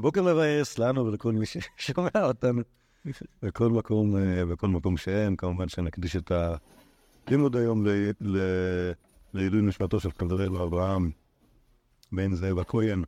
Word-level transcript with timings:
בוקר 0.00 0.22
מבאס 0.22 0.78
לנו 0.78 1.06
ולכל 1.06 1.32
מי 1.32 1.46
ששומע 1.46 2.08
אותנו 2.22 2.62
בכל 3.42 3.68
מקום, 3.68 4.16
אה, 4.16 4.44
בכל 4.46 4.68
מקום 4.68 4.96
שאין, 4.96 5.36
כמובן 5.36 5.68
שנקדיש 5.68 6.16
את 6.16 6.32
הלימוד 7.26 7.56
היום 7.56 7.86
לעילוי 9.34 9.62
נשמתו 9.62 10.00
של 10.00 10.10
חברנו 10.10 10.64
אברהם 10.64 11.10
בן 12.12 12.34
זאב 12.34 12.58
הכהן 12.58 13.02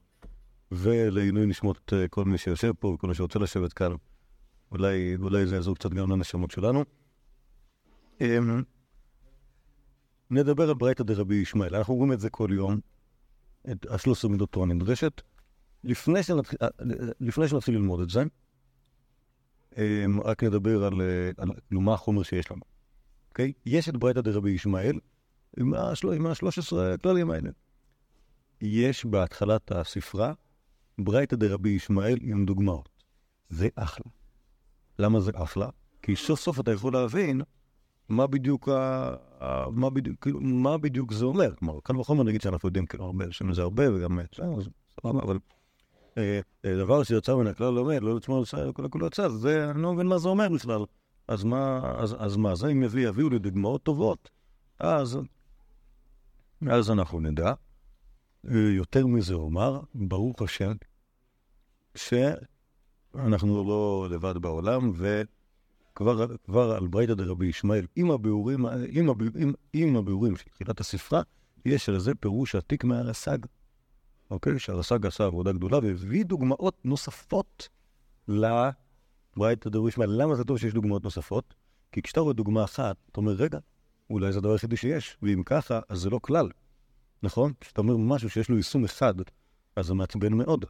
ולעילוי 0.73 1.47
נשמות 1.47 1.93
אה, 1.93 2.09
כל 2.09 2.25
מי 2.25 2.39
שיושב 2.39 2.73
פה 2.79 2.89
וכל 2.89 3.07
מי 3.07 3.15
שרוצה 3.15 3.39
לשבת 3.39 3.73
כאן. 3.73 3.93
אולי, 4.73 5.17
אולי 5.23 5.47
זה 5.47 5.55
יעזור 5.55 5.75
קצת 5.75 5.91
גם 5.91 6.11
לנשמות 6.11 6.51
שלנו. 6.51 6.85
אמ, 8.21 8.63
נדבר 10.31 10.69
על 10.69 10.75
ברייתא 10.75 11.03
דרבי 11.03 11.35
ישמעאל. 11.35 11.75
אנחנו 11.75 11.95
אומרים 11.95 12.13
את 12.13 12.21
זה 12.21 12.31
כל 12.31 12.49
יום, 12.53 12.81
את 13.71 13.87
השלוש 13.91 14.19
עשרה 14.19 14.31
מידות 14.31 14.53
תורה 14.53 14.67
נדרשת. 14.67 15.23
לפני 15.85 16.23
שנתחיל, 16.23 16.59
אה, 16.63 16.69
לפני 17.21 17.49
שנתחיל 17.49 17.75
ללמוד 17.75 18.01
את 18.01 18.11
זה, 18.11 18.23
אמ, 19.77 20.21
רק 20.25 20.45
נדבר 20.45 20.85
על, 20.85 21.01
אה, 21.01 21.31
על 21.37 21.51
כאילו, 21.69 21.81
מה 21.81 21.95
החומר 21.95 22.23
שיש 22.23 22.51
לנו. 22.51 22.61
אוקיי? 23.29 23.53
יש 23.67 23.89
את 23.89 23.97
ברייתא 23.97 24.21
דרבי 24.21 24.51
ישמעאל, 24.51 24.99
עם 25.59 25.75
השל- 25.75 26.13
עם 26.13 26.27
השלוש 26.27 26.59
עשרה 26.59 26.95
הכללים 26.95 27.31
האלה. 27.31 27.51
יש 28.61 29.05
בהתחלת 29.05 29.73
הספרה 29.73 30.33
ברייתא 30.99 31.37
דרבי 31.37 31.71
ישמעאל 31.71 32.19
עם 32.23 32.47
דוגמאות. 32.47 32.89
זה 33.49 33.69
אחלה. 33.75 34.05
למה 34.99 35.21
זה 35.21 35.31
אחלה? 35.35 35.69
כי 36.03 36.17
סוף 36.17 36.41
סוף 36.41 36.61
אתה 36.61 36.73
יכול 36.73 36.93
להבין 36.93 37.41
מה 38.09 38.27
בדיוק, 38.27 38.69
ה... 38.69 39.15
מה 39.71 39.91
בדיוק, 39.91 40.17
כאילו, 40.23 40.41
מה 40.41 40.79
בדיוק 40.79 41.13
זה 41.13 41.25
אומר. 41.25 41.55
כלומר, 41.57 41.81
קל 41.81 41.97
וחומר 41.97 42.23
נגיד 42.23 42.41
שאנחנו 42.41 42.69
יודעים 42.69 42.87
כאילו 42.87 43.05
הרבה, 43.05 43.25
שם 43.31 43.53
זה 43.53 43.63
הרבה 43.63 43.95
וגם, 43.95 44.19
אה, 44.19 44.25
סבבה, 45.01 45.23
אבל 45.23 45.39
דבר 46.67 47.03
שיצא 47.03 47.35
מן 47.35 47.47
הכלל 47.47 47.71
לומד, 47.71 48.03
לא 48.03 48.17
לצמור 48.17 48.43
לצמור, 48.43 48.73
כל 48.73 48.85
הכול 48.85 49.07
יצא, 49.07 49.29
זה, 49.29 49.71
אני 49.71 49.83
לא 49.83 49.93
מבין 49.93 50.07
מה 50.07 50.19
זה 50.19 50.29
אומר 50.29 50.49
בכלל. 50.49 50.85
אז 51.29 51.45
מה, 51.45 51.93
אז, 51.99 52.17
אז 52.19 52.37
מה, 52.37 52.55
זה 52.55 52.69
אם 52.69 52.83
יביא, 52.83 53.09
יביאו 53.09 53.31
לי 53.31 53.39
דוגמאות 53.39 53.83
טובות, 53.83 54.31
אז, 54.79 55.19
אז 56.71 56.91
אנחנו 56.91 57.21
נדע. 57.21 57.53
אה, 58.49 58.59
יותר 58.77 59.07
מזה 59.07 59.35
אומר, 59.35 59.81
ברוך 59.95 60.43
השם, 60.43 60.73
שאנחנו 61.95 63.65
לא 63.69 64.09
לבד 64.11 64.39
בעולם, 64.39 64.93
וכבר 64.95 66.37
כבר 66.45 66.73
על 66.73 66.87
ברייתא 66.87 67.15
דרבי 67.15 67.47
ישמעאל, 67.47 67.87
עם 67.97 68.11
הביאורים, 68.11 68.67
עם, 68.67 69.09
עם, 69.37 69.53
עם 69.73 69.97
הביאורים 69.97 70.37
של 70.37 70.45
תחילת 70.51 70.81
הספרה, 70.81 71.23
יש 71.65 71.89
על 71.89 71.99
זה 71.99 72.15
פירוש 72.15 72.55
עתיק 72.55 72.85
מהרס"ג. 72.85 73.39
אוקיי? 74.31 74.59
שהרס"ג 74.59 75.07
עשה 75.07 75.25
עבודה 75.25 75.53
גדולה 75.53 75.79
והביא 75.79 76.25
דוגמאות 76.25 76.85
נוספות 76.85 77.69
לברייתא 78.29 79.71
דרבי 79.71 79.89
ישמעאל. 79.89 80.23
למה 80.23 80.35
זה 80.35 80.45
טוב 80.45 80.59
שיש 80.59 80.75
דוגמאות 80.75 81.05
נוספות? 81.05 81.55
כי 81.93 82.03
כשאתה 82.03 82.21
רואה 82.21 82.33
דוגמה 82.33 82.65
אחת, 82.65 82.97
אתה 83.13 83.21
אומר, 83.21 83.33
רגע, 83.33 83.59
אולי 84.11 84.33
זה 84.33 84.39
הדבר 84.39 84.53
היחידי 84.53 84.77
שיש, 84.77 85.17
ואם 85.23 85.43
ככה, 85.47 85.81
אז 85.89 85.99
זה 85.99 86.11
לא 86.11 86.19
כלל. 86.23 86.49
נכון? 87.23 87.53
כשאתה 87.61 87.81
אומר 87.81 87.97
משהו 87.97 88.31
שיש 88.31 88.49
לו 88.49 88.57
יישום 88.57 88.85
אחד, 88.85 89.15
אז 89.77 89.87
זה 89.87 89.95
מעצבן 89.95 90.33
מאוד. 90.33 90.65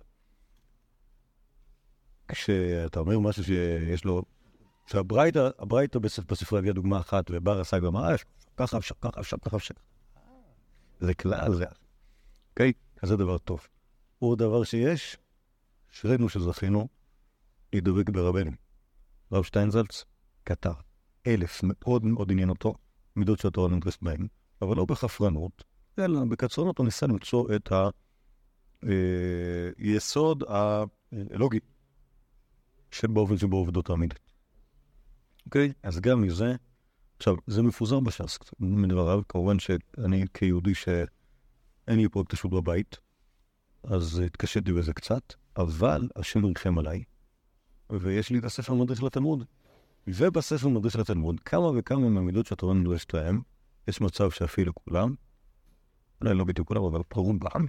כשאתה 2.29 3.01
אומר 3.01 3.19
משהו 3.19 3.45
שיש 3.45 4.05
לו... 4.05 4.23
שהברייתא, 4.87 5.51
הברייתא 5.59 5.99
בספ- 5.99 6.27
בספרי 6.29 6.59
הביאה 6.59 6.75
דוגמה 6.75 7.01
אחת, 7.01 7.25
ובר 7.31 7.61
עשה 7.61 7.79
גם 7.79 7.97
אה, 7.97 8.15
ככה 8.57 8.79
אפשר, 8.79 8.95
ככה 9.01 9.21
אפשר, 9.21 9.37
ככה 9.37 9.57
אפשר. 9.57 9.75
זה 11.01 11.15
כלל, 11.15 11.55
זה... 11.55 11.65
אוקיי? 12.51 12.73
אז 13.03 13.09
זה 13.09 13.17
דבר 13.17 13.39
טוב. 13.39 13.67
עוד 14.19 14.39
דבר 14.39 14.65
שיש, 14.65 15.17
אשרינו 15.93 16.29
שזכינו 16.29 16.89
להידבק 17.73 18.11
ברבנו. 18.11 18.51
רב 19.33 19.45
שטיינזלץ 19.45 20.05
כתב 20.47 20.73
אלף, 21.27 21.61
מאוד 21.65 22.05
מאוד 22.05 22.31
עניין 22.31 22.49
אותו, 22.49 22.75
מידות 23.17 23.39
שהתורה 23.39 23.69
נדרסת 23.69 24.03
בהן, 24.03 24.27
אבל 24.63 24.77
לא 24.77 24.85
בחפרנות, 24.85 25.65
אלא 25.99 26.25
בקצרנות 26.25 26.79
הוא 26.79 26.85
ניסה 26.85 27.07
למצוא 27.07 27.49
את 27.57 27.73
היסוד 29.79 30.45
הלוגי 31.13 31.59
שבאופן 32.91 33.39
שבו 33.39 33.57
עובדות 33.57 33.91
העמידות. 33.91 34.33
אוקיי? 35.47 35.73
אז 35.83 36.01
גם 36.01 36.23
מזה, 36.23 36.55
עכשיו, 37.17 37.35
זה 37.47 37.63
מפוזר 37.63 38.01
בש"ס 38.01 38.39
מדבריו, 38.61 39.23
כמובן 39.29 39.59
שאני 39.59 40.25
כיהודי 40.35 40.75
שאין 41.91 42.01
לי 42.01 42.09
פרויקט 42.09 42.33
השו"ת 42.33 42.53
בבית, 42.53 42.97
אז 43.85 44.19
התקשיתי 44.19 44.73
בזה 44.73 44.93
קצת, 44.93 45.35
אבל 45.57 46.09
השם 46.17 46.45
ריחם 46.45 46.79
עליי, 46.79 47.03
ויש 47.91 48.31
לי 48.31 48.39
את 48.39 48.45
הספר 48.45 48.75
מדריך 48.75 49.03
לתלמוד. 49.03 49.45
ובספר 50.07 50.69
מדריך 50.69 50.97
לתלמוד, 50.97 51.41
כמה 51.41 51.71
וכמה 51.77 52.09
מהמידות 52.09 52.47
שהתורה 52.47 52.75
נדרשת 52.75 53.15
להם, 53.15 53.41
יש 53.89 54.01
מצב 54.01 54.31
שאפילו 54.31 54.73
כולם, 54.75 55.15
אולי 56.21 56.35
לא 56.35 56.45
בדיוק 56.45 56.69
כולם, 56.69 56.85
אבל 56.85 57.01
רובם, 57.15 57.67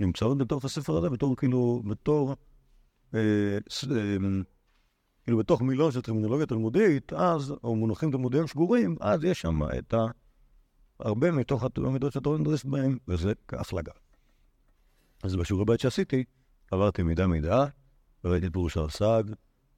נמצאות 0.00 0.38
בתוך 0.38 0.64
הספר 0.64 0.96
הזה, 0.96 1.10
בתור 1.10 1.36
כאילו, 1.36 1.82
בתור, 1.86 2.34
אה, 3.14 3.58
אה, 3.90 4.16
כאילו 5.24 5.38
בתוך 5.38 5.62
מילון 5.62 5.92
של 5.92 6.00
טרמינולוגיה 6.00 6.46
תלמודית, 6.46 7.12
אז, 7.12 7.54
או 7.64 7.76
מונחים 7.76 8.10
תלמודיים 8.10 8.46
שגורים, 8.46 8.96
אז 9.00 9.24
יש 9.24 9.40
שם 9.40 9.60
את 9.78 9.94
ה... 9.94 10.06
הרבה 11.00 11.30
מתוך 11.30 11.64
המידות 11.76 12.12
שהתורה 12.12 12.38
נדרשת 12.38 12.64
בהם, 12.64 12.98
וזה 13.08 13.32
כהפלגה. 13.48 13.92
אז 15.22 15.36
בשיעורי 15.36 15.64
בית 15.64 15.80
שעשיתי, 15.80 16.24
עברתי 16.70 17.02
מידה 17.02 17.26
מידה, 17.26 17.66
וראיתי 18.24 18.46
את 18.46 18.52
פירוש 18.52 18.76
הרס"ג, 18.76 19.22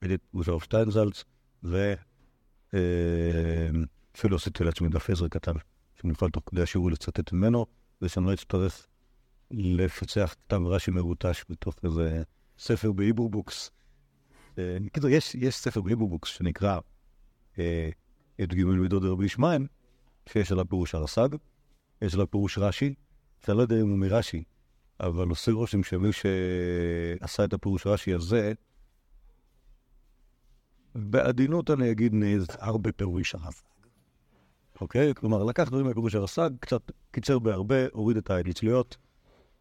ראיתי 0.03 0.14
את 0.14 0.48
הרב 0.48 0.60
שטיינזלץ, 0.60 1.25
ואפילו 1.62 1.97
עשיתי 4.36 4.64
לעצמי 4.64 4.88
דף 4.88 5.10
עזר 5.10 5.28
קטן, 5.28 5.53
יכול 6.04 6.31
תוך 6.31 6.42
כדי 6.47 6.62
השיעור 6.62 6.91
לצטט 6.91 7.32
ממנו, 7.32 7.66
ושאני 8.02 8.26
לא 8.26 8.34
אצטרך 8.34 8.87
לפצח 9.50 10.34
כתב 10.47 10.60
רש"י 10.66 10.91
מרוטש 10.91 11.44
בתוך 11.50 11.75
איזה 11.84 12.22
ספר 12.58 12.92
ב 12.93 13.28
HebrewBooks. 13.28 13.71
אה, 14.58 14.76
בקיצור, 14.84 15.10
יש, 15.10 15.37
ספר 15.50 15.81
ב 15.81 16.09
HebrewBooks 16.09 16.28
שנקרא 16.28 16.78
אה, 17.58 17.91
יוד 18.43 18.55
גימל 18.54 18.78
מידות 18.78 19.02
רבי 19.02 19.25
ישמעאל, 19.25 19.66
שיש 20.33 20.53
עליו 20.53 20.69
פירוש 20.69 20.95
הרס"ג, 20.95 21.29
יש 22.03 22.15
עליו 22.15 22.31
פירוש 22.31 22.59
רש"י, 22.59 22.95
שאני 23.45 23.57
לא 23.57 23.63
יודע 23.63 23.81
אם 23.81 23.89
הוא 23.89 23.99
מרש"י, 23.99 24.45
אבל 25.01 25.29
עושה 25.29 25.53
רושם 25.53 25.83
שמי 25.83 26.09
שעשה 26.13 27.45
את 27.45 27.53
הפירוש 27.53 27.87
רש"י 27.87 28.15
הזה, 28.15 28.53
בעדינות 30.95 31.71
אני 31.71 31.91
אגיד 31.91 32.15
נעזר 32.15 32.77
בפירוש 32.77 33.35
הרס"ג. 33.35 33.65
אוקיי? 34.81 35.15
כלומר, 35.15 35.45
לקח 35.45 35.69
דברים 35.69 35.87
מהפירוש 35.87 36.15
הרס"ג, 36.15 36.51
קצת 36.61 36.83
קיצר 37.11 37.39
בהרבה, 37.39 37.77
הוריד 37.93 38.17
את 38.17 38.31
האליצליות, 38.31 38.97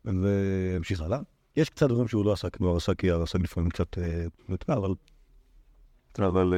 והמשיך 0.06 1.02
הלאה. 1.02 1.20
יש 1.56 1.70
קצת 1.70 1.90
דברים 1.90 2.08
שהוא 2.08 2.26
לא 2.26 2.34
עשה 2.34 2.50
כמו 2.50 2.70
הרס"ג, 2.70 2.94
כי 2.94 3.12
הרס"ג 3.12 3.42
לפעמים 3.42 3.70
קצת 3.70 3.98
אה, 3.98 4.26
מטמע, 4.50 4.76
אבל... 4.76 4.94
אבל... 6.20 6.54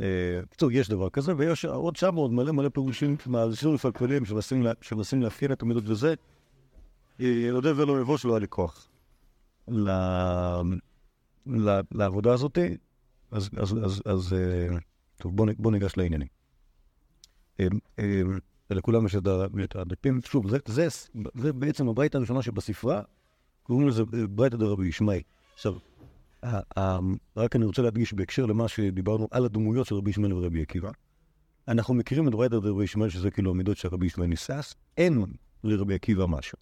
אה, 0.00 0.40
בקיצור, 0.42 0.72
יש 0.72 0.88
דבר 0.88 1.10
כזה, 1.10 1.32
ויש 1.36 1.64
עוד 1.64 1.96
שם 1.96 2.14
עוד 2.14 2.32
מלא 2.32 2.52
מלא 2.52 2.68
פירושים 2.68 3.16
מהאנשים 3.26 3.74
מפלפלים 3.74 4.24
שמנסים 4.24 4.62
לה- 4.62 4.72
שמנסים 4.80 5.22
לאפיין 5.22 5.52
את 5.52 5.62
המידות 5.62 5.84
וזה. 5.86 6.14
אה, 7.20 7.48
אודה 7.50 7.72
ולא 7.76 8.00
יבוא 8.00 8.16
שלא 8.16 8.32
היה 8.32 8.40
לי 8.40 8.46
כוח 8.48 8.88
לעבודה 11.92 12.32
הזאתי, 12.32 12.76
אז, 13.30 14.32
אה, 14.32 14.76
טוב, 15.16 15.36
בוא, 15.36 15.72
ניגש 15.72 15.96
לעניינים. 15.96 16.28
לכולם 18.70 19.06
יש 19.06 19.16
את 19.64 19.76
הדפים, 19.76 20.20
שוב, 20.24 20.46
זה, 20.66 21.52
בעצם 21.52 21.88
הברייתא 21.88 22.16
הראשונה 22.16 22.42
שבספרה, 22.42 23.02
קוראים 23.62 23.88
לזה 23.88 24.02
ברייתא 24.30 24.56
דרבי 24.56 24.88
ישמעאל. 24.88 25.20
עכשיו, 25.54 25.74
רק 27.36 27.56
אני 27.56 27.64
רוצה 27.64 27.82
להדגיש 27.82 28.12
בהקשר 28.12 28.46
למה 28.46 28.68
שדיברנו 28.68 29.28
על 29.30 29.44
הדמויות 29.44 29.86
של 29.86 29.94
רבי 29.94 30.10
ישמעאל 30.10 30.32
ורבי 30.32 30.62
עקיבא. 30.62 30.90
אנחנו 31.68 31.94
מכירים 31.94 32.28
את 32.28 32.32
ברייתא 32.32 32.58
דרבי 32.58 32.84
ישמעאל, 32.84 33.10
שזה 33.10 33.30
כאילו 33.30 33.50
המידות 33.50 33.76
של 33.76 33.88
רבי 33.88 34.06
ישמעאל 34.06 34.28
ניסס, 34.28 34.74
אין 34.96 35.24
לרבי 35.64 35.94
עקיבא 35.94 36.26
משהו. 36.26 36.58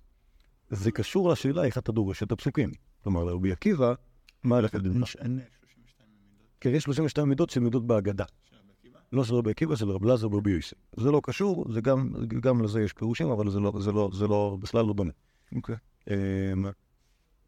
זה 0.71 0.91
קשור 0.91 1.31
לשאלה 1.31 1.65
איך 1.65 1.79
אתה 1.79 1.93
דורש 1.93 2.23
את 2.23 2.33
הפסוקים. 2.33 2.71
כלומר, 3.03 3.25
לרבי 3.25 3.53
עקיבא, 3.53 3.95
מה 4.43 4.57
הלך 4.57 4.75
לדין? 4.75 4.93
אין 4.93 5.05
32 5.05 6.09
מידות 6.11 6.49
כן, 6.61 6.71
יש 6.71 6.83
32 6.83 7.29
מידות 7.29 7.51
שהן 7.51 7.63
מידות 7.63 7.87
בהגדה. 7.87 8.25
רבי? 8.25 8.91
לא 9.13 9.25
של 9.25 9.35
רבי 9.35 9.51
עקיבא, 9.51 9.77
של 9.77 9.91
רב 9.91 10.05
לזר 10.05 10.35
ורבי 10.35 10.51
יוסף. 10.51 10.77
זה 10.97 11.11
לא 11.11 11.21
קשור, 11.25 11.65
זה 11.73 11.81
גם, 11.81 12.13
גם 12.41 12.63
לזה 12.63 12.83
יש 12.83 12.93
פירושים, 12.93 13.29
אבל 13.31 13.51
זה 13.51 13.61
לא, 13.61 13.73
זה 13.81 13.93
לא, 13.93 14.11
זה 14.13 14.27
לא, 14.27 14.57
בכלל 14.61 14.85
לא 14.87 14.95
דומה. 14.95 15.13
אוקיי. 15.55 15.77
אמ, 16.11 16.67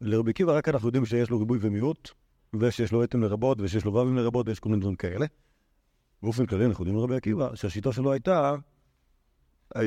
לרבי 0.01 0.31
עקיבא 0.31 0.57
רק 0.57 0.69
אנחנו 0.69 0.89
יודעים 0.89 1.07
שיש 1.07 1.31
לו 1.31 1.39
ריבוי 1.39 1.59
ומיעוט, 1.63 2.11
ושיש 2.55 2.93
לו 2.93 3.05
אתם 3.05 3.23
לרבות, 3.23 3.61
ושיש 3.61 3.85
לו 3.85 3.95
ו"ים 3.95 4.17
לרבות, 4.17 4.49
ויש 4.49 4.61
כל 4.61 4.69
מיני 4.69 4.81
דברים 4.81 4.97
כאלה. 4.97 5.27
באופן 6.23 6.47
כללי 6.47 6.67
אנחנו 6.67 6.83
יודעים 6.83 6.99
לרבי 6.99 7.17
עקיבא 7.17 7.55
שהשיטה 7.55 7.93
שלו 7.93 8.13
הייתה 8.13 8.55
אה, 9.77 9.83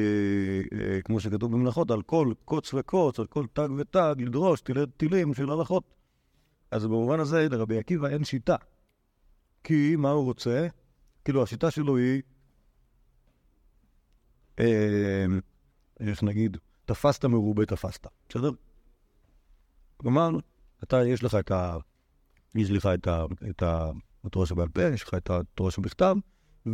אה, 0.73 1.01
כמו 1.01 1.19
שכתוב 1.19 1.51
במלאכות, 1.51 1.91
על 1.91 2.01
כל 2.01 2.33
קוץ 2.45 2.73
וקוץ, 2.73 3.19
על 3.19 3.27
כל 3.27 3.45
תג 3.53 3.67
ותג, 3.77 4.15
לדרוש 4.17 4.61
תילי 4.61 4.81
תילים 4.97 5.33
של 5.33 5.51
הלכות. 5.51 5.83
אז 6.71 6.85
במובן 6.85 7.19
הזה 7.19 7.47
לרבי 7.49 7.77
עקיבא 7.77 8.07
אין 8.07 8.23
שיטה. 8.23 8.55
כי 9.63 9.95
מה 9.95 10.09
הוא 10.09 10.23
רוצה? 10.23 10.67
כאילו 11.25 11.43
השיטה 11.43 11.71
שלו 11.71 11.97
היא, 11.97 12.21
אה, 14.59 15.25
איך 15.99 16.23
נגיד, 16.23 16.57
תפסת 16.85 17.25
מרובה 17.25 17.65
תפסת, 17.65 18.07
בסדר? 18.29 18.51
כלומר, 19.97 20.29
אתה, 20.83 21.05
יש 21.05 21.23
לך 21.23 21.35
את. 21.35 21.51
יש 22.55 22.71
לך 22.71 22.85
את 22.85 23.07
ה... 23.07 23.25
את 23.49 23.63
ה... 23.63 23.91
התורה 24.23 24.45
שבעל 24.45 24.69
פה, 24.69 24.81
יש 24.81 25.03
לך 25.03 25.13
את 25.13 25.29
התורה 25.29 25.71
שבכתב, 25.71 26.15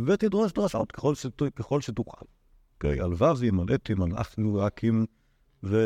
ותדרוש 0.06 0.52
דרשות 0.52 0.92
ככל, 0.92 1.14
שת... 1.14 1.42
ככל 1.56 1.80
שתוכל. 1.80 2.26
אוקיי, 2.74 3.00
על 3.00 3.12
ו"זים, 3.12 3.60
על 3.60 3.66
אתים, 3.74 4.02
על 4.02 4.10
אחים 4.14 4.54
ורקים 4.54 5.06
ו... 5.62 5.76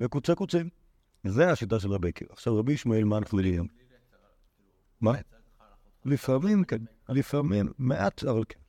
וקוצי 0.00 0.34
קוצים. 0.34 0.68
זה 1.24 1.50
השיטה 1.50 1.80
של 1.80 1.92
רבי 1.92 2.08
עקיבא. 2.08 2.32
עכשיו, 2.32 2.58
רבי 2.58 2.72
ישמעאל, 2.72 3.04
מה 3.04 3.18
יודעים? 3.32 3.68
מה? 5.00 5.12
לפעמים, 6.04 6.64
כן. 6.64 6.82
לפעמים, 7.08 7.72
מעט, 7.78 8.24
אבל 8.24 8.44
כן. 8.48 8.60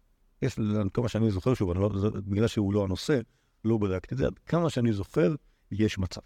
יש, 0.42 0.60
כמה 0.94 1.10
שאני 1.10 1.32
זוכר, 1.32 1.54
שוב, 1.54 1.72
אני 1.72 1.80
לא, 1.80 1.90
בגלל 2.14 2.48
שהוא 2.48 2.74
לא 2.74 2.84
הנושא, 2.84 3.20
לא 3.66 3.78
בדקתי 3.78 4.16
את 4.16 4.18
זה, 4.18 4.26
עד 4.26 4.40
כמה 4.46 4.70
שאני 4.70 4.94
זוכר, 4.94 5.36
יש 5.72 5.98
מצב. 5.98 6.22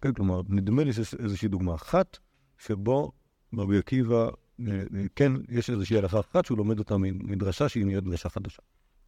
כן, 0.00 0.12
כלומר, 0.12 0.40
נדמה 0.48 0.84
לי 0.84 0.92
שיש 0.92 1.14
איזושהי 1.14 1.48
דוגמה 1.48 1.74
אחת, 1.74 2.18
שבו 2.58 3.12
רבי 3.54 3.78
עקיבא, 3.78 4.16
אה, 4.16 4.28
אה, 4.60 5.04
כן, 5.14 5.32
יש 5.48 5.70
איזושהי 5.70 5.98
הלכה 5.98 6.20
אחת 6.20 6.44
שהוא 6.44 6.58
לומד 6.58 6.78
אותה 6.78 6.96
מדרשה 6.98 7.68
שהיא 7.68 7.86
נראית 7.86 8.04
דרשה 8.04 8.28
חדשה. 8.28 8.62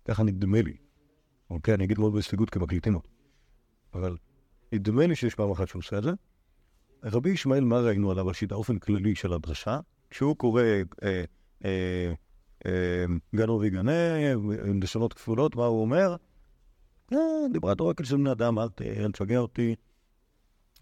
ככה 0.05 0.23
נדמה 0.23 0.63
לי. 0.63 0.77
אוקיי, 1.51 1.75
אני 1.75 1.85
אגיד 1.85 1.99
מאוד 1.99 2.15
בהסתייגות 2.15 2.51
כי. 2.51 3.01
אבל 3.95 4.17
נדמה 4.73 5.07
לי 5.07 5.17
שיש 5.17 5.35
פעם 5.35 5.51
אחת 5.51 5.69
שהוא 5.69 5.81
עושה 5.81 5.99
את 5.99 6.03
זה. 6.03 6.11
רבי 7.05 7.31
ישמעאל, 7.31 7.65
מה 7.65 7.81
ראינו 7.81 8.11
עליו 8.11 8.29
על 8.29 8.35
שיטה 8.35 8.55
אופן 8.55 8.79
כללי 8.79 9.15
של 9.15 9.33
הדרשה? 9.33 9.81
כשהוא 10.11 10.37
קורא 10.37 10.63
אה, 10.63 11.25
אה, 11.65 12.13
אה, 12.67 13.05
גנו 13.37 13.61
ויגנה, 13.61 13.93
לשונות 14.83 15.13
כפולות, 15.13 15.57
מה 15.57 15.65
הוא 15.65 15.81
אומר? 15.81 16.17
אה, 17.13 17.19
דיברה 17.53 17.75
תורה 17.75 17.95
של 18.03 18.17
בני 18.17 18.33
אדם, 18.33 18.59
אל 18.59 19.13
תשגע 19.13 19.39
אותי, 19.39 19.75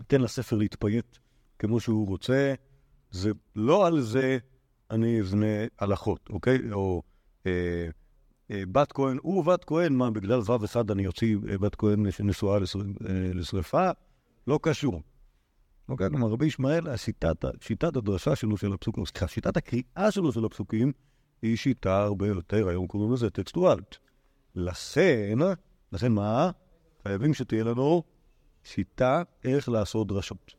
תן 0.07 0.21
לספר 0.21 0.57
להתפייט 0.57 1.17
כמו 1.59 1.81
שהוא 1.81 2.07
רוצה. 2.07 2.55
זה 3.11 3.31
לא 3.57 3.87
על 3.87 4.01
זה 4.01 4.39
אני 4.91 5.21
אבנה 5.21 5.47
הלכות, 5.79 6.21
אוקיי? 6.31 6.59
או 6.73 7.03
אה, 7.47 7.89
אה, 8.51 8.63
בת 8.73 8.93
כהן, 8.93 9.19
הוא 9.23 9.45
בת 9.45 9.65
כהן, 9.65 9.93
מה, 9.93 10.11
בגלל 10.11 10.41
ו' 10.41 10.65
אחד 10.65 10.91
אני 10.91 11.07
אוציא 11.07 11.37
אה, 11.49 11.59
בת 11.59 11.75
כהן 11.75 12.11
שנשואה 12.11 12.59
לשרפה? 13.35 13.91
לא 14.47 14.59
קשור. 14.63 15.03
אוקיי, 15.89 16.11
כלומר, 16.11 16.29
רבי 16.29 16.47
ישמעאל, 16.47 16.89
השיטת, 16.89 17.45
שיטת 17.61 17.97
הדרשה 17.97 18.37
שלו 18.37 18.57
של 18.57 18.73
הפסוקים, 18.73 19.07
סליחה, 19.07 19.29
שיטת 19.29 19.57
הקריאה 19.57 20.11
שלו 20.11 20.33
של 20.33 20.45
הפסוקים, 20.45 20.93
היא 21.43 21.57
שיטה 21.57 22.03
הרבה 22.03 22.27
יותר, 22.27 22.69
היום 22.69 22.87
קוראים 22.87 23.13
לזה 23.13 23.31
טקסטואלית. 23.31 23.99
לכן, 24.55 25.39
לכן 25.93 26.13
מה? 26.13 26.51
חייבים 27.03 27.35
שתהיה 27.35 27.65
לנו 27.65 28.03
שיטה 28.65 29.23
איך 29.45 29.69
לעשות 29.69 30.07
דרשות. 30.07 30.55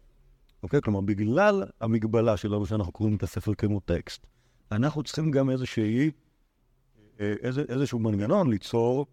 אוקיי? 0.64 0.82
כלומר, 0.82 1.02
בגלל 1.02 1.64
המגבלה 1.82 2.38
שלנו 2.38 2.66
שאנחנו 2.66 2.92
קוראים 2.92 3.16
את 3.16 3.24
הספר 3.24 3.54
כמו 3.54 3.80
טקסט, 3.80 4.28
אנחנו 4.72 5.04
צריכים 5.04 5.32
גם 5.32 5.50
איזושהי 5.50 6.12
אה, 7.20 7.34
איזה, 7.42 7.64
איזשהו 7.70 8.00
מנגנון 8.00 8.50
ליצור, 8.50 9.06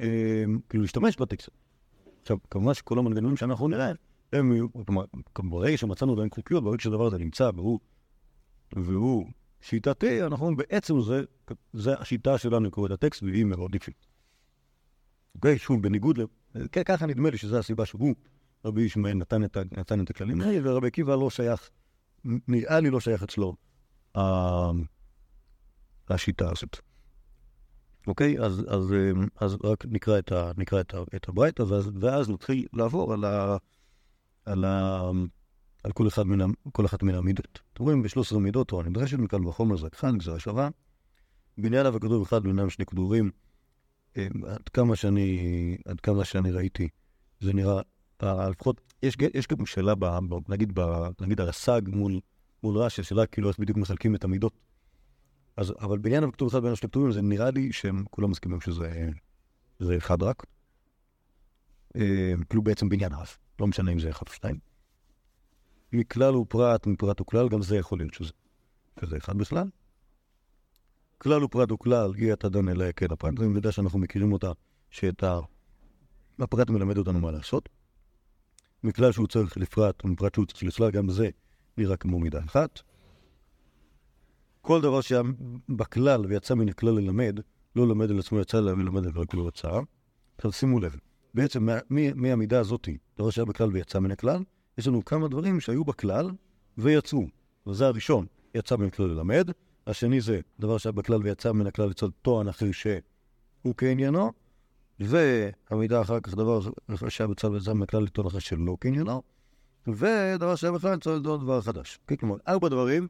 אה, 0.00 0.44
כאילו 0.68 0.82
להשתמש 0.82 1.16
בטקסט. 1.16 1.48
עכשיו, 2.22 2.36
כמובן 2.50 2.74
שכל 2.74 2.98
המנגנונים 2.98 3.36
שאנחנו 3.36 3.68
נראה, 3.68 3.92
הם 4.32 4.52
יהיו, 4.52 4.66
כלומר, 4.72 5.04
ברגע 5.38 5.76
שמצאנו 5.76 6.16
בהם 6.16 6.30
חוקיות, 6.30 6.64
ברגע 6.64 6.82
שהדבר 6.82 7.06
הזה 7.06 7.18
נמצא 7.18 7.50
והוא, 7.54 7.78
והוא 8.76 9.26
שיטתי, 9.60 10.22
אנחנו 10.22 10.56
בעצם 10.56 11.00
זה, 11.00 11.22
זה 11.72 11.98
השיטה 11.98 12.38
שלנו 12.38 12.66
לקרוא 12.66 12.86
את 12.86 12.90
הטקסט, 12.90 13.22
והיא 13.22 13.44
מאוד 13.44 13.74
אישית. 13.74 14.06
אוקיי, 15.34 15.58
שוב, 15.58 15.82
בניגוד 15.82 16.18
ל... 16.18 16.24
ככה 16.84 17.06
נדמה 17.06 17.30
לי 17.30 17.38
שזו 17.38 17.58
הסיבה 17.58 17.86
שהוא, 17.86 18.14
רבי 18.64 18.82
ישמעאל, 18.82 19.14
נתן, 19.14 19.42
נתן 19.78 20.00
את 20.00 20.10
הכללים 20.10 20.40
האלה, 20.40 20.70
ורבי 20.70 20.86
עקיבא 20.86 21.14
לא 21.14 21.30
שייך, 21.30 21.70
נראה 22.24 22.80
לי 22.80 22.90
לא 22.90 23.00
שייך 23.00 23.22
אצלו 23.22 23.56
השיטה 26.08 26.50
הזאת. 26.50 26.76
אוקיי? 28.06 28.38
אז, 28.40 28.64
אז, 28.68 28.92
אמ, 28.92 29.26
אז 29.40 29.56
רק 29.64 29.84
נקרא 29.86 30.18
את, 30.18 30.32
את, 30.32 30.94
את 31.16 31.28
הברייתא, 31.28 31.62
ואז, 31.62 31.90
ואז 32.00 32.30
נתחיל 32.30 32.66
לעבור 32.72 33.12
על, 33.12 33.24
ה, 33.24 33.56
על, 34.44 34.64
ה, 34.64 35.10
על 35.84 35.92
כל, 35.92 36.08
אחד 36.08 36.26
מן, 36.26 36.52
כל 36.72 36.86
אחת 36.86 37.02
מן 37.02 37.14
המידות. 37.14 37.60
אתם 37.72 37.82
רואים, 37.82 38.02
ב-13 38.02 38.38
מידות 38.38 38.68
תורה 38.68 38.84
נדרשת 38.84 39.18
מקל 39.18 39.46
וחומר 39.46 39.76
זה 39.76 39.86
אחד, 39.94 40.16
גזרה 40.16 40.38
שווה. 40.38 40.68
בעניין 41.58 41.86
אבל 41.86 41.98
כתוב 41.98 42.22
אחד 42.22 42.42
בינם 42.42 42.70
שני 42.70 42.86
כדורים. 42.86 43.30
אמ, 44.16 44.44
עד 44.46 44.68
כמה 44.68 44.96
שאני, 44.96 45.76
עד 45.84 46.00
כמה 46.00 46.24
שאני 46.24 46.50
ראיתי, 46.50 46.88
זה 47.40 47.52
נראה, 47.52 47.80
לפחות, 48.22 48.80
יש, 49.02 49.16
יש 49.34 49.46
גם 49.46 49.66
שאלה, 49.66 49.94
ב, 49.94 50.04
נגיד, 50.48 50.72
ב, 50.74 50.80
נגיד 51.20 51.40
הרס"ג 51.40 51.82
מול, 51.86 52.20
מול 52.62 52.78
רש"י, 52.78 53.02
שאלה 53.02 53.26
כאילו 53.26 53.48
איך 53.48 53.58
בדיוק 53.58 53.78
מחלקים 53.78 54.14
את 54.14 54.24
המידות. 54.24 54.52
אז, 55.56 55.72
אבל 55.80 55.98
בעניין 55.98 56.24
הכתוב 56.24 56.48
אחד 56.48 56.62
בין 56.62 56.74
כתובים, 56.74 57.12
זה 57.12 57.22
נראה 57.22 57.50
לי 57.50 57.72
שהם 57.72 58.04
כולם 58.10 58.30
מסכימים 58.30 58.60
שזה 58.60 59.10
זה 59.78 59.96
אחד 59.96 60.22
רק. 60.22 60.46
אה, 61.96 62.32
כאילו 62.48 62.62
בעצם 62.62 62.88
בניין 62.88 63.12
אף, 63.12 63.38
לא 63.60 63.66
משנה 63.66 63.92
אם 63.92 63.98
זה 63.98 64.10
אחד 64.10 64.28
או 64.28 64.32
שתיים. 64.32 64.58
מכלל 65.92 66.36
ופרט, 66.36 66.86
מפרט 66.86 67.20
וכלל, 67.20 67.48
גם 67.48 67.62
זה 67.62 67.76
יכול 67.76 67.98
להיות 67.98 68.14
שזה, 68.14 68.32
שזה 69.00 69.16
אחד 69.16 69.38
בכלל. 69.38 69.68
כלל 71.18 71.44
ופרט 71.44 71.72
וכלל, 71.72 72.12
אי 72.18 72.32
אתה 72.32 72.48
דן 72.48 72.68
אלא 72.68 72.92
כן 72.96 73.06
הפרט. 73.12 73.38
זו 73.38 73.48
מידע 73.48 73.72
שאנחנו 73.72 73.98
מכירים 73.98 74.32
אותה, 74.32 74.52
שאת 74.90 75.24
הפרט 76.38 76.70
מלמד 76.70 76.98
אותנו 76.98 77.20
מה 77.20 77.30
לעשות. 77.30 77.68
מכלל 78.84 79.12
שהוא 79.12 79.26
צריך 79.26 79.56
לפרט, 79.56 80.04
ומפרט 80.04 80.34
שהוא 80.34 80.46
צריך 80.46 80.62
לכלל, 80.62 80.90
גם 80.90 81.10
זה 81.10 81.30
נראה 81.78 81.96
כמו 81.96 82.18
מידה 82.18 82.40
אחת. 82.44 82.80
כל 84.60 84.80
דבר 84.80 85.00
שהיה 85.00 85.22
בכלל 85.68 86.26
ויצא 86.26 86.54
מן 86.54 86.68
הכלל 86.68 86.90
ללמד, 86.90 87.40
לא 87.76 87.88
למד 87.88 88.10
על 88.10 88.18
עצמו, 88.18 88.40
יצא 88.40 88.60
ללמד 88.60 89.06
על 89.06 89.26
כלל 89.26 89.48
יצא. 89.48 89.80
עכשיו 90.36 90.52
שימו 90.52 90.80
לב, 90.80 90.96
בעצם 91.34 91.68
מהמידה 92.14 92.60
הזאת, 92.60 92.88
דבר 93.18 93.30
שהיה 93.30 93.44
בכלל 93.44 93.68
ויצא 93.72 93.98
מן 93.98 94.10
הכלל, 94.10 94.42
יש 94.78 94.88
לנו 94.88 95.04
כמה 95.04 95.28
דברים 95.28 95.60
שהיו 95.60 95.84
בכלל 95.84 96.30
ויצאו. 96.78 97.26
וזה 97.66 97.86
הראשון, 97.86 98.26
יצא 98.54 98.76
מן 98.76 98.86
הכלל 98.86 99.06
ללמד. 99.06 99.50
השני 99.86 100.20
זה 100.20 100.40
דבר 100.60 100.78
שהיה 100.78 100.92
בכלל 100.92 101.22
ויצא 101.22 101.52
מן 101.52 101.66
הכלל 101.66 101.88
לצד 101.88 102.08
טוען 102.22 102.48
אחר 102.48 102.72
שהוא 102.72 103.74
כעניינו. 103.76 104.32
והמידה 105.08 106.00
אחר 106.00 106.20
כך, 106.20 106.34
דבר 106.34 106.60
שהיה 107.08 107.28
בצד 107.28 107.48
ויצא 107.48 107.72
מן 107.72 107.82
הכלל 107.82 108.02
לטוען 108.02 108.26
אחר 108.26 108.38
שלא 108.38 108.76
כעניינו. 108.80 109.22
ודבר 109.86 110.54
שהיה 110.54 110.72
בכלל 110.72 110.94
לצד 110.94 111.22
דבר 111.22 111.60
חדש. 111.60 111.98
כלומר, 112.20 112.36
ארבע 112.48 112.68
דברים 112.68 113.08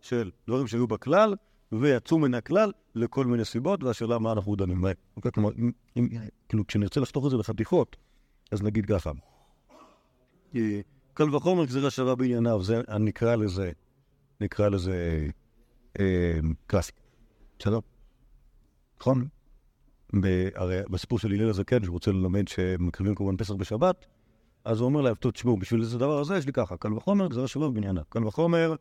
של 0.00 0.30
דברים 0.46 0.66
שהיו 0.66 0.86
בכלל 0.86 1.34
ויצאו 1.72 2.18
מן 2.18 2.34
הכלל 2.34 2.72
לכל 2.94 3.26
מיני 3.26 3.44
סיבות, 3.44 3.82
והשאלה 3.82 4.18
מה 4.18 4.32
אנחנו 4.32 4.56
דנים 4.56 4.82
בהם. 4.82 4.94
אוקיי? 5.16 5.32
כלומר, 5.32 5.50
אם, 5.58 5.72
אם, 5.96 6.08
כאילו, 6.48 6.66
כשנרצה 6.66 7.00
לחתוך 7.00 7.26
את 7.26 7.30
זה 7.30 7.36
לחתיכות, 7.36 7.96
אז 8.50 8.62
נגיד 8.62 8.86
ככה. 8.86 9.10
אה, 10.54 10.80
קל 11.14 11.34
וחומר 11.34 11.64
גזירה 11.64 11.90
שווה 11.90 12.14
בענייניו, 12.14 12.62
זה, 12.62 12.82
נקרא 13.00 13.36
לזה, 13.36 13.72
נקרא 14.40 14.68
לזה 14.68 15.28
אה, 16.00 16.38
קלאסי. 16.66 16.92
בסדר? 17.58 17.78
נכון? 19.00 19.28
הרי 20.54 20.80
בסיפור 20.90 21.18
של 21.18 21.32
הלל 21.32 21.48
הזקן, 21.48 21.82
שהוא 21.82 21.92
רוצה 21.92 22.12
ללמד 22.12 22.48
שמקריבים 22.48 23.14
כמובן 23.14 23.36
פסח 23.36 23.54
בשבת, 23.54 24.06
אז 24.64 24.80
הוא 24.80 24.86
אומר 24.86 25.00
להם, 25.00 25.14
טוב, 25.14 25.32
תשמעו, 25.32 25.56
בשביל 25.56 25.80
איזה 25.80 25.98
דבר 25.98 26.20
הזה 26.20 26.36
יש 26.36 26.46
לי 26.46 26.52
ככה, 26.52 26.76
קל 26.76 26.92
וחומר 26.92 27.26
גזירה 27.26 27.48
שווה 27.48 27.70
בענייניו. 27.70 28.02
קל 28.08 28.26
וחומר 28.26 28.74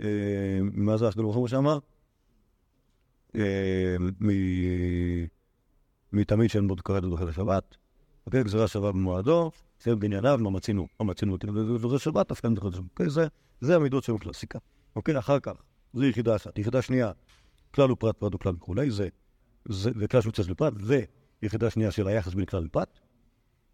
אה, 0.00 0.58
מה 0.72 0.96
זה 0.96 1.06
ברוך 1.16 1.36
הוא 1.36 1.48
שאמר? 1.48 1.78
אה, 3.36 3.96
מתמיד 6.12 6.50
שאין 6.50 6.68
בו 6.68 6.76
קראת 6.76 7.02
דוחה 7.02 7.24
לשבת. 7.24 7.76
אוקיי, 8.26 8.44
גזירה 8.44 8.68
שווה 8.68 8.92
במועדו, 8.92 9.50
סיים 9.80 9.98
בענייניו, 9.98 10.38
מה 10.42 10.50
מצינו, 10.50 10.86
מה 11.00 11.06
מצינו 11.06 11.32
אותי, 11.32 11.46
וזה 11.50 11.98
שבת, 11.98 12.30
אף 12.30 12.40
אחד 12.40 12.58
לא 12.58 12.70
אוקיי, 12.78 13.06
זה 13.60 13.76
המידות 13.76 14.04
של 14.04 14.14
הקלאסיקה. 14.14 14.58
אוקיי, 14.96 15.18
אחר 15.18 15.40
כך, 15.40 15.52
זו 15.94 16.04
יחידה 16.04 16.36
אחת. 16.36 16.58
יחידה 16.58 16.82
שנייה, 16.82 17.12
כלל 17.70 17.92
ופרט, 17.92 18.16
פרט 18.18 18.34
וכלל 18.34 18.54
וכולי, 18.54 18.90
זה, 18.90 19.08
וכלל 19.66 20.20
שהוא 20.20 20.32
צריך 20.32 20.50
לפרט, 20.50 20.74
ויחידה 21.42 21.70
שנייה 21.70 21.90
של 21.90 22.08
היחס 22.08 22.34
בין 22.34 22.44
כלל 22.44 22.62
לפרט, 22.64 23.00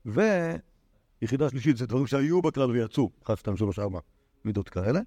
ויחידה 0.06 1.50
שלישית 1.50 1.76
זה 1.76 1.86
דברים 1.86 2.06
שהיו 2.06 2.42
בכלל 2.42 2.70
ויצאו, 2.70 3.10
1, 3.24 3.38
2, 3.38 3.56
3, 3.56 3.78
4 3.78 3.98
מידות 4.44 4.68
כאלה. 4.68 5.00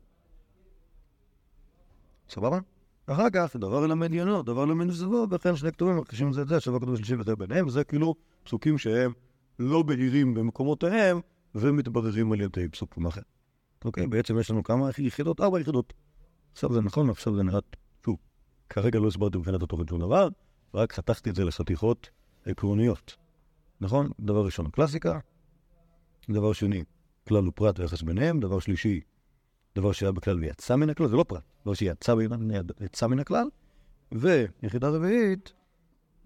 סבבה? 2.29 2.59
אחר 3.05 3.29
כך, 3.33 3.55
דבר 3.55 3.87
למד 3.87 4.13
ינו, 4.13 4.43
דבר 4.43 4.65
למד 4.65 4.89
זבו, 4.89 5.27
וכן 5.29 5.55
שני 5.55 5.71
כתובים 5.71 5.97
מקדישים 5.97 6.27
את 6.27 6.33
זה 6.33 6.41
את 6.41 6.47
זה, 6.47 6.59
שבע 6.59 6.77
כתובים 6.77 6.95
שלישי 6.95 7.15
ותר 7.15 7.35
ביניהם, 7.35 7.67
וזה 7.67 7.83
כאילו 7.83 8.15
פסוקים 8.43 8.77
שהם 8.77 9.13
לא 9.59 9.83
בהירים 9.83 10.33
במקומותיהם, 10.33 11.19
ומתבררים 11.55 12.31
על 12.31 12.41
ידי 12.41 12.69
פסוקים 12.69 13.05
אחרים. 13.05 13.25
אוקיי, 13.85 14.07
בעצם 14.07 14.39
יש 14.39 14.51
לנו 14.51 14.63
כמה 14.63 14.89
יחידות? 14.97 15.41
ארבע 15.41 15.59
יחידות. 15.59 15.93
עכשיו 16.51 16.73
זה 16.73 16.81
נכון, 16.81 17.09
עכשיו 17.09 17.35
זה 17.35 17.43
נראה, 17.43 17.59
שוב, 18.05 18.17
כרגע 18.69 18.99
לא 18.99 19.07
הסברתי 19.07 19.37
מבחינת 19.37 19.63
התוכן 19.63 19.87
שום 19.87 19.99
דבר, 19.99 20.27
רק 20.73 20.93
חתכתי 20.93 21.29
את 21.29 21.35
זה 21.35 21.43
לחתיכות 21.43 22.09
עקרוניות. 22.45 23.15
נכון? 23.81 24.09
דבר 24.19 24.45
ראשון, 24.45 24.69
קלאסיקה. 24.69 25.19
דבר 26.29 26.53
שני, 26.53 26.83
כלל 27.27 27.47
ופרט 27.47 27.79
ויחס 27.79 28.01
ביניהם. 28.01 28.39
דבר 28.39 28.59
שלישי, 28.59 29.01
דבר 29.75 29.91
שהיה 29.91 30.11
בכלל 30.11 30.39
ויצא 30.39 30.75
מן 30.75 30.89
הכלל, 30.89 31.07
זה 31.07 31.15
לא 31.15 31.23
פרט, 31.27 31.43
דבר 31.65 31.73
שיצא 31.73 32.13
יצא 32.81 33.07
מן 33.07 33.19
הכלל. 33.19 33.47
ויחידה 34.11 34.89
רביעית, 34.89 35.53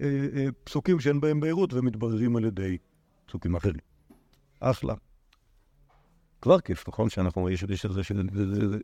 אה, 0.01 0.27
אה, 0.35 0.47
פסוקים 0.63 0.99
שאין 0.99 1.21
בהם 1.21 1.39
בהירות 1.39 1.73
ומתבררים 1.73 2.35
על 2.35 2.45
ידי 2.45 2.77
פסוקים 3.25 3.55
אחרים. 3.55 3.79
אחלה. 4.59 4.93
כבר 6.41 6.59
כיף, 6.59 6.87
נכון? 6.87 7.09
שאנחנו, 7.09 7.49
יש 7.49 7.63
יש 7.63 7.85
איזה- 7.85 8.01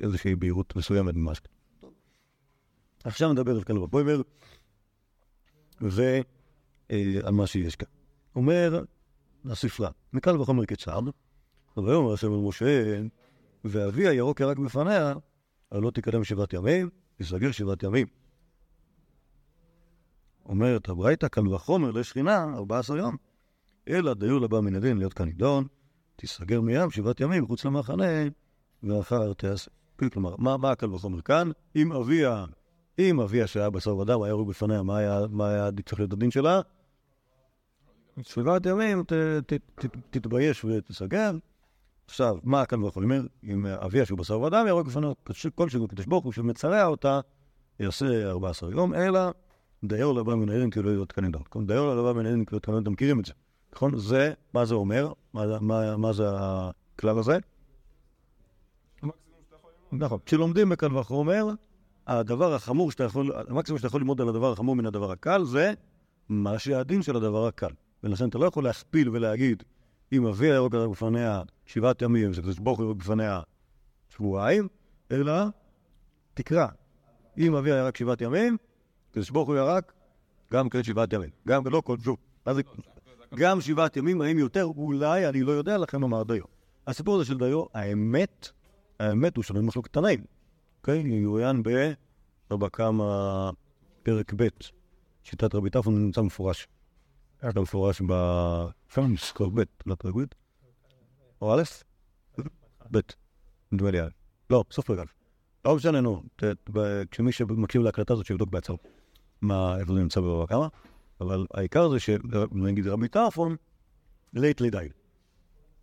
איזושהי 0.04 0.36
בהירות 0.36 0.76
מסוימת 0.76 1.16
ממש. 1.16 1.42
עכשיו 3.04 3.34
נדבר 3.34 3.52
על 3.52 3.64
כלב 3.64 3.84
הפוימר 3.84 4.22
ועל 5.82 7.32
מה 7.32 7.48
שיש 7.48 7.76
כאן. 7.76 7.88
אומר 8.36 8.84
הספרה, 9.46 9.90
מקל 10.14 10.42
וחומר 10.42 10.66
כיצד, 10.66 11.02
ויאמר 11.78 12.14
השם 12.14 12.34
אל 12.34 12.40
משה, 12.48 13.02
ואבי 13.66 14.08
הירוק 14.08 14.40
ירק 14.40 14.58
בפניה, 14.58 15.14
הלא 15.72 15.92
תקדם 15.92 16.24
שבעת 16.24 16.54
ימים, 16.54 16.90
תסגר 17.18 17.52
שבעת 17.52 17.84
ימים. 17.84 18.08
אומרת 20.46 20.90
הברייתא, 20.90 21.28
קל 21.28 21.48
וחומר 21.48 21.92
לשכינה, 21.92 22.44
14 22.56 22.98
יום. 22.98 23.16
אלא 23.88 24.14
דיור 24.14 24.42
לבא 24.42 24.60
מן 24.60 24.76
הדין 24.76 24.98
להיות 24.98 25.14
כנידון, 25.14 25.68
תיסגר 26.16 26.62
מים 26.62 26.92
שבעת 26.92 27.20
ימים 27.20 27.44
מחוץ 27.44 27.66
למחנה, 27.66 28.04
ואחר 28.84 29.34
תיעשה. 29.34 29.72
כלומר, 29.96 30.36
מה 30.38 30.72
הקל 30.72 30.94
וחומר 30.94 31.22
כאן? 31.22 31.50
אם 31.76 31.92
אביה, 31.92 32.46
אם 33.00 33.20
אביה 33.20 33.48
שהיה 33.48 33.70
בשר 33.70 33.98
ודם 33.98 34.22
היה 34.22 34.32
הרוג 34.34 34.50
בפניה, 34.50 34.84
מה 34.84 34.98
היה, 34.98 35.20
מה 35.30 35.50
היה 35.50 35.70
צריך 35.86 36.00
להיות 36.00 36.14
הדין 36.14 36.32
שלה? 36.32 36.62
שבעת 38.22 38.66
ימים 38.66 39.04
תתבייש 40.10 40.66
ותסגר. 40.66 41.32
עכשיו, 42.06 42.38
מה 42.44 42.62
הקל 42.62 42.84
וחומר? 42.84 43.22
אם 43.44 43.66
אביה 43.66 44.06
שהוא 44.06 44.18
בשר 44.20 44.40
ודם 44.42 44.64
יהרוג 44.68 44.88
בפניה, 44.88 45.12
כל 45.56 45.70
שהוא 45.70 45.90
קדוש 45.90 46.06
ברוך 46.06 46.26
הוא 46.26 46.34
שמצרע 46.34 46.86
אותה, 46.86 47.20
יעשה 47.80 48.30
14 48.30 48.72
יום, 48.72 48.94
אלא 48.94 49.20
דייר 49.84 50.12
לבא 50.12 50.36
מן 50.36 50.50
העדן 50.50 50.70
כאילו 50.70 50.90
להיות 50.90 51.12
כנדון. 51.12 51.42
כלומר, 51.50 51.68
דייר 51.68 51.96
לבא 51.96 52.14
מן 52.20 52.26
העדן 52.26 52.46
כאילו 52.46 52.56
להיות 52.56 52.66
כנדון, 52.66 52.84
אתם 52.84 52.92
מכירים 52.92 53.20
את 53.20 53.26
זה. 53.26 53.34
נכון? 53.76 53.98
זה, 53.98 54.34
מה 54.54 54.66
זה 54.66 54.76
אומר? 54.76 55.12
מה, 55.34 55.48
זה- 55.48 55.60
מה, 55.60 55.98
מה 55.98 56.14
זה 56.14 56.24
הכלל 56.34 57.20
הזה? 57.20 57.38
נכון. 59.92 60.20
כשלומדים 60.26 60.70
בקל 60.70 60.98
וחומר, 60.98 61.48
הדבר 62.08 62.54
החמור 62.54 62.92
שאתה 62.92 63.04
יכול, 63.04 63.32
המקסימום 63.48 63.78
שאתה 63.78 63.88
יכול 63.88 64.02
ללמוד 64.02 64.22
על 64.22 64.30
הדבר 64.30 64.52
החמור 64.52 64.76
מן 64.76 64.86
הדבר 64.86 65.12
הקל 65.12 65.44
זה 65.44 65.74
מה 66.30 66.60
שהדין 66.60 67.02
של 67.02 67.16
הדבר 67.16 67.48
הקל. 67.48 67.72
ולכן 68.04 68.30
אתה 68.30 68.38
לא 68.38 68.46
יכול 68.46 68.64
להכפיל 68.64 69.10
ולהגיד, 69.10 69.64
אם 70.14 70.26
אבי 70.26 70.52
הירוק 70.52 70.74
הרג 70.74 70.90
בפניה 70.90 71.42
שבעת 71.66 72.02
ימים, 72.02 72.34
שקדוש 72.34 72.60
ברוך 72.60 72.80
הוא 72.80 72.94
בפניה 72.94 73.42
שבועיים, 74.10 74.68
אלא 75.12 75.34
תקרא. 76.34 76.68
אם 77.38 77.56
אבי 77.56 77.72
היה 77.72 77.86
רק 77.88 77.98
שבעת 77.98 78.22
ימים, 78.22 78.58
ברוך 79.32 79.48
הוא 79.50 79.56
ירק 79.56 79.94
גם 80.54 80.70
כן 80.70 80.84
שבעת 80.84 81.14
ימים. 81.14 81.30
גם 81.48 81.64
לא 81.66 81.82
כל 81.82 81.98
שוב. 82.00 82.18
מה 82.46 82.54
זה? 82.54 82.62
גם 83.36 83.62
שבעת 83.62 83.98
ימים, 83.98 84.22
האם 84.22 84.38
יותר? 84.38 84.64
אולי, 84.64 85.30
אני 85.30 85.42
לא 85.42 85.52
יודע, 85.52 85.78
לכן 85.78 86.04
אומר 86.04 86.24
דיו. 86.24 86.44
הסיפור 86.88 87.16
הזה 87.16 87.26
של 87.26 87.38
דיו, 87.38 87.66
האמת, 87.74 88.50
האמת 89.00 89.36
הוא 89.36 89.44
שלום 89.44 89.66
מחלוקת 89.66 89.94
תנאים. 89.94 90.24
אוקיי? 90.84 91.08
יעוין 91.08 91.64
ברבא 92.50 92.70
קמא 92.70 93.04
פרק 94.04 94.34
ב', 94.36 94.48
שיטת 95.24 95.56
רבי 95.56 95.70
טרפון 95.70 96.04
נמצא 96.06 96.22
מפורש. 96.22 96.68
היה 97.42 97.52
מפורש 97.62 98.02
בפרק 98.02 99.06
סקול 99.18 99.50
ב', 99.54 99.64
לא 99.86 99.96
פרק 99.96 100.16
ב', 100.16 100.24
או 101.42 101.54
א'? 101.54 101.64
ב', 102.92 103.00
נדמה 103.72 103.92
לי 103.92 104.02
א'. 104.02 104.08
לא, 104.50 104.64
סוף 104.72 104.86
פרק 104.86 105.00
א'. 105.00 105.04
לא 105.66 105.76
משנה, 105.76 106.02
נו. 106.02 106.24
ב- 106.74 107.04
כשמי 107.12 107.32
שמקשיב 107.32 107.82
להקלטה 107.82 108.14
הזאת, 108.14 108.26
שיבדוק 108.26 108.50
בעצמו 108.50 108.78
מה, 109.42 109.80
איפה 109.80 109.94
זה 109.94 110.00
נמצא 110.00 110.22
ברבא 110.22 110.46
קמא. 110.46 110.68
אבל 111.22 111.46
העיקר 111.54 111.90
זה 111.90 112.00
שנגיד 112.00 112.88
רבי 112.88 113.08
טרפון, 113.08 113.56
לית 114.34 114.62
לידי. 114.62 114.90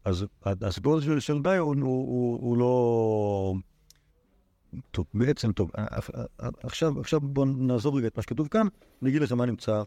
אז 0.04 0.26
הסיפור 0.44 0.96
הזה 0.96 1.20
של- 1.20 1.42
די 1.42 1.56
הוא, 1.56 1.76
הוא 2.40 2.56
לא... 2.56 3.54
טוב, 4.90 5.06
בעצם 5.14 5.52
טוב, 5.52 5.70
א- 5.74 5.80
א- 5.80 6.24
א- 6.38 6.48
עכשיו, 6.62 7.00
עכשיו 7.00 7.20
בואו 7.20 7.46
נעזוב 7.46 7.94
רגע 7.94 8.06
את 8.06 8.16
מה 8.16 8.22
שכתוב 8.22 8.48
כאן, 8.48 8.66
אני 9.02 9.10
אגיד 9.10 9.34
מה 9.34 9.46
נמצא, 9.46 9.82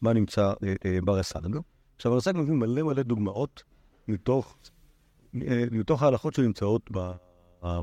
מה 0.00 0.12
נמצא 0.12 0.52
אה, 0.64 0.74
אה, 0.84 0.98
ברס"ג. 1.04 1.58
עכשיו, 1.96 2.12
הרס"ג 2.12 2.32
מביא 2.36 2.54
מלא 2.54 2.82
מלא 2.82 3.02
דוגמאות 3.02 3.62
מתוך, 4.08 4.56
אה, 5.42 5.64
מתוך 5.70 6.02
ההלכות 6.02 6.34
שנמצאות 6.34 6.90
ב, 6.92 7.12
אה, 7.64 7.80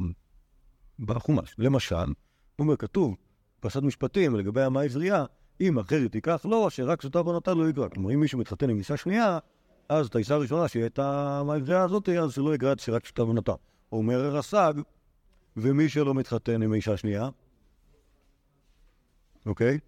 בחומש. 0.99 1.55
למשל, 1.57 1.95
הוא 1.95 2.13
אומר, 2.59 2.75
כתוב, 2.75 3.15
פרשת 3.59 3.81
משפטים 3.81 4.35
לגבי 4.35 4.61
המה 4.61 4.81
עברייה, 4.81 5.25
אם 5.61 5.79
אחרת 5.79 6.15
ייקח 6.15 6.45
לו, 6.45 6.69
שרק 6.69 7.01
שותף 7.01 7.21
עונתה 7.25 7.53
לא 7.53 7.69
יגרע. 7.69 7.89
כלומר, 7.89 8.13
אם 8.13 8.19
מישהו 8.19 8.39
מתחתן 8.39 8.69
עם 8.69 8.77
אישה 8.77 8.97
שנייה, 8.97 9.39
אז 9.89 10.07
את 10.07 10.15
האישה 10.15 10.35
הראשונה 10.35 10.67
שהיא 10.67 10.83
הייתה 10.83 11.37
המה 11.39 11.55
עברייה 11.55 11.83
הזאת, 11.83 12.09
אז 12.09 12.33
שלא 12.33 12.55
יגרע 12.55 12.73
שרק 12.77 13.05
שותף 13.05 13.19
עונתה. 13.19 13.53
אומר 13.91 14.25
הרס"ג, 14.25 14.73
ומי 15.57 15.89
שלא 15.89 16.13
מתחתן 16.13 16.61
עם 16.61 16.73
אישה 16.73 16.97
שנייה, 16.97 17.29
אוקיי? 19.45 19.79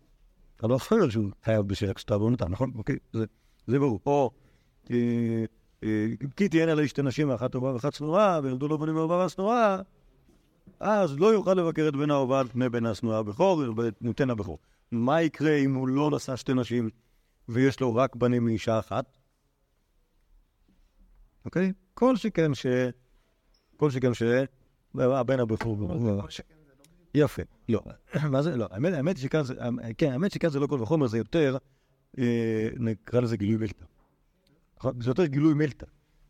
אתה 0.58 0.68
לא 0.68 0.76
יכול 0.76 1.12
שהוא 1.12 1.30
חייב 1.44 1.68
בשרק 1.68 2.00
עונתה, 2.10 2.48
נכון? 2.48 2.72
אוקיי, 2.76 2.96
זה, 3.14 3.26
זה 3.68 3.80
ברור. 3.80 4.00
או, 4.06 4.32
אה, 4.92 5.46
אה, 5.84 6.08
כי 6.38 6.50
תהיינה 6.50 6.74
לאיש 6.76 6.90
שתי 6.90 7.02
נשים, 7.02 7.32
אחת 7.32 7.52
טובה 7.52 7.74
ואחת 7.74 7.94
שנואה, 7.94 8.40
וילדו 8.44 8.68
לו 8.68 8.78
בנים 8.78 8.98
אהובה 8.98 9.16
והשנואה, 9.16 9.82
אז 10.80 11.20
לא 11.20 11.28
יוכל 11.34 11.54
לבקר 11.54 11.88
את 11.88 11.96
בן 11.96 12.12
האהובה 12.12 12.40
על 12.40 12.48
פני 12.48 12.70
בן 12.70 12.86
השנואה 12.86 13.18
הבכור, 13.18 13.64
ונותן 13.78 14.30
הבכור. 14.30 14.60
מה 14.92 15.22
יקרה 15.22 15.56
אם 15.56 15.74
הוא 15.74 15.88
לא 15.88 16.12
נשא 16.12 16.36
שתי 16.36 16.54
נשים 16.54 16.90
ויש 17.50 17.80
לו 17.80 17.96
רק 17.96 18.16
בנים 18.16 18.46
מאישה 18.46 18.80
אחת? 18.80 19.18
אוקיי? 21.46 21.72
כל 21.94 22.16
שכן 22.16 22.54
ש... 22.54 22.66
כל 23.78 23.92
שכן 23.92 24.14
ש... 24.14 24.24
הבן 25.00 25.40
הבכור... 25.40 25.78
יפה. 27.14 27.42
לא. 27.70 27.82
מה 28.32 28.42
זה? 28.42 28.58
לא. 28.58 28.68
האמת, 28.72 29.18
שכאן 29.18 29.44
זה... 29.44 29.54
כן, 29.98 30.12
האמת 30.12 30.32
שכאן 30.32 30.50
זה 30.50 30.60
לא 30.60 30.68
כל 30.68 30.82
וחומר, 30.82 31.08
זה 31.08 31.18
יותר... 31.18 31.58
אה, 32.20 32.70
נקרא 32.80 33.20
לזה 33.20 33.38
גילוי 33.38 33.58
מלטה. 33.58 33.86
נכון? 34.78 35.02
זה 35.02 35.10
יותר 35.10 35.26
גילוי 35.26 35.54
מלטה. 35.54 35.86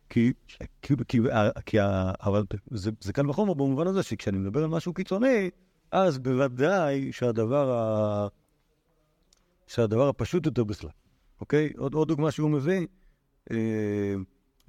כי, 0.10 0.34
כי, 0.82 0.96
כי, 1.08 1.20
כי 1.65 1.79
ה- 1.79 2.12
אבל 2.22 2.43
זה, 2.72 2.91
זה 3.01 3.13
קל 3.13 3.29
וחומר 3.29 3.53
במובן 3.53 3.88
הזה 3.88 4.03
שכשאני 4.03 4.38
מדבר 4.38 4.63
על 4.63 4.70
משהו 4.70 4.93
קיצוני, 4.93 5.50
אז 5.91 6.20
בוודאי 6.20 7.12
שהדבר, 7.12 7.72
ה... 7.72 8.27
שהדבר 9.67 10.08
הפשוט 10.08 10.46
יותר 10.46 10.63
בכלל, 10.63 10.89
אוקיי? 11.41 11.74
עוד, 11.77 11.93
עוד 11.93 12.08
דוגמה 12.08 12.32
שהוא 12.32 12.50
מביא, 12.50 12.88
אה, 13.51 14.15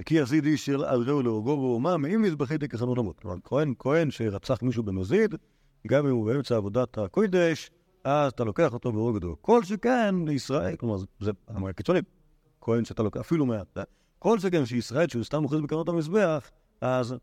כי 0.03 0.15
יזיד 0.15 0.45
איש 0.45 0.69
על 0.69 1.03
רעהו 1.03 1.23
להורגו 1.23 1.51
ואומה, 1.51 1.97
מאם 1.97 2.23
מזבחי 2.23 2.59
תכחנו 2.59 2.95
למות. 2.95 3.21
כלומר, 3.21 3.37
כהן, 3.45 3.75
כהן 3.79 4.11
שרצח 4.11 4.63
מישהו 4.63 4.83
במזיד, 4.83 5.35
גם 5.87 6.07
אם 6.07 6.13
הוא 6.13 6.27
באמצע 6.27 6.57
עבודת 6.57 6.99
הקודש, 6.99 7.71
אז 8.05 8.33
אתה 8.33 8.45
לוקח 8.45 8.73
אותו 8.75 8.95
והורג 8.95 9.15
אותו. 9.15 9.37
כל 9.41 9.65
שכן 9.65 10.15
לישראל, 10.27 10.77
כלומר, 10.77 10.97
זה- 11.21 11.31
אמרה 11.57 11.73
קיצונית, 11.73 12.05
כהן 12.61 12.85
שאתה 12.85 13.03
לוקח, 13.03 13.21
אפילו 13.21 13.47
מעט, 13.47 13.79
כל 14.19 14.39
שכן 14.39 14.67
שישראל, 14.67 15.09
שהוא 15.09 15.25
סתם 15.25 15.45
אוחז 15.45 15.61
בקרנות 15.61 15.89
המזבח, 15.89 16.51
אז... 16.81 17.15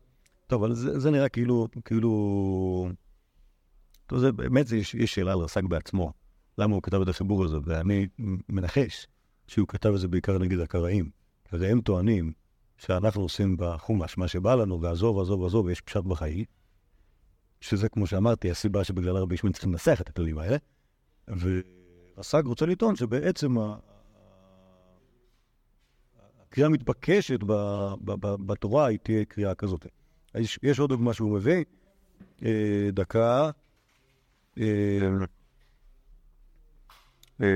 טוב, 0.46 0.64
אבל 0.64 0.74
זה, 0.74 0.98
זה 1.00 1.10
נראה 1.10 1.28
כאילו, 1.28 1.68
כאילו... 1.84 2.88
טוב, 4.06 4.18
זה 4.18 4.32
באמת, 4.32 4.72
יש, 4.72 4.94
יש 4.94 5.14
שאלה 5.14 5.32
על 5.32 5.38
רס"ג 5.38 5.66
בעצמו, 5.66 6.12
למה 6.58 6.74
הוא 6.74 6.82
כתב 6.82 7.00
את 7.00 7.08
החיבור 7.08 7.44
הזה, 7.44 7.56
ואני 7.64 8.06
מנחש 8.48 9.06
שהוא 9.46 9.68
כתב 9.68 9.92
את 9.94 10.00
זה 10.00 10.08
בעיקר 10.08 10.38
נגד 10.38 10.58
הקראים. 10.58 11.10
הרי 11.52 11.68
הם 11.70 11.80
טוענים 11.80 12.32
שאנחנו 12.86 13.22
עושים 13.22 13.56
בחומש 13.58 14.18
מה 14.18 14.28
שבא 14.28 14.54
לנו, 14.54 14.80
ועזוב, 14.80 15.20
עזוב, 15.20 15.44
עזוב, 15.44 15.66
ויש 15.66 15.80
פשט 15.80 16.04
בחיי, 16.04 16.44
שזה, 17.60 17.88
כמו 17.88 18.06
שאמרתי, 18.06 18.50
הסיבה 18.50 18.84
שבגללה 18.84 19.20
רבי 19.20 19.34
ישמעאל 19.34 19.52
צריכים 19.52 19.72
לנסח 19.72 20.00
את 20.00 20.08
הכללים 20.08 20.38
האלה, 20.38 20.56
ורס"ג 21.28 22.42
רוצה 22.46 22.66
לטעון 22.66 22.96
שבעצם 22.96 23.56
הקריאה 26.42 26.66
המתבקשת 26.66 27.40
בתורה 28.46 28.86
היא 28.86 28.98
תהיה 29.02 29.24
קריאה 29.24 29.54
כזאת. 29.54 29.86
יש, 30.34 30.58
יש 30.62 30.78
עוד 30.78 30.90
דוגמה 30.90 31.14
שהוא 31.14 31.36
מביא, 31.36 31.64
אה, 32.44 32.88
דקה, 32.92 33.50
אה, 34.58 34.64
אה, 37.42 37.48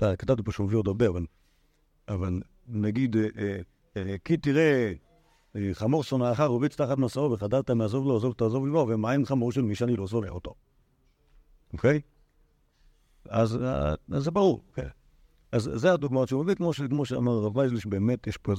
יודע, 0.00 0.16
כתבתי 0.16 0.42
פה 0.42 0.52
שהוא 0.52 0.66
מביא 0.66 0.78
עוד 0.78 0.86
הרבה, 0.86 1.06
אבל, 2.08 2.40
נגיד, 2.68 3.16
אה, 3.16 3.22
אה, 3.22 3.28
אה, 3.38 3.60
כי 4.24 4.36
תראה, 4.36 4.92
אה, 5.56 5.70
חמור 5.72 6.04
שונאך 6.04 6.40
רוביץ 6.40 6.76
תחת 6.76 6.98
מסעו 6.98 7.30
וחדרת 7.30 7.70
מעזוב 7.70 8.06
לו, 8.06 8.16
עזוב 8.16 8.32
תעזוב 8.32 8.66
לו, 8.66 8.86
ומה 8.88 9.10
עם 9.10 9.24
חמור 9.24 9.52
של 9.52 9.62
מי 9.62 9.74
שאני 9.74 9.96
לא 9.96 10.06
שונא 10.06 10.28
אותו? 10.28 10.54
אוקיי? 11.72 12.00
אז, 13.28 13.56
אה, 13.56 13.94
זה 14.20 14.30
ברור, 14.30 14.64
כן. 14.74 14.88
אז 15.52 15.70
זה 15.74 15.92
הדוגמאות 15.92 16.28
שהוא 16.28 16.44
מביא, 16.44 16.54
כמו, 16.90 17.04
שאמר 17.04 17.32
הרב 17.32 17.56
וייזל, 17.56 17.78
שבאמת 17.78 18.26
יש 18.26 18.36
פה 18.36 18.52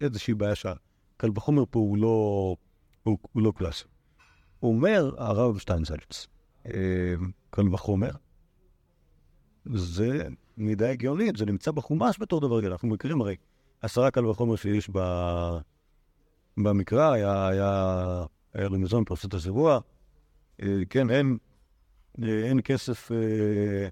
איזושהי 0.00 0.34
בעיה 0.34 0.54
שהקל 0.54 1.30
וחומר 1.34 1.64
פה 1.70 1.78
הוא 1.78 1.98
לא, 1.98 2.56
הוא, 3.02 3.18
הוא 3.32 3.42
לא 3.42 3.52
קלאסי. 3.56 3.84
אומר, 4.62 5.10
הרב 5.18 5.58
שטיינזלץ, 5.58 6.26
אה, 6.66 7.14
קל 7.50 7.74
וחומר, 7.74 8.10
זה 9.64 10.28
מידה 10.56 10.90
הגיונית, 10.90 11.36
זה 11.36 11.46
נמצא 11.46 11.70
בחומש 11.70 12.16
בתור 12.20 12.40
דבר 12.40 12.62
כזה. 12.62 12.72
אנחנו 12.72 12.88
מכירים 12.88 13.20
הרי 13.20 13.36
עשרה 13.82 14.10
קל 14.10 14.26
וחומר 14.26 14.56
שיש 14.56 14.90
ב... 14.92 14.98
במקרא, 16.56 17.12
היה, 17.12 17.48
היה, 17.48 18.24
היה 18.54 18.66
רמזון 18.68 19.04
פרסת 19.04 19.34
השבוע, 19.34 19.78
אה, 20.62 20.68
כן, 20.90 21.10
אין, 21.10 21.38
אה, 22.22 22.44
אין 22.48 22.60
כסף, 22.64 23.12
אה, 23.12 23.88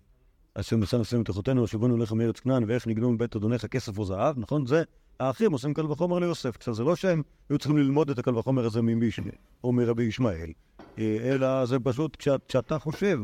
אשר 0.55 0.77
נשיאים 0.77 1.23
את 1.23 1.31
אחותינו, 1.31 1.67
שבונו 1.67 1.97
לך 1.97 2.13
מארץ 2.13 2.41
כנען, 2.41 2.65
ואיך 2.69 2.87
נגנו 2.87 3.13
מבית 3.13 3.37
אדוניך 3.37 3.67
כסף 3.67 3.99
או 3.99 4.05
זהב, 4.05 4.39
נכון? 4.39 4.67
זה, 4.67 4.83
האחים 5.21 5.53
עושים 5.53 5.75
קל 5.75 5.87
וחומר 5.87 6.19
ליוסף. 6.19 6.57
עכשיו, 6.57 6.75
זה 6.75 6.85
לא 6.85 6.97
שהם 6.97 7.23
היו 7.51 7.59
צריכים 7.59 7.79
ללמוד 7.79 8.11
את 8.11 8.19
הקל 8.19 8.37
וחומר 8.37 8.65
הזה 8.67 8.83
ממישנה, 8.83 9.33
או 9.65 9.73
מרבי 9.73 10.03
ישמעאל, 10.03 10.53
אלא 10.99 11.67
זה 11.67 11.79
פשוט 11.81 12.17
כשאת- 12.17 12.47
כשאתה 12.49 12.79
חושב, 12.79 13.21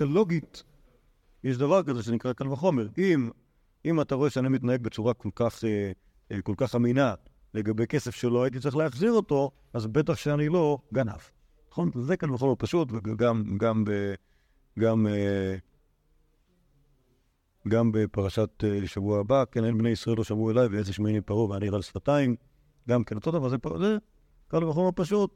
לוגית, 0.00 0.62
יש 1.44 1.56
דבר 1.56 1.82
כזה 1.82 2.02
שנקרא 2.02 2.32
קל 2.32 2.48
וחומר. 2.48 2.88
אם, 2.98 3.30
אם 3.84 4.00
אתה 4.00 4.14
רואה 4.14 4.30
שאני 4.30 4.48
מתנהג 4.48 4.82
בצורה 4.82 5.14
כל 5.14 5.28
כך, 5.34 5.64
כל 6.42 6.54
כך 6.56 6.74
אמינה 6.74 7.14
לגבי 7.54 7.86
כסף 7.86 8.14
שלא 8.14 8.42
הייתי 8.44 8.60
צריך 8.60 8.76
להחזיר 8.76 9.12
אותו, 9.12 9.50
אז 9.72 9.86
בטח 9.86 10.14
שאני 10.14 10.48
לא 10.48 10.78
גנב. 10.94 11.20
נכון? 11.70 11.90
זה 12.00 12.16
קל 12.16 12.32
וחומר 12.32 12.54
פשוט, 12.58 12.88
וגם 12.92 13.58
גם, 13.58 13.84
גם, 14.78 15.06
אה, 15.06 15.56
גם 17.68 17.92
בפרשת 17.92 18.64
אה, 18.64 18.86
שבוע 18.86 19.20
הבא, 19.20 19.44
כן, 19.52 19.64
אין 19.64 19.78
בני 19.78 19.88
ישראל 19.88 20.16
לא 20.16 20.24
שמעו 20.24 20.50
אליי 20.50 20.66
ואיזה 20.66 20.92
שמעיני 20.92 21.20
פרעה 21.20 21.50
ואני 21.50 21.68
על 21.68 21.82
שפתיים, 21.82 22.36
גם 22.88 23.04
כן 23.04 23.16
אותו 23.16 23.30
דבר, 23.30 23.48
זה, 23.48 23.56
זה 23.78 23.96
קל 24.48 24.64
וחומר 24.64 24.90
פשוט. 24.94 25.30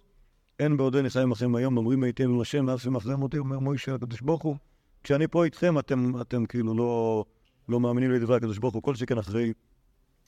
אין 0.59 0.76
בעודני 0.76 1.11
חיים 1.11 1.30
לכם 1.30 1.54
היום, 1.54 1.76
אומרים 1.76 2.02
הייתם 2.02 2.40
לשם, 2.40 2.64
ואף 2.68 2.83
שמחזם 2.83 3.23
אותי, 3.23 3.38
אומר 3.38 3.59
מוישה 3.59 3.95
הקדוש 3.95 4.21
ברוך 4.21 4.42
הוא. 4.42 4.57
כשאני 5.04 5.28
פה 5.28 5.45
איתכם, 5.45 5.78
אתם, 5.78 6.21
אתם 6.21 6.47
כאילו 6.47 6.75
לא, 6.75 7.25
לא 7.68 7.80
מאמינים 7.80 8.11
לדברי 8.11 8.37
הקדוש 8.37 8.59
ברוך 8.59 8.75
הוא, 8.75 8.83
כל 8.83 8.95
שכן 8.95 9.18
אחרי 9.18 9.52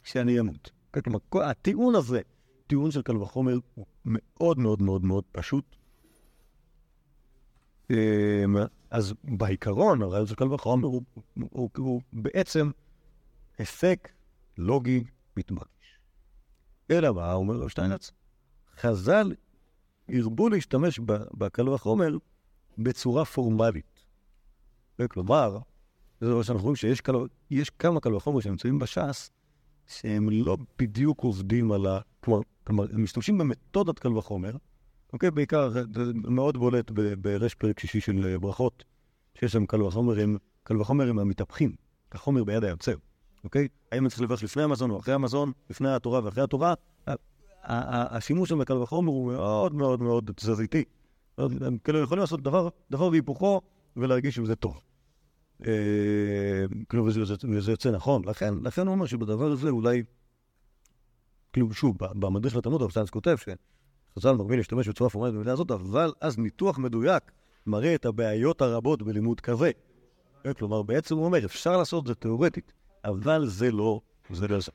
שאני 0.02 0.40
אמות. 0.40 0.71
כלומר, 1.04 1.19
כל- 1.28 1.42
הטיעון 1.42 1.95
הזה, 1.95 2.21
טיעון 2.66 2.90
של 2.90 3.02
קל 3.02 3.16
וחומר, 3.16 3.59
הוא 3.75 3.87
מאוד 4.04 4.59
מאוד 4.59 4.83
מאוד 4.83 5.04
מאוד 5.04 5.25
פשוט. 5.33 5.76
אמ, 7.90 8.57
אז 8.90 9.14
בעיקרון, 9.25 10.02
הרעיון 10.02 10.26
של 10.26 10.35
קל 10.35 10.52
וחומר 10.52 10.87
הוא, 10.87 11.02
הוא, 11.35 11.49
הוא, 11.52 11.71
הוא 11.76 12.00
בעצם 12.12 12.71
היסק 13.59 14.09
לוגי 14.59 15.04
מתבקש. 15.37 15.99
אלא 16.90 17.14
מה, 17.14 17.33
אומר 17.33 17.54
רב 17.54 17.69
שטיינץ, 17.69 18.11
חז"ל 18.80 19.35
הרבו 20.09 20.49
להשתמש 20.49 21.00
בקל 21.35 21.69
וחומר 21.69 22.16
בצורה 22.78 23.25
פורמלית. 23.25 24.07
כלומר, 25.11 25.59
זה 26.21 26.35
מה 26.35 26.45
שאנחנו 26.45 26.62
רואים 26.62 26.76
שיש 26.76 27.71
כמה 27.71 28.00
קל 28.00 28.14
וחומר 28.14 28.40
שנמצאים 28.40 28.78
בש"ס, 28.78 29.30
שהם 29.90 30.30
לא 30.30 30.56
בדיוק 30.78 31.20
עובדים 31.20 31.73
על 31.73 31.87
ה... 31.87 32.00
כלומר, 32.64 32.87
הם 32.92 33.02
משתמשים 33.02 33.38
במתודת 33.38 33.99
קל 33.99 34.16
וחומר, 34.16 34.56
אוקיי? 35.12 35.30
בעיקר, 35.30 35.70
זה 35.70 35.82
מאוד 36.14 36.56
בולט 36.56 36.90
ברש 37.18 37.54
פרק 37.54 37.80
שישי 37.80 38.00
של 38.00 38.37
ברכות, 38.40 38.85
שיש 39.35 39.53
שם 39.53 39.66
קל 39.66 39.83
וחומר 39.83 40.20
הם, 40.20 40.37
קל 40.62 40.81
וחומר 40.81 41.11
הם 41.11 41.18
המתהפכים, 41.18 41.72
החומר 42.12 42.44
ביד 42.44 42.64
היוצר, 42.64 42.94
אוקיי? 43.44 43.68
האם 43.92 44.03
אני 44.03 44.11
צריך 44.11 44.22
לברך 44.22 44.42
לפני 44.42 44.62
המזון 44.62 44.90
או 44.90 44.98
אחרי 44.98 45.14
המזון, 45.14 45.53
לפני 45.70 45.94
התורה 45.94 46.20
ואחרי 46.24 46.42
התורה? 46.42 46.74
השימוש 47.64 48.48
שם 48.48 48.59
בקל 48.59 48.76
וחומר 48.76 49.11
הוא 49.11 49.33
מאוד 49.33 49.74
מאוד 49.74 50.03
מאוד 50.03 50.31
תזזיתי. 50.37 50.85
הם 51.38 51.79
כאילו 51.85 51.98
יכולים 51.98 52.20
לעשות 52.20 52.42
דבר, 52.42 52.68
דבר 52.90 53.09
והיפוכו 53.09 53.61
ולהרגיש 53.96 54.35
שזה 54.35 54.57
טוב. 54.57 54.81
אה, 55.66 56.64
כאילו, 56.88 57.05
וזה, 57.05 57.73
יוצא 57.73 57.90
נכון. 57.90 58.23
לכן, 58.25 58.55
לכן 58.62 58.87
הוא 58.87 58.94
אומר 58.94 59.07
שבדבר 59.07 59.51
הזה 59.53 59.70
אולי, 59.70 60.03
כאילו, 61.53 61.73
שוב, 61.73 61.96
במדריך 61.99 62.57
לתלמוד, 62.57 62.83
הרב 62.83 63.09
כותב 63.11 63.37
שחז"ל 63.37 64.33
מרבים 64.33 64.59
להשתמש 64.59 64.88
בצורה 64.88 65.11
פורמלית 65.11 65.35
במידה 65.35 65.53
הזאת, 65.53 65.70
אבל 65.70 66.12
אז 66.20 66.38
ניתוח 66.38 66.79
מדויק 66.79 67.33
מראה 67.66 67.94
את 67.94 68.05
הבעיות 68.05 68.62
הרבות 68.62 69.03
בלימוד 69.03 69.40
כזה. 69.40 69.70
אה, 70.46 70.55
כלומר, 70.55 70.83
בעצם 70.83 71.16
הוא 71.16 71.25
אומר, 71.25 71.44
אפשר 71.44 71.77
לעשות 71.77 72.03
את 72.03 72.09
זה 72.09 72.14
תיאורטית, 72.14 72.73
אבל 73.05 73.46
זה 73.46 73.70
לא, 73.73 74.01
זה 74.31 74.49
לא 74.49 74.61
זה. 74.61 74.73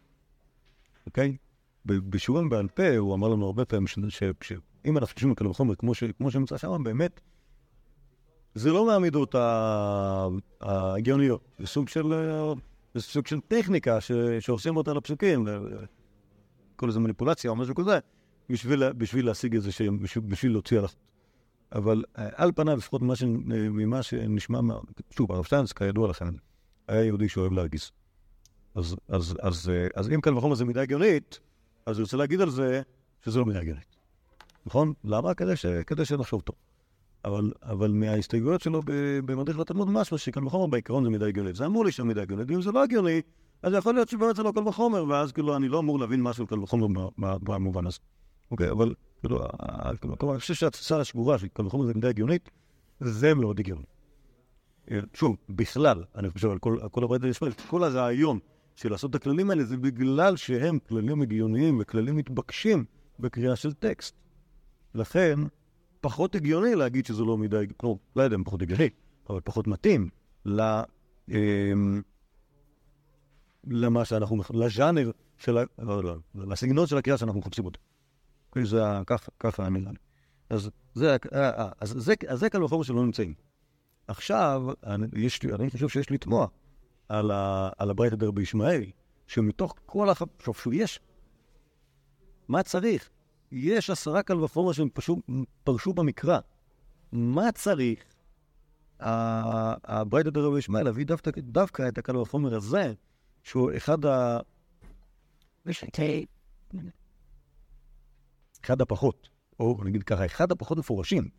אוקיי? 1.06 1.38
בשיעורים 1.86 2.50
בעל 2.50 2.68
פה, 2.68 2.98
הוא 2.98 3.14
אמר 3.14 3.28
לנו 3.28 3.46
הרבה 3.46 3.66
פעמים 3.66 3.88
שאם 3.88 4.98
אנחנו 4.98 5.14
חושבים 5.14 5.36
קל 5.36 5.48
וחומר 5.48 5.76
כמו 6.20 6.32
שנמצא 6.32 6.58
שם, 6.58 6.84
באמת, 6.84 7.22
זה 8.56 8.72
לא 8.72 8.86
מהמידות 8.86 9.36
ההגיוניות, 10.62 11.42
זה 11.60 11.68
סוג 11.68 11.90
של, 11.90 12.14
אה, 12.14 12.54
זה 12.94 13.02
סוג 13.02 13.28
של 13.28 13.40
טכניקה 13.48 14.02
ש- 14.02 14.12
שעושים 14.40 14.78
אותה 14.78 14.94
לפסוקים, 14.94 15.48
כל 16.76 16.88
איזה 16.88 17.00
מניפולציה 17.00 17.52
או 17.52 17.56
משהו 17.56 17.76
כזה, 17.76 18.00
בשביל, 18.50 18.94
בשביל 18.94 19.26
להשיג 19.26 19.56
איזה 19.56 19.72
שהם, 19.72 20.00
בשביל, 20.00 20.24
בשביל 20.28 20.52
להוציא 20.52 20.80
הלכות. 20.80 20.96
אבל 21.72 22.04
אה, 22.18 22.30
על 22.34 22.52
פניו, 22.56 22.78
לפחות 22.78 23.02
ממה, 23.02 23.16
ש, 23.16 23.24
ממה 23.50 24.04
שנשמע, 24.04 24.60
שוב, 25.12 25.32
הרב 25.32 25.44
שטיינס, 25.44 25.72
כידוע 25.72 26.10
לכם, 26.10 26.30
היה 26.88 27.04
יהודי 27.04 27.30
שאוהב 27.30 27.52
להרגיז. 27.52 27.92
אז, 28.76 28.96
אז, 29.08 29.38
אז, 29.42 29.70
אה, 29.70 29.88
אז 29.96 30.10
אם 30.10 30.22
קל 30.22 30.38
וחומר 30.38 30.56
זה 30.56 30.66
מידה 30.66 30.82
הגיונית, 30.82 31.40
אז 31.86 31.98
אני 31.98 32.04
רוצה 32.04 32.18
להגיד 32.18 32.42
על 32.42 32.50
זה 32.50 32.82
שזה 33.26 33.40
לא 33.40 33.46
מידה 33.46 33.60
הגיונית. 33.60 33.96
נכון? 34.66 34.94
למה? 35.04 35.34
כדי, 35.34 35.56
ש, 35.56 35.66
כדי 35.66 36.06
שנחשוב 36.06 36.42
טוב. 36.42 36.56
אבל, 37.26 37.52
אבל 37.64 37.92
מההסתייגויות 37.92 38.62
שלו 38.62 38.82
במדריך 39.26 39.60
לתלמוד 39.60 39.90
משמע 39.90 40.18
שקל 40.18 40.46
וחומר 40.46 40.68
בעיקרון 40.68 41.04
זה 41.04 41.10
מידה 41.10 41.28
הגיונית. 41.28 41.56
זה 41.56 41.66
אמור 41.66 41.86
לי 41.86 41.92
שם 41.92 42.08
מידה 42.08 42.22
הגיונית, 42.22 42.52
ואם 42.52 42.62
זה 42.62 42.72
לא 42.72 42.84
הגיוני, 42.84 43.22
אז 43.64 43.74
יכול 43.74 43.94
להיות 43.94 44.10
שבאמת 44.10 44.36
זה 44.36 44.44
לא 44.44 44.52
קל 44.52 44.68
וחומר, 44.68 45.06
ואז 45.06 45.32
כאילו 45.32 45.56
אני 45.56 45.68
לא 45.68 45.80
אמור 45.80 46.00
להבין 46.00 46.22
משהו 46.22 46.48
קל 46.48 46.60
וחומר 46.60 47.10
במובן 47.18 47.88
הזה. 47.88 48.00
אוקיי, 48.52 48.72
אבל 48.72 48.94
כאילו, 49.22 49.40
כאילו, 50.20 50.32
אני 50.32 50.40
חושב 50.40 50.54
שהתפיסה 50.54 51.00
השגורה 51.00 51.38
של 51.38 51.48
קל 51.48 51.66
וחומר 51.66 51.86
זה 51.86 51.94
מידה 51.94 52.10
הגיונית, 52.10 52.50
זה 53.00 53.34
מאוד 53.34 53.60
הגיוני. 53.60 53.84
אה, 54.92 55.00
שוב, 55.14 55.38
בכלל, 55.50 56.04
אני 56.16 56.30
חושב 56.30 56.50
על 56.50 56.60
כל, 56.60 57.04
הברית 57.04 57.24
הישראל, 57.24 57.52
כל 57.70 57.84
הרעיון 57.84 58.40
של 58.76 58.92
לעשות 58.92 59.10
את 59.10 59.16
הכללים 59.16 59.50
האלה 59.50 59.64
זה 59.64 59.78
בגלל 59.78 60.36
שהם 60.36 60.80
כללים 60.90 61.22
הגיוניים 61.22 61.78
וכללים 61.82 62.16
מתבקשים 62.16 62.86
בקריאה 63.20 63.56
של 63.56 63.74
טקסט. 63.74 64.16
לכן, 64.96 65.40
פחות 66.06 66.36
הגיוני 66.36 66.76
להגיד 66.76 67.06
שזה 67.06 67.24
לא 67.24 67.38
מדי, 67.38 67.66
לא, 67.84 67.96
לא 68.16 68.22
יודע 68.22 68.36
אם 68.36 68.44
פחות 68.44 68.62
הגיוני, 68.62 68.90
אבל 69.30 69.40
פחות 69.44 69.68
מתאים 69.68 70.10
ל... 70.46 70.62
אמ, 71.30 72.02
למה 73.68 74.06
שאנחנו, 74.06 74.44
לז'אנר 74.54 75.12
של 75.38 75.58
ה... 75.58 75.64
לא, 75.80 76.04
לא, 76.04 76.16
לסגנון 76.36 76.88
של 76.88 76.98
הקריאה 76.98 77.18
שאנחנו 77.18 77.40
מחפשים 77.40 77.66
אותו. 77.66 77.80
זה 78.64 78.82
ככה, 79.08 79.32
ככה 79.40 79.70
נראה 79.70 79.92
לי. 79.92 79.98
אז 80.50 80.70
זה, 80.94 81.18
אה, 81.34 81.50
אה, 81.50 81.70
אז 81.80 81.90
זה, 81.98 82.14
אז 82.28 82.40
זה 82.40 82.50
קל 82.50 82.64
וחומר 82.64 82.84
שלא 82.84 83.06
נמצאים. 83.06 83.34
עכשיו, 84.08 84.64
אני, 84.84 85.08
יש, 85.16 85.40
אני 85.46 85.70
חושב 85.70 85.90
שיש 85.90 86.12
לתמוע 86.12 86.48
על, 87.10 87.32
ה, 87.32 87.70
על 87.78 87.90
הברייתא 87.90 88.16
דרבי 88.16 88.42
ישמעאל, 88.42 88.86
שמתוך 89.28 89.76
כל 89.86 90.10
הח... 90.10 90.22
עכשיו, 90.38 90.54
שוב, 90.54 90.74
יש, 90.74 91.00
מה 92.48 92.64
צריך? 92.64 93.10
יש 93.52 93.90
עשרה 93.90 94.24
קל 94.24 94.44
וחומר 94.44 94.72
שהם 94.72 94.90
פשוט 94.94 95.20
פרשו 95.64 95.94
במקרא. 95.94 96.40
מה 97.12 97.52
צריך 97.52 98.04
הברייתא 99.00 100.30
דרבי 100.30 100.60
ישמעאל 100.60 100.84
להביא 100.84 101.06
דווקא, 101.06 101.32
דווקא 101.38 101.88
את 101.88 101.98
הקל 101.98 102.18
וחומר 102.18 102.56
הזה, 102.56 102.94
שהוא 103.44 103.72
אחד 103.78 104.06
ה... 104.06 104.40
אחד 108.64 108.82
הפחות, 108.82 109.30
או 109.60 109.82
נגיד 109.84 110.04
ככה, 110.04 110.26
אחד 110.26 110.52
הפחות 110.52 110.78
מפורשים. 110.78 111.30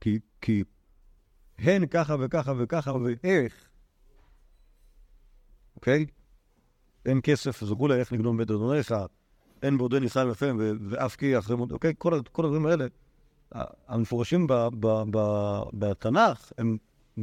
כי, 0.00 0.18
כי 0.40 0.64
הן 1.58 1.86
ככה 1.86 2.16
וככה 2.20 2.52
וככה 2.58 2.92
ואיך, 2.94 3.68
אוקיי? 5.76 6.06
אין 7.06 7.20
כסף, 7.22 7.64
זכו 7.64 7.88
לה 7.88 7.96
איך 7.96 8.12
לגנוב 8.12 8.38
בית 8.38 8.50
אדוניך, 8.50 8.94
אין 9.64 9.78
חי 10.08 10.24
ופם 10.30 10.56
ו- 10.58 10.72
ואף 10.88 11.16
כי 11.16 11.38
אחרי 11.38 11.56
מות, 11.56 11.72
אוקיי? 11.72 11.92
כל, 11.98 12.20
כל 12.32 12.44
הדברים 12.44 12.66
האלה, 12.66 12.86
המפורשים 13.88 14.46
בתנ"ך, 15.72 16.52
הם 16.58 16.76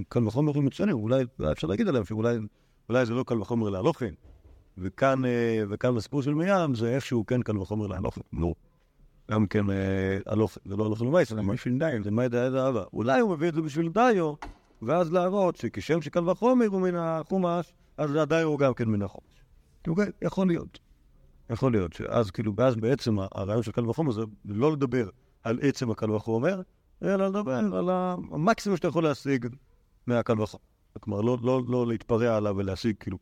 קל 0.10 0.27
וחומר 0.27 0.60
מצוינים, 0.60 0.95
אולי 0.95 1.23
אפשר 1.51 1.67
להגיד 1.67 1.88
עליהם 1.88 2.06
שאולי 2.06 2.38
אולי 2.89 3.06
זה 3.06 3.13
לא 3.13 3.23
קל 3.23 3.41
וחומר 3.41 3.69
להלוכין. 3.69 4.13
וכאן, 4.77 5.25
אה, 5.25 5.63
וכאן 5.69 5.95
בסיפור 5.95 6.21
של 6.21 6.34
מרים 6.34 6.75
זה 6.75 6.95
איפשהו 6.95 7.25
כן 7.25 7.41
קל 7.41 7.58
וחומר 7.58 7.88
להלוכין. 7.88 8.23
נו. 8.34 8.56
גם 9.32 9.47
כן 9.47 9.69
אה, 9.69 10.17
הלוכין, 10.25 10.63
זה 10.65 10.75
לא 10.75 10.86
הלוכין 10.86 11.08
למייס, 11.08 11.32
אלא 11.32 11.41
בשביל 11.41 11.80
דיו, 11.80 12.04
זה 12.04 12.12
מה 12.12 12.25
ידע 12.25 12.69
אבא. 12.69 12.84
אולי 12.93 13.19
הוא 13.19 13.32
מביא 13.32 13.49
את 13.49 13.54
זה 13.54 13.62
בשביל 13.62 13.89
דיו, 13.89 14.34
ואז 14.82 15.13
להראות 15.13 15.56
שכשם 15.56 16.01
שקל 16.01 16.30
וחומר 16.30 16.65
הוא 16.65 16.82
מן 16.82 16.95
החומש, 16.95 17.73
אז 17.97 18.15
הדיו 18.15 18.47
הוא 18.47 18.60
גם 18.60 18.73
כן 18.73 18.89
מן 18.89 19.01
החומש. 19.01 19.43
אוקיי? 19.88 20.08
יכול 20.21 20.47
להיות. 20.47 20.80
יכול 21.51 21.71
להיות 21.71 21.93
שאז 21.93 22.31
כאילו, 22.31 22.53
ואז 22.55 22.75
בעצם 22.75 23.17
הרעיון 23.19 23.63
של 23.63 23.71
קל 23.71 23.89
וחומר 23.89 24.11
זה 24.11 24.21
לא 24.45 24.71
לדבר 24.71 25.09
על 25.43 25.59
עצם 25.61 25.91
הקל 25.91 26.11
וחומר, 26.11 26.61
אלא 27.03 27.27
לדבר 27.27 27.51
על 27.51 27.89
המקסימום 27.89 28.77
שאתה 28.77 28.87
יכול 28.87 29.03
להשיג 29.03 29.47
מהקל 30.07 30.41
וחומר. 30.41 30.63
כלומר, 30.99 31.21
לא, 31.21 31.37
לא, 31.41 31.61
לא 31.67 31.87
להתפרע 31.87 32.37
עליו 32.37 32.55
ולהשיג 32.57 32.95
כאילו 32.99 33.17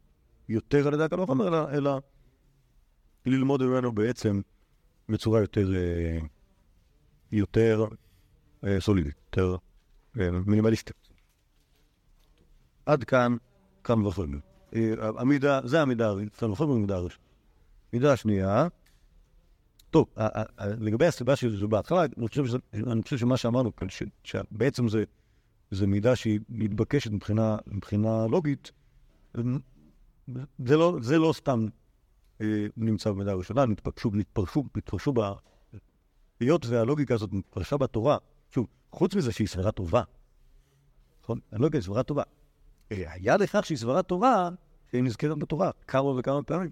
יותר 0.49 0.87
על 0.87 0.93
ידי 0.93 1.03
הקל 1.03 1.19
וחומר, 1.19 1.47
אלא, 1.47 1.71
אלא 1.71 1.99
ללמוד 3.25 3.63
ממנו 3.63 3.91
בעצם 3.91 4.41
בצורה 5.09 5.41
יותר, 5.41 5.75
אה, 5.75 6.19
יותר 7.31 7.85
אה, 8.63 8.79
סולידית, 8.79 9.15
יותר 9.25 9.55
אה, 10.19 10.31
מינימליסטית. 10.31 11.09
עד 12.85 13.03
כאן, 13.03 13.35
כאן 13.83 14.05
וחומר. 14.05 14.37
המידה, 14.99 15.59
זה 15.63 15.81
הראשונה, 15.81 16.13
כאן 16.37 16.51
וחומר 16.51 16.73
המידה 16.73 16.95
הראשונה. 16.95 17.28
מידה 17.93 18.13
השנייה, 18.13 18.67
טוב, 19.89 20.08
לגבי 20.60 21.06
הסיבה 21.06 21.36
שזה 21.36 21.67
בהתחלה, 21.67 22.06
אני 22.17 22.28
חושב, 22.28 22.45
שזה, 22.45 22.58
אני 22.73 23.04
חושב 23.04 23.17
שמה 23.17 23.38
שאמרנו 23.38 23.75
כאן, 23.75 23.88
שבעצם 24.23 24.88
זה, 24.88 25.04
זה 25.71 25.88
מידה 25.88 26.15
שהיא 26.15 26.39
מתבקשת 26.49 27.12
מבחינה, 27.12 27.58
מבחינה 27.67 28.28
לוגית, 28.28 28.71
זה 30.65 30.78
לא, 30.78 30.97
זה 31.02 31.17
לא 31.17 31.34
סתם 31.34 31.67
אה, 32.41 32.67
נמצא 32.78 33.12
במידה 33.12 33.32
הראשונה, 33.32 33.65
נתפרשו, 33.65 34.10
נתפרשו, 34.13 34.63
נתפרשו 34.78 35.13
ב... 35.13 35.19
היות 36.39 36.65
והלוגיקה 36.65 37.13
הזאת 37.13 37.34
נתפרשה 37.34 37.78
בתורה, 37.78 38.17
שוב, 38.52 38.67
חוץ 38.91 39.15
מזה 39.15 39.32
שהיא 39.32 39.47
סברה 39.47 39.71
טובה, 39.71 40.04
נכון? 41.23 41.39
הלוגיקה 41.52 41.78
היא 41.78 41.84
סברה 41.84 42.04
טובה. 42.04 42.23
אה, 42.91 43.13
היה 43.13 43.38
לכך 43.38 43.65
שהיא 43.65 43.78
סברה 43.78 44.04
טובה, 44.04 44.49
שהיא 44.91 45.04
נזכרת 45.04 45.38
בתורה 45.38 45.71
כמה 45.88 46.08
וכמה 46.08 46.43
פעמים. 46.43 46.69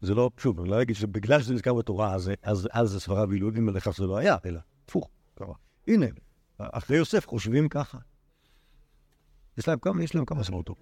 זה 0.00 0.14
לא, 0.14 0.30
שוב, 0.38 0.60
אני 0.60 0.68
לא 0.68 0.82
אגיד 0.82 0.96
שבגלל 0.96 1.40
שזה 1.40 1.54
נזכר 1.54 1.74
בתורה, 1.74 2.14
אז, 2.14 2.30
אז, 2.42 2.68
אז 2.72 2.90
זה 2.90 3.00
סברה 3.00 3.26
בילוגים, 3.26 3.68
ולכך 3.68 3.96
זה 3.96 4.06
לא 4.06 4.16
היה, 4.16 4.36
אלא 4.44 4.60
הפוך, 4.84 5.10
קרה. 5.34 5.54
הנה, 5.88 6.06
אחרי 6.58 6.96
יוסף 6.96 7.26
חושבים 7.26 7.68
ככה. 7.68 7.98
יש 9.58 9.68
להם 9.68 9.78
כמה, 9.78 10.02
יש 10.02 10.14
להם 10.14 10.24
כמה 10.24 10.44
סברות 10.44 10.66
טוב. 10.66 10.76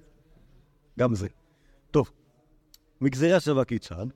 גם 0.99 1.15
זה. 1.15 1.29
טוב, 1.91 2.11
מגזירה 3.01 3.41
שווה 3.41 3.65
כיצד? 3.65 4.07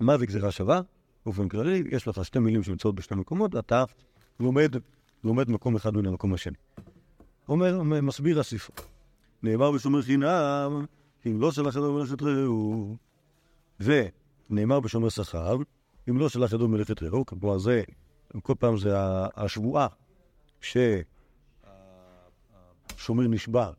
מה 0.00 0.18
זה 0.18 0.26
גזירה 0.26 0.50
שווה? 0.50 0.80
באופן 1.24 1.48
כללי, 1.48 1.82
יש 1.90 2.08
לך 2.08 2.24
שתי 2.24 2.38
מילים 2.38 2.62
שנמצאות 2.62 2.94
בשני 2.94 3.16
מקומות, 3.16 3.56
אתה 3.56 3.84
לומד, 4.40 4.76
לומד 5.24 5.50
מקום 5.50 5.76
אחד 5.76 5.96
מן 5.96 6.06
המקום 6.06 6.34
השני. 6.34 6.56
אומר, 7.48 7.82
מסביר 7.82 8.40
הספר. 8.40 8.72
נאמר 9.42 9.70
בשומר 9.70 10.02
חינם, 10.02 10.84
אם 11.26 11.40
לא 11.40 11.52
שלח 11.52 11.76
ידו 11.76 11.92
מלאכת 11.92 12.22
רעהו. 12.22 12.96
ונאמר 13.80 14.80
בשומר 14.80 15.08
שכר, 15.08 15.56
אם 16.08 16.18
לא 16.18 16.28
שלח 16.28 16.52
ידו 16.52 16.68
מלאכת 16.68 17.02
רעהו, 17.02 17.26
כלומר 17.26 17.58
זה, 17.58 17.82
כל 18.42 18.54
פעם 18.58 18.76
זה 18.76 18.90
השבועה 19.36 19.86
שהשומר 20.60 20.88
נשבע 23.28 23.70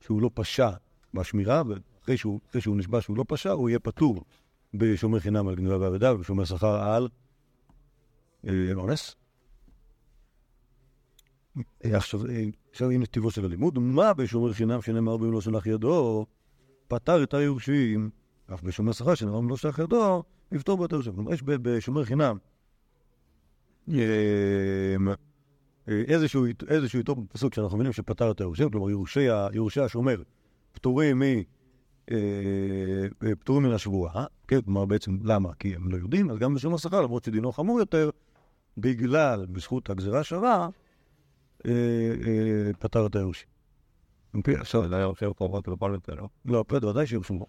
שהוא 0.00 0.22
לא 0.22 0.30
פשע 0.34 0.70
בשמירה, 1.14 1.62
ואחרי 1.68 2.16
שהוא, 2.16 2.40
שהוא 2.58 2.76
נשבע 2.76 3.00
שהוא 3.00 3.16
לא 3.16 3.24
פשע, 3.28 3.50
הוא 3.50 3.68
יהיה 3.68 3.78
פטור 3.78 4.24
בשומר 4.74 5.20
חינם 5.20 5.48
על 5.48 5.54
גניבה 5.54 5.80
ואבדה, 5.80 6.14
ובשומר 6.14 6.44
שכר 6.44 6.82
על 6.82 7.08
אה, 8.48 8.72
אונס. 8.74 9.16
עכשיו, 11.80 12.20
עכשיו 12.70 12.90
הנה 12.90 13.06
טיבו 13.06 13.30
של 13.30 13.44
הלימוד, 13.44 13.78
מה 13.78 14.14
בשומר 14.14 14.52
חינם 14.52 14.82
שנאמר 14.82 15.16
במלוא 15.16 15.40
שלח 15.40 15.66
ידו, 15.66 16.26
פטר 16.88 17.22
את 17.22 17.34
היורשים, 17.34 18.10
אף 18.54 18.62
בשומר 18.62 18.92
שכר 18.92 19.14
שנאמר 19.14 19.40
במלוא 19.40 19.56
שלח 19.56 19.78
ידו, 19.78 20.22
יפתור 20.52 20.78
ביותר 20.78 21.02
שם. 21.02 21.12
כלומר, 21.12 21.32
יש 21.32 21.42
בשומר 21.42 22.04
חינם 22.04 22.36
איזשהו, 25.88 26.44
איזשהו 26.68 26.98
איתו 26.98 27.16
פסוק 27.32 27.54
שאנחנו 27.54 27.76
מבינים 27.76 27.92
שפטר 27.92 28.30
את 28.30 28.40
היורשים, 28.40 28.70
כלומר 28.70 28.90
יורשי, 28.90 29.80
השומר 29.80 30.22
פטורים 30.72 31.22
מ... 31.22 31.24
פטורים 33.40 33.62
מן 33.62 33.72
השבועה, 33.72 34.26
כן, 34.48 34.60
כלומר 34.60 34.84
בעצם 34.84 35.18
למה? 35.22 35.54
כי 35.54 35.74
הם 35.74 35.88
לא 35.88 35.96
יודעים, 35.96 36.30
אז 36.30 36.38
גם 36.38 36.54
בשומר 36.54 36.76
שכר, 36.76 37.00
למרות 37.00 37.24
שדינו 37.24 37.52
חמור 37.52 37.78
יותר, 37.78 38.10
בגלל, 38.78 39.46
בזכות 39.46 39.90
הגזירה 39.90 40.20
השווה, 40.20 40.68
פטר 42.78 43.06
את 43.06 43.16
היורשים. 43.16 43.53
עכשיו, 44.60 44.88
זה 44.88 44.94
היה 44.94 45.02
יורשים 45.02 45.34
חובות 45.38 45.68
ובכל 45.68 45.90
יותר, 45.94 46.14
לא? 46.14 46.28
לא, 46.44 46.64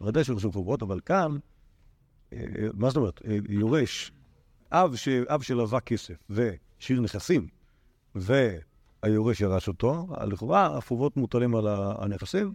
ודאי 0.02 0.24
שיורשים 0.24 0.52
חובות, 0.52 0.82
אבל 0.82 1.00
כאן, 1.00 1.38
מה 2.74 2.90
זאת 2.90 2.98
אומרת? 2.98 3.22
יורש, 3.50 4.12
אב 4.72 5.42
שלווה 5.42 5.80
כסף 5.80 6.14
ושיר 6.30 7.02
נכסים, 7.02 7.48
והיורש 8.16 9.42
ירש 9.42 9.68
אותו, 9.68 10.08
לכאורה 10.28 10.78
החובות 10.78 11.18
מוטלים 11.18 11.56
על 11.56 11.68
הנכסים, 11.68 12.54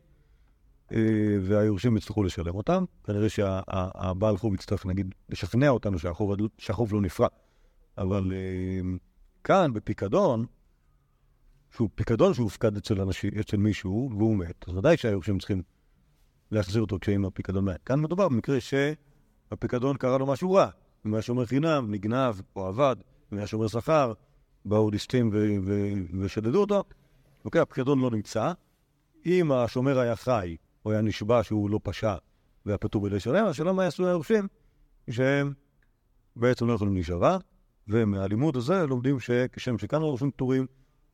והיורשים 1.41 1.97
יצטרכו 1.97 2.23
לשלם 2.23 2.55
אותם. 2.55 2.85
כנראה 3.05 3.29
שהבעל 3.29 4.37
חוב 4.37 4.55
יצטרך, 4.55 4.87
נגיד, 4.87 5.15
לשכנע 5.29 5.69
אותנו 5.69 5.99
שהחוב 6.59 6.93
לא 6.93 7.01
נפרע. 7.01 7.29
אבל 7.99 8.33
כאן, 9.45 9.73
בפיקדון, 9.73 10.47
שהוא 11.71 11.89
פיקדון 11.95 12.35
שהופקד 12.35 12.77
אצל, 12.77 13.01
אנשים, 13.01 13.31
אצל 13.41 13.57
מישהו 13.57 14.11
והוא 14.17 14.37
מת, 14.37 14.69
אז 14.69 14.77
ודאי 14.77 14.97
שהיורשים 14.97 15.39
צריכים 15.39 15.63
להחזיר 16.51 16.83
אותו 16.83 16.99
כשאם 17.01 17.25
הפיקדון 17.25 17.65
מת. 17.65 17.83
כאן 17.85 18.01
מדובר 18.01 18.29
במקרה 18.29 18.59
שהפיקדון 18.61 19.97
קרה 19.97 20.19
לו 20.19 20.27
משהו 20.27 20.53
רע. 20.53 20.69
אם 21.07 21.15
היה 21.15 21.23
שומר 21.23 21.47
חינם, 21.47 21.87
נגנב 21.91 22.35
או 22.57 22.67
עבד, 22.67 22.97
אם 23.33 23.39
היה 23.39 23.47
שומר 23.47 23.69
שכר, 23.69 24.13
באו 24.65 24.91
ליסטים 24.91 25.31
ושדדו 26.21 26.61
אותו. 26.61 26.85
אוקיי, 27.45 27.61
הפיקדון 27.61 28.01
לא 28.01 28.11
נמצא. 28.11 28.53
אם 29.27 29.53
השומר 29.53 29.99
היה 29.99 30.17
חי, 30.17 30.57
או 30.85 30.93
היה 30.93 31.01
נשבע 31.01 31.43
שהוא 31.43 31.71
לא 31.71 31.81
פשע 31.83 32.15
והיה 32.67 32.79
פטור 32.79 33.03
בידי 33.03 33.21
שלם, 33.21 33.47
השאלה 33.47 33.73
מה 33.73 33.85
יעשו 33.85 34.07
היורשים, 34.07 34.49
שהם 35.11 35.53
בעצם 36.37 36.67
לא 36.67 36.73
יכולים 36.73 36.95
להישבע, 36.95 37.37
ומהלימוד 37.89 38.57
הזה 38.57 38.87
לומדים 38.87 39.21
שכשם 39.21 39.79
שכאן 39.79 40.03
היורשים 40.03 40.31
פטורים 40.31 40.67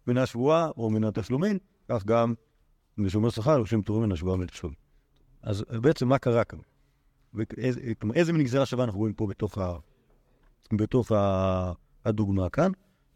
מן 0.07 0.19
השבועה 0.19 0.71
או 0.77 0.90
מן 0.90 1.05
התשלומים, 1.05 1.59
כך 1.88 2.05
גם 2.05 2.35
בשומר 2.99 3.31
שכר 3.31 3.51
היורשים 3.51 3.83
פטורים 3.83 4.03
מן 4.03 4.12
השבועה 4.12 4.35
ומן 4.35 4.45
התשלומים. 4.45 4.79
אז 5.42 5.64
בעצם 5.81 6.09
מה 6.09 6.19
קרה 6.19 6.45
כאן? 6.45 6.59
ואיזה, 7.35 7.81
איזה 8.14 8.33
מין 8.33 8.42
גזירה 8.42 8.66
שווה 8.66 8.85
אנחנו 8.85 9.01
רואים 9.01 9.14
פה 9.14 9.27
בתוך, 9.27 9.59
ה, 9.59 9.77
בתוך 10.73 11.12
ה, 11.12 11.73
הדוגמה 12.05 12.49
כאן? 12.49 12.71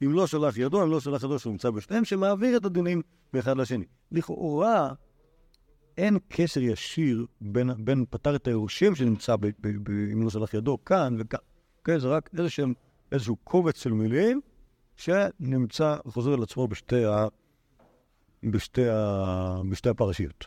אם 0.04 0.12
לא 0.12 0.26
שלח 0.26 0.56
ידו, 0.56 0.82
אם 0.82 0.90
לא 0.90 1.00
שלח 1.00 1.22
ידו 1.24 1.38
שהוא 1.38 1.50
נמצא 1.50 1.70
בשתיהם, 1.70 2.04
שמעביר 2.04 2.56
את 2.56 2.64
הדינים 2.64 3.02
מאחד 3.34 3.56
לשני. 3.56 3.84
לכאורה, 4.12 4.92
אין 5.98 6.18
קשר 6.28 6.60
ישיר 6.60 7.26
בין, 7.40 7.70
בין 7.84 8.04
פטר 8.10 8.36
את 8.36 8.46
היורשים 8.46 8.94
שנמצא, 8.94 9.36
ב, 9.36 9.46
ב, 9.46 9.50
ב, 9.60 9.90
אם 10.12 10.22
לא 10.22 10.30
שלח 10.30 10.54
ידו, 10.54 10.84
כאן 10.84 11.16
וכאן. 11.18 11.40
כן, 11.84 11.98
זה 11.98 12.08
רק 12.08 12.30
איזשהו, 12.38 12.66
איזשהו 13.12 13.36
קובץ 13.36 13.82
של 13.82 13.92
מילים 13.92 14.40
שנמצא, 15.00 15.96
חוזר 16.08 16.32
על 16.32 16.42
עצמו 16.42 16.68
בשתי, 16.68 17.04
ה, 17.04 17.26
בשתי, 18.42 18.88
ה, 18.88 19.60
בשתי 19.70 19.88
הפרשיות. 19.88 20.46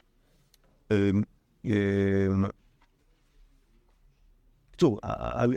בקיצור, 4.84 5.00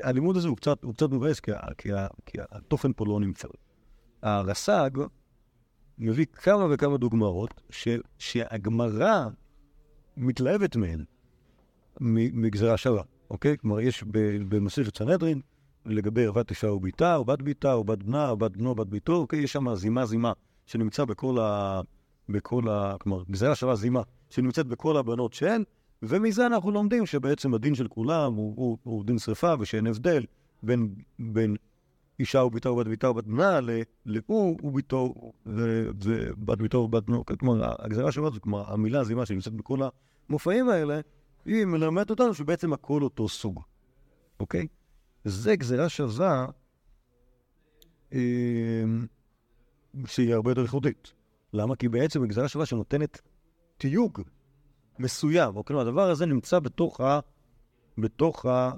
הלימוד 0.02 0.36
הזה 0.36 0.48
הוא 0.48 0.56
קצת, 0.56 0.84
הוא 0.84 0.94
קצת 0.94 1.10
מבאס, 1.10 1.40
כי, 1.40 1.50
כי, 1.78 1.88
כי 2.26 2.38
התוכן 2.50 2.92
פה 2.92 3.04
לא 3.06 3.20
נמצא. 3.20 3.48
הרס"ג 4.22 4.90
מביא 5.98 6.26
כמה 6.26 6.66
וכמה 6.70 6.96
דוגמאות 6.96 7.60
ש, 7.70 7.88
שהגמרא 8.18 9.28
מתלהבת 10.16 10.76
מהן 10.76 11.04
מגזרה 12.00 12.76
שווה, 12.76 13.02
אוקיי? 13.30 13.58
כלומר, 13.58 13.80
יש 13.80 14.02
במסכת 14.48 14.96
סנהדרין, 14.98 15.40
לגבי 15.86 16.24
ערוות 16.24 16.50
אישה 16.50 16.72
וביתה, 16.72 17.16
או 17.16 17.24
בת 17.24 17.42
ביתה, 17.42 17.72
או 17.72 17.84
בת 17.84 18.02
בנה, 18.02 18.30
או 18.30 18.36
בת 18.36 18.56
בנו, 18.56 18.70
או 18.70 18.74
בת 18.74 18.86
ביתו, 18.86 19.16
אוקיי? 19.16 19.38
יש 19.38 19.52
שם 19.52 19.74
זימה 19.74 20.06
זימה 20.06 20.32
שנמצא 20.66 21.04
בכל 21.04 21.38
ה... 21.38 21.80
בכל 22.28 22.68
ה... 22.68 22.96
כלומר, 23.00 23.22
גזרה 23.30 23.54
שווה 23.54 23.74
זימה 23.74 24.02
שנמצאת 24.30 24.66
בכל 24.66 24.96
הבנות 24.96 25.32
שהן, 25.32 25.64
ומזה 26.02 26.46
אנחנו 26.46 26.70
לומדים 26.70 27.06
שבעצם 27.06 27.54
הדין 27.54 27.74
של 27.74 27.88
כולם 27.88 28.34
הוא, 28.34 28.54
הוא, 28.56 28.78
הוא 28.82 29.04
דין 29.04 29.18
שרפה 29.18 29.54
ושאין 29.60 29.86
הבדל 29.86 30.24
בין, 30.62 30.94
בין 31.18 31.56
אישה 32.20 32.42
וביתה 32.42 32.70
ובת 32.70 32.86
ביתה 32.86 33.10
ובת 33.10 33.24
בנה, 33.24 33.60
ל- 33.60 33.82
להוא 34.06 34.58
וביתו 34.62 35.14
ובת 35.46 36.58
ביתו 36.58 36.78
ובת 36.78 37.02
בנו. 37.02 37.24
כלומר, 37.38 37.74
הגזרה 37.78 38.12
שווה 38.12 38.30
זאת, 38.30 38.42
כלומר, 38.42 38.72
המילה 38.72 39.00
הזימה 39.00 39.26
שנמצאת 39.26 39.52
בכל 39.52 39.78
המופעים 40.28 40.68
האלה, 40.68 41.00
היא 41.44 41.64
מלמדת 41.64 42.10
אותנו 42.10 42.34
שבעצם 42.34 42.72
הכל 42.72 43.02
אותו 43.02 43.28
סוג, 43.28 43.60
אוקיי? 44.40 44.66
זה 45.28 45.56
גזרה 45.56 45.88
שווה 45.88 46.46
אה, 48.12 48.84
שהיא 50.06 50.34
הרבה 50.34 50.50
יותר 50.50 50.62
איכותית. 50.62 51.12
למה? 51.52 51.76
כי 51.76 51.88
בעצם 51.88 52.22
היא 52.22 52.30
גזרה 52.30 52.48
שווה 52.48 52.66
שנותנת 52.66 53.20
תיוג 53.76 54.20
מסוים, 54.98 55.56
אוקיי? 55.56 55.66
כלומר, 55.66 55.82
הדבר 55.82 56.10
הזה 56.10 56.26
נמצא 56.26 56.58
בתוך 56.58 57.00
ה... 57.00 57.20
בתוך 57.98 58.46
ה... 58.46 58.72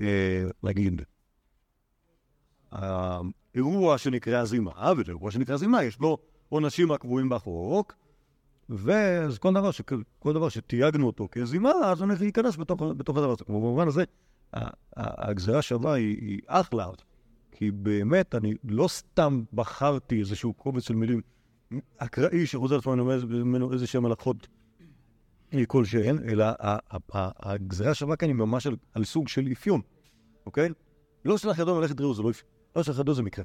אה, 0.00 0.44
נגיד, 0.62 1.02
האירוע 2.72 3.98
שנקרא 3.98 4.44
זימה, 4.44 4.92
ולאירוע 4.96 5.30
שנקרא 5.30 5.56
זימה 5.56 5.84
יש 5.84 6.00
לו 6.00 6.18
עונשים 6.48 6.92
הקבועים 6.92 7.28
בחוק, 7.28 7.94
ואז 8.68 9.38
כל 9.38 9.54
דבר, 9.54 9.70
דבר 10.24 10.48
שתייגנו 10.48 11.06
אותו 11.06 11.28
כזימה, 11.32 11.70
אז 11.84 12.02
הוא 12.02 12.12
ייכנס 12.20 12.56
בתוך, 12.56 12.82
בתוך 12.82 13.16
הדבר 13.16 13.30
הזה. 13.30 13.44
במובן 13.48 13.88
הזה, 13.88 14.04
הגזרה 14.96 15.62
שווה 15.62 15.92
היא, 15.92 16.16
היא 16.20 16.40
אחלה, 16.46 16.88
כי 17.52 17.70
באמת, 17.70 18.34
אני 18.34 18.54
לא 18.64 18.88
סתם 18.88 19.42
בחרתי 19.52 20.20
איזשהו 20.20 20.52
קובץ 20.52 20.82
של 20.82 20.94
מילים 20.94 21.20
אקראי 21.96 22.46
שחוזר 22.46 22.76
עצמו 22.76 22.96
ממנו 23.28 23.72
איזה 23.72 23.86
שהם 23.86 24.06
הלכות 24.06 24.48
כלשהן, 25.66 26.18
אלא 26.28 26.44
הגזרה 27.12 27.94
שווה 27.94 28.16
כאן 28.16 28.28
היא 28.28 28.36
ממש 28.36 28.66
על, 28.66 28.76
על 28.94 29.04
סוג 29.04 29.28
של 29.28 29.48
אפיון, 29.52 29.80
אוקיי? 30.46 30.68
לא 31.24 31.38
שלח 31.38 31.58
ידו 31.58 31.78
מלאכת 31.78 32.00
ראו 32.00 32.14
זה 32.14 32.22
לא 32.22 32.30
אפיון, 32.30 32.50
לא 32.76 32.82
שלח 32.82 32.98
ידו 32.98 33.14
זה 33.14 33.22
מקרה. 33.22 33.44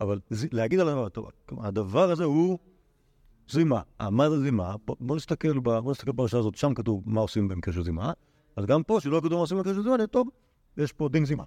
אבל 0.00 0.20
זה, 0.30 0.48
להגיד 0.52 0.80
על 0.80 0.88
הדבר, 0.88 1.08
טוב, 1.08 1.28
הדבר 1.60 2.10
הזה 2.10 2.24
הוא 2.24 2.58
זימה. 3.48 3.80
מה 4.10 4.30
זה 4.30 4.40
זימה? 4.40 4.74
בוא 5.00 5.16
נסתכל 5.16 5.58
בפרשה 6.06 6.38
הזאת, 6.38 6.54
שם 6.54 6.74
כתוב 6.74 7.02
מה 7.06 7.20
עושים 7.20 7.48
במקרה 7.48 7.74
של 7.74 7.84
זימה, 7.84 8.12
אז 8.56 8.66
גם 8.66 8.82
פה, 8.82 9.00
שלא 9.00 9.20
עושים 9.30 9.56
במקרה 9.56 9.74
של 9.74 9.82
זימה, 9.82 10.06
טוב, 10.06 10.28
יש 10.76 10.92
פה 10.92 11.08
דין 11.08 11.24
זימה. 11.24 11.44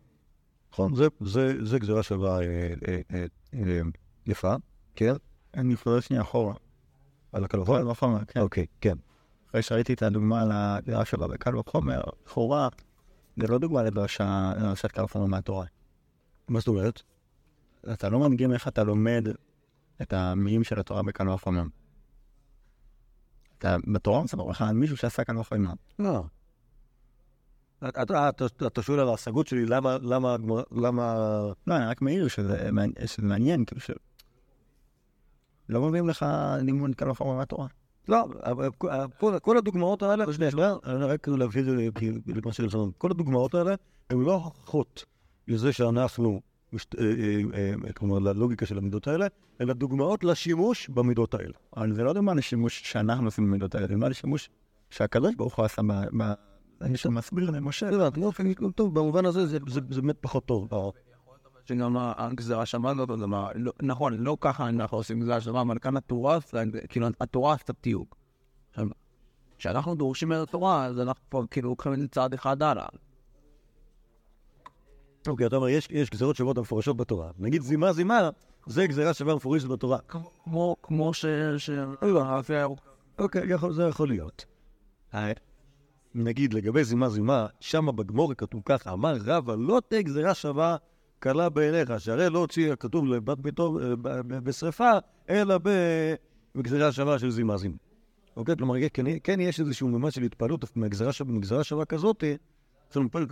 נכון? 0.71 0.95
זה, 0.95 1.07
זה, 1.19 1.65
זה 1.65 1.79
גזירה 1.79 2.03
שווה 2.03 2.39
אה, 2.39 2.73
אה, 2.87 3.25
אה, 3.53 3.81
יפה, 4.25 4.55
כן? 4.95 5.13
אני 5.53 5.75
חוזר 5.75 5.99
שנייה 5.99 6.21
אחורה. 6.21 6.53
על 7.31 7.43
הקל 7.43 7.59
וחומר? 7.59 7.79
קל 7.79 7.87
וחומר, 7.87 8.25
כן. 8.25 8.39
אוקיי, 8.39 8.65
כן. 8.81 8.97
אחרי 9.49 9.61
שראיתי 9.61 9.93
את 9.93 10.03
הדוגמה 10.03 10.41
על 10.41 10.51
הדעה 10.51 11.05
שלה 11.05 11.27
בקל 11.27 11.57
וחומר, 11.57 12.01
לכאורה, 12.25 12.69
זה 13.37 13.47
לא 13.47 13.57
דוגמה 13.57 13.83
לדרשת 13.83 14.91
קל 14.93 15.03
וחומר 15.03 15.25
מהתורה. 15.25 15.65
מה 16.47 16.59
זאת 16.59 16.67
אומרת? 16.67 17.01
אתה 17.93 18.09
לא 18.09 18.19
מדגים 18.19 18.53
איך 18.53 18.67
אתה 18.67 18.83
לומד 18.83 19.27
את 20.01 20.13
המילים 20.13 20.63
של 20.63 20.79
התורה 20.79 21.03
בקל 21.03 21.29
וחומר. 21.29 21.63
אתה 23.57 23.75
בתורה 23.93 24.23
מספר 24.23 24.43
לך 24.43 24.61
על 24.61 24.75
מישהו 24.75 24.97
שעשה 24.97 25.23
קל 25.23 25.37
וחומר. 25.37 25.73
לא. 25.99 26.23
אתה- 27.83 28.29
שואל 28.81 28.99
על 28.99 29.09
ההשגות 29.09 29.47
שלי, 29.47 29.65
למה, 29.65 29.97
למה, 30.01 30.35
למה... 30.71 31.15
לא, 31.67 31.75
אני 31.77 31.85
רק 31.85 32.01
מעיר 32.01 32.27
שזה 32.27 32.69
מעניין- 33.21 33.65
כאילו 33.65 33.81
ש... 33.81 33.91
לא 35.69 35.81
מביאים 35.81 36.07
לך 36.09 36.25
לימוד 36.61 36.95
קל 36.95 37.09
וחומר 37.09 37.35
מהתורה. 37.35 37.67
לא, 38.07 38.25
כל- 39.41 39.57
הדוגמאות 39.57 40.03
האלה, 40.03 40.33
שנייה, 40.33 40.51
שנייה, 40.51 40.75
אני 40.85 41.03
רק 41.03 41.27
להבהיר 41.27 41.91
למה 42.25 42.69
שלנו, 42.69 42.91
כל 42.97 43.11
הדוגמאות 43.11 43.55
האלה 43.55 43.75
הן 44.09 44.19
לא 44.21 44.33
הוכחות 44.33 45.05
לזה 45.47 45.73
שאנחנו, 45.73 46.41
אה, 46.73 46.79
אה, 46.99 47.73
אה, 47.87 47.93
כלומר 47.93 48.19
ללוגיקה 48.19 48.65
של 48.65 48.77
המידות 48.77 49.07
האלה, 49.07 49.27
אלא 49.61 49.73
דוגמאות 49.73 50.23
לשימוש 50.23 50.89
במידות 50.89 51.33
האלה. 51.33 51.53
אבל 51.77 51.93
זה 51.93 52.03
לא 52.03 52.13
דוגמה 52.13 52.33
לשימוש 52.33 52.81
שאנחנו 52.91 53.25
עושים 53.25 53.45
במידות 53.47 53.75
האלה, 53.75 53.87
זה 53.87 53.93
דוגמה 53.93 54.09
לשימוש 54.09 54.49
שהקדוש 54.89 55.35
ברוך 55.35 55.55
הוא 55.55 55.65
עשה 55.65 55.81
אני 56.81 56.97
שמסביר 56.97 57.49
למשה. 57.51 57.91
לא, 57.91 58.09
לא, 58.17 58.69
טוב, 58.75 58.99
במובן 58.99 59.25
הזה 59.25 59.45
זה- 59.45 59.57
זה 59.67 59.79
זה 59.89 60.01
באמת 60.01 60.17
פחות 60.21 60.45
טוב. 60.45 60.73
אה, 60.73 60.89
שגם 61.65 61.95
הגזרה 61.99 62.65
שמה 62.65 62.93
לא 62.93 63.01
אותו 63.01 63.15
דבר. 63.15 63.49
לא- 63.55 63.73
נכון, 63.81 64.13
לא 64.13 64.37
ככה 64.41 64.69
אנחנו 64.69 64.97
עושים 64.97 65.19
גזרה 65.19 65.41
שמה, 65.41 65.61
אבל 65.61 65.79
כאן 65.79 65.97
התורה, 65.97 66.35
עשתה- 66.35 66.63
כאילו, 66.89 67.07
התורה 67.21 67.53
עשתה 67.53 67.73
תיוג. 67.73 68.07
עכשיו, 68.69 68.87
כשאנחנו 69.57 69.95
דורשים 69.95 70.33
את 70.33 70.37
התורה, 70.37 70.85
אז 70.85 70.99
אנחנו 70.99 71.23
כבר 71.29 71.41
כאילו 71.51 71.69
לוקחים 71.69 71.93
את 71.93 71.99
זה 71.99 72.07
צעד 72.07 72.33
אחד 72.33 72.61
הלאה. 72.63 72.85
אוקיי, 75.27 75.45
אתה 75.47 75.55
אומר, 75.55 75.67
יש 75.69 75.87
יש 75.91 76.09
גזירות 76.09 76.35
שוות 76.35 76.57
המפורשות 76.57 76.97
בתורה. 76.97 77.31
נגיד 77.39 77.61
זימה 77.61 77.93
זימה, 77.93 78.29
זה 78.65 78.87
גזירה 78.87 79.13
שווה 79.13 79.35
מפורשת 79.35 79.67
בתורה. 79.67 79.97
כמו, 80.43 80.75
כמו 80.83 81.13
ש... 81.13 81.25
הירוק. 82.49 82.79
אוקיי, 83.19 83.41
זה 83.71 83.83
יכול 83.83 84.07
להיות. 84.07 84.45
נגיד 86.17 86.53
לגבי 86.53 86.83
זימה 86.83 87.09
זימה, 87.09 87.47
שמה 87.59 87.91
בגמור 87.91 88.33
כתוב 88.33 88.61
ככה, 88.65 88.93
אמר 88.93 89.17
רבא 89.25 89.55
לא 89.57 89.81
תהיה 89.87 90.01
גזירה 90.01 90.33
שווה 90.33 90.77
קלה 91.19 91.49
בעיניך, 91.49 91.99
שהרי 91.99 92.29
לא 92.29 92.39
הוציא 92.39 92.73
הכתוב 92.73 93.05
לבת 93.05 93.37
ביתו 93.37 93.79
אה, 93.79 94.21
בשרפה, 94.23 94.91
אלא 95.29 95.59
בגזירה 96.55 96.91
שווה 96.91 97.19
של 97.19 97.29
זימה 97.29 97.57
זימה. 97.57 97.75
אוקיי? 98.35 98.55
כלומר, 98.57 98.75
כן, 98.93 99.03
כן 99.23 99.39
יש 99.39 99.59
איזשהו 99.59 99.87
ממד 99.87 100.11
של 100.11 100.23
התפעלות 100.23 100.77
מהגזירה 100.77 101.13
שווה, 101.13 101.63
שווה 101.63 101.85
כזאת, 101.85 102.23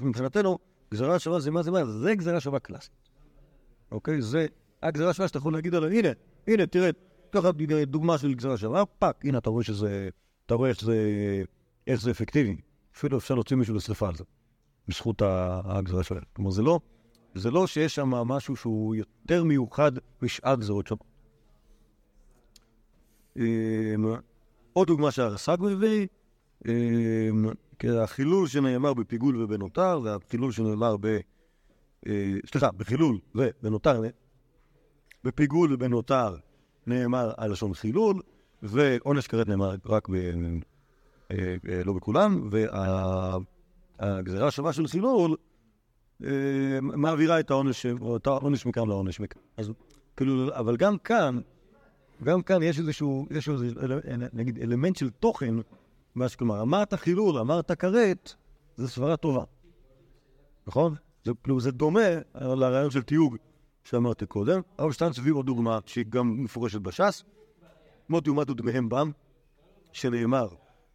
מבחינתנו, 0.02 0.58
גזירה 0.92 1.20
שווה 1.20 1.40
זימה 1.40 1.64
זימה, 1.64 1.86
זה 1.86 2.16
גזירה 2.16 2.40
שווה 2.40 2.60
קלאסית. 2.60 2.92
אוקיי? 3.92 4.22
זה 4.22 4.46
הגזירה 4.84 5.14
שווה 5.14 5.28
שאתה 5.28 5.38
יכול 5.38 5.54
להגיד 5.54 5.76
עליה, 5.76 6.00
הנה, 6.00 6.10
הנה, 6.48 6.66
תראה, 6.66 6.90
ככה 7.32 7.52
דוגמה 7.88 8.18
של 8.18 8.34
גזירה 8.34 8.58
שווה, 8.58 8.86
fact, 8.86 9.26
הנה, 9.26 9.38
אתה 9.38 9.50
רואה 9.50 9.64
שזה, 9.64 10.10
אתה 10.46 10.56
רואה 10.56 10.70
איך 10.70 10.82
זה, 10.82 10.96
איך 11.88 12.02
זה 12.02 12.12
אפקטיבי. 12.12 12.56
אפילו 12.96 13.18
אפשר 13.18 13.34
להוציא 13.34 13.56
מישהו 13.58 13.76
לשרפה 13.76 14.08
על 14.08 14.16
זה, 14.16 14.24
בזכות 14.88 15.22
ה- 15.22 15.62
הגזירה 15.66 16.04
שלהם. 16.04 16.24
כלומר, 16.34 16.52
זה 16.52 16.62
לא, 16.62 16.80
זה 17.36 17.52
לא 17.52 17.68
שיש 17.68 17.96
שם 17.96 18.10
משהו 18.10 18.56
שהוא 18.56 18.96
יותר 18.96 19.44
מיוחד 19.44 19.92
משאר 20.22 20.56
גזירות 20.56 20.88
שם. 20.88 20.96
אמ, 23.38 24.06
עוד 24.74 24.88
דוגמה 24.88 25.12
שהרס"ג 25.12 25.58
מביא, 25.60 26.08
אמ, 26.68 27.46
כי 27.80 27.90
החילול 27.90 28.48
שנאמר 28.48 28.94
בפיגול 28.94 29.42
ובנותר, 29.44 30.00
והחילול 30.04 30.52
שנאמר 30.52 30.98
ב... 30.98 31.06
אה, 32.08 32.34
סליחה, 32.52 32.72
בחילול 32.72 33.20
ובנותר, 33.36 34.02
בפיגול 35.24 35.74
ובנותר 35.74 36.36
נאמר 36.88 37.32
הלשון 37.38 37.74
חילול, 37.74 38.22
ועונש 38.64 39.28
כרת 39.28 39.48
נאמר 39.48 39.76
רק 39.86 40.08
לא 41.86 41.94
בכולם, 41.94 42.50
והגזירה 44.00 44.48
השווה 44.48 44.74
של 44.74 44.88
חילול 44.88 45.36
אה, 46.24 46.30
מעבירה 46.82 47.40
את 47.40 47.52
העונש, 47.52 47.86
או 48.02 48.18
את 48.18 48.28
העונש 48.28 48.66
מכאן 48.66 48.88
לעונש 48.88 49.20
מכאן. 49.20 49.42
כאילו, 50.18 50.56
אבל 50.56 50.78
גם 50.78 50.98
כאן, 50.98 51.40
גם 52.24 52.42
כאן 52.42 52.64
יש 52.64 52.80
איזשהו, 52.80 53.28
יש 53.32 53.50
איזה, 53.50 53.66
אל- 53.82 54.28
נגיד, 54.34 54.60
אלמנט 54.62 54.96
של 54.96 55.10
תוכן, 55.10 55.56
מה 56.16 56.30
שכלומר, 56.30 56.62
אמרת 56.62 56.94
חילול, 56.94 57.38
אמרת 57.38 57.72
כרת, 57.72 58.34
זה 58.76 58.88
סברה 58.88 59.18
טובה, 59.18 59.44
נכון? 60.68 60.96
זה, 61.24 61.32
כאילו, 61.44 61.60
זה 61.60 61.72
דומה 61.72 62.10
לרעיון 62.36 62.92
של 62.92 63.02
תיוג 63.02 63.38
שאמרתי 63.84 64.26
קודם. 64.26 64.62
הרב 64.78 64.92
שטיינץ 64.92 65.20
הביא 65.20 65.34
עוד 65.34 65.46
דוגמה 65.46 65.80
שהיא 65.86 66.06
גם 66.10 66.44
מפורשת 66.44 66.82
בש"ס, 66.82 67.24
מות 68.10 68.28
יומתו 68.28 68.54
דמיהם 68.54 68.90
בם, 68.90 69.12
שנאמר 69.92 70.48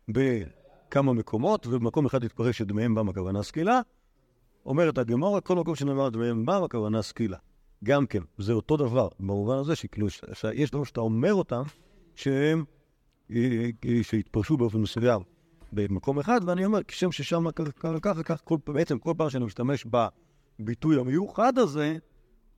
בכמה 0.09 1.13
מקומות, 1.13 1.67
ובמקום 1.67 2.07
אחד 2.07 2.25
התפרש 2.25 2.59
שדמיהם 2.59 2.95
בם 2.95 3.09
הכוונה 3.09 3.43
סקילה. 3.43 3.81
אומרת 4.67 4.99
הגמורה, 4.99 5.41
כל 5.41 5.57
מקום 5.57 5.75
שנאמר 5.75 6.09
דמיהם 6.09 6.47
בם 6.47 6.63
הכוונה 6.65 7.03
סקילה. 7.03 7.37
גם 7.85 8.07
כן, 8.07 8.23
זה 8.39 8.53
אותו 8.53 8.77
דבר, 8.77 9.09
במובן 9.21 9.57
הזה 9.57 9.77
שכאילו, 9.77 10.11
ש- 10.11 10.21
שיש 10.33 10.71
דברים 10.71 10.85
שאתה 10.85 11.01
אומר 11.01 11.35
אותם, 11.35 11.63
שהם, 12.15 12.65
אה, 13.31 13.71
אה, 13.85 14.03
שהתפרשו 14.03 14.57
באופן 14.57 14.79
מסוים 14.79 15.23
במקום 15.73 16.19
אחד, 16.19 16.41
ואני 16.47 16.65
אומר, 16.65 16.83
כשם 16.83 17.13
ששם 17.13 17.51
ככה 18.01 18.23
כך, 18.23 18.41
כל, 18.45 18.57
בעצם 18.67 18.99
כל 18.99 19.15
פעם 19.17 19.31
שאני 19.31 19.45
משתמש 19.45 19.87
בביטוי 20.61 21.01
המיוחד 21.01 21.59
הזה, 21.59 21.97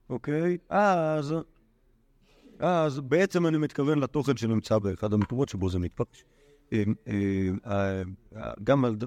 אוקיי, 0.09 0.57
אז, 0.69 1.35
אז 2.59 2.99
בעצם 2.99 3.47
אני 3.47 3.57
מתכוון 3.57 3.99
לתוכן 3.99 4.37
שנמצא 4.37 4.79
באחד 4.79 5.13
המקומות 5.13 5.49
שבו 5.49 5.69
זה 5.69 5.79
מתפרש. 5.79 6.23
אה, 6.73 6.83
אה, 7.67 8.03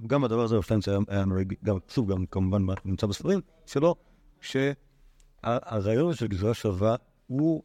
גם, 0.07 0.25
הדבר 0.25 0.43
הזה, 0.43 0.63
שטיינץ 0.63 0.89
היה 1.09 1.25
נוהג, 1.25 1.55
גם, 1.65 1.79
שוב, 1.89 2.13
גם 2.13 2.27
כמובן 2.27 2.63
נמצא 2.85 3.07
בספרים 3.07 3.41
שלו, 3.67 3.95
שהרעיון 4.41 6.15
של 6.15 6.27
גזרה 6.27 6.55
שווה 6.55 6.97
הוא 7.27 7.63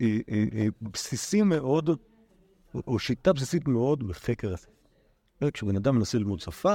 אה, 0.00 0.06
בסיסי 0.82 1.42
מאוד, 1.42 1.90
או- 2.74 2.98
שיטה 2.98 3.32
בסיסית 3.32 3.68
מאוד 3.68 4.08
בחקר 4.08 4.54
השפה. 4.54 4.70
כשבן 5.52 5.76
אדם 5.76 5.96
מנסה 5.96 6.18
ללמוד 6.18 6.40
שפה, 6.40 6.74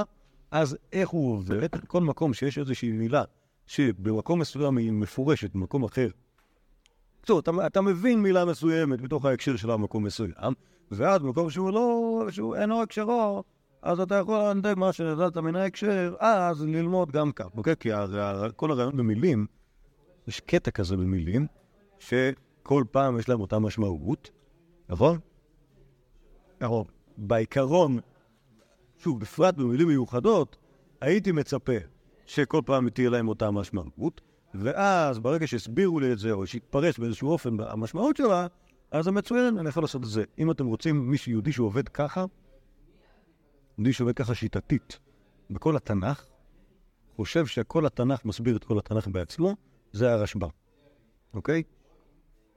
אז 0.50 0.76
איך 0.92 1.08
הוא 1.08 1.32
עובר 1.32 1.60
כל 1.86 2.00
מקום 2.00 2.34
שיש 2.34 2.58
איזושהי 2.58 2.92
מילה 2.92 3.24
שבמקום 3.66 4.40
מסוים 4.40 4.76
היא 4.76 4.92
מפורשת, 4.92 5.54
במקום 5.54 5.84
אחר. 5.84 6.08
בקיצור, 7.18 7.40
אתה 7.66 7.80
מבין 7.80 8.22
מילה 8.22 8.44
מסוימת 8.44 9.00
בתוך 9.00 9.24
ההקשר 9.24 9.56
של 9.56 9.70
המקום 9.70 10.04
מסוים, 10.04 10.54
ואז 10.90 11.22
במקום 11.22 11.50
שהוא 11.50 11.70
לא, 11.72 12.22
שהוא 12.30 12.56
אינו 12.56 12.82
הקשרו, 12.82 13.44
אז 13.82 14.00
אתה 14.00 14.14
יכול 14.14 14.38
לנדב 14.38 14.78
מה 14.78 14.92
שנדעת 14.92 15.36
מן 15.36 15.56
ההקשר, 15.56 16.14
אז 16.18 16.62
ללמוד 16.62 17.12
גם 17.12 17.32
כך, 17.32 17.46
אוקיי? 17.56 17.74
כי 17.80 17.88
כל 18.56 18.70
הרעיון 18.70 18.96
במילים, 18.96 19.46
יש 20.28 20.40
קטע 20.40 20.70
כזה 20.70 20.96
במילים, 20.96 21.46
שכל 21.98 22.84
פעם 22.90 23.18
יש 23.18 23.28
להם 23.28 23.40
אותה 23.40 23.58
משמעות, 23.58 24.30
נכון? 24.88 25.18
נכון. 26.60 26.84
בעיקרון, 27.16 27.98
שוב, 28.98 29.20
בפרט 29.20 29.54
במילים 29.54 29.88
מיוחדות, 29.88 30.56
הייתי 31.00 31.32
מצפה 31.32 31.72
שכל 32.26 32.60
פעם 32.66 32.90
תהיה 32.90 33.10
להם 33.10 33.28
אותה 33.28 33.50
משמעות, 33.50 34.20
ואז 34.54 35.18
ברגע 35.18 35.46
שהסבירו 35.46 36.00
לי 36.00 36.12
את 36.12 36.18
זה, 36.18 36.32
או 36.32 36.46
שהתפרש 36.46 36.98
באיזשהו 36.98 37.28
אופן 37.28 37.56
המשמעות 37.60 38.16
שלה, 38.16 38.46
אז 38.90 39.04
זה 39.04 39.10
מצוין, 39.10 39.58
אני 39.58 39.68
יכול 39.68 39.82
לעשות 39.82 40.02
את 40.02 40.08
זה. 40.08 40.24
אם 40.38 40.50
אתם 40.50 40.66
רוצים 40.66 41.10
מישהו 41.10 41.32
יהודי 41.32 41.52
שעובד 41.52 41.88
ככה, 41.88 42.24
יהודי 43.78 43.92
שעובד 43.92 44.14
ככה 44.16 44.34
שיטתית 44.34 44.98
בכל 45.50 45.76
התנ"ך, 45.76 46.24
חושב 47.16 47.46
שכל 47.46 47.86
התנ"ך 47.86 48.24
מסביר 48.24 48.56
את 48.56 48.64
כל 48.64 48.78
התנ"ך 48.78 49.08
בעצמו, 49.08 49.56
זה 49.92 50.12
הרשב"ם, 50.12 50.48
אוקיי? 51.34 51.62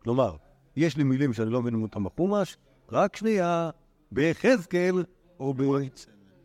כלומר, 0.03 0.35
יש 0.75 0.97
לי 0.97 1.03
מילים 1.03 1.33
שאני 1.33 1.49
לא 1.49 1.61
מבין 1.61 1.81
אותם 1.81 2.03
בחומש, 2.03 2.57
רק 2.91 3.15
שנייה, 3.15 3.69
ביחזקאל 4.11 5.03
או 5.39 5.53
ב... 5.53 5.61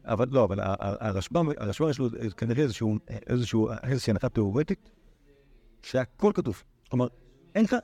אבל 0.05 0.27
לא, 0.31 0.45
אבל 0.45 0.61
ה- 0.61 0.65
ה- 0.67 1.09
הרשב"ם, 1.09 1.49
הרשב"ם 1.57 1.91
יש 1.91 1.99
לו 1.99 2.09
כנראה 2.37 2.63
איזשהו, 2.63 2.99
איזשהו, 3.09 3.69
איזושהי 3.83 4.11
הנחה 4.11 4.29
תיאורטית, 4.29 4.91
שהכל 5.83 6.33
כתוב. 6.35 6.63
כלומר, 6.91 7.09
אין 7.55 7.65
לך, 7.65 7.77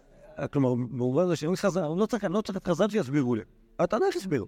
כלומר, 0.49 0.75
במובן 0.75 1.23
הזה 1.23 1.37
שאין 1.37 1.57
חז"ל, 1.57 1.81
לא 1.81 2.07
אני 2.25 2.33
לא 2.33 2.41
צריך 2.41 2.57
את 2.57 2.69
חז"ל 2.69 2.89
שיסבירו 2.89 3.35
לי. 3.35 3.43
התנ"ך 3.79 4.17
יסביר. 4.17 4.45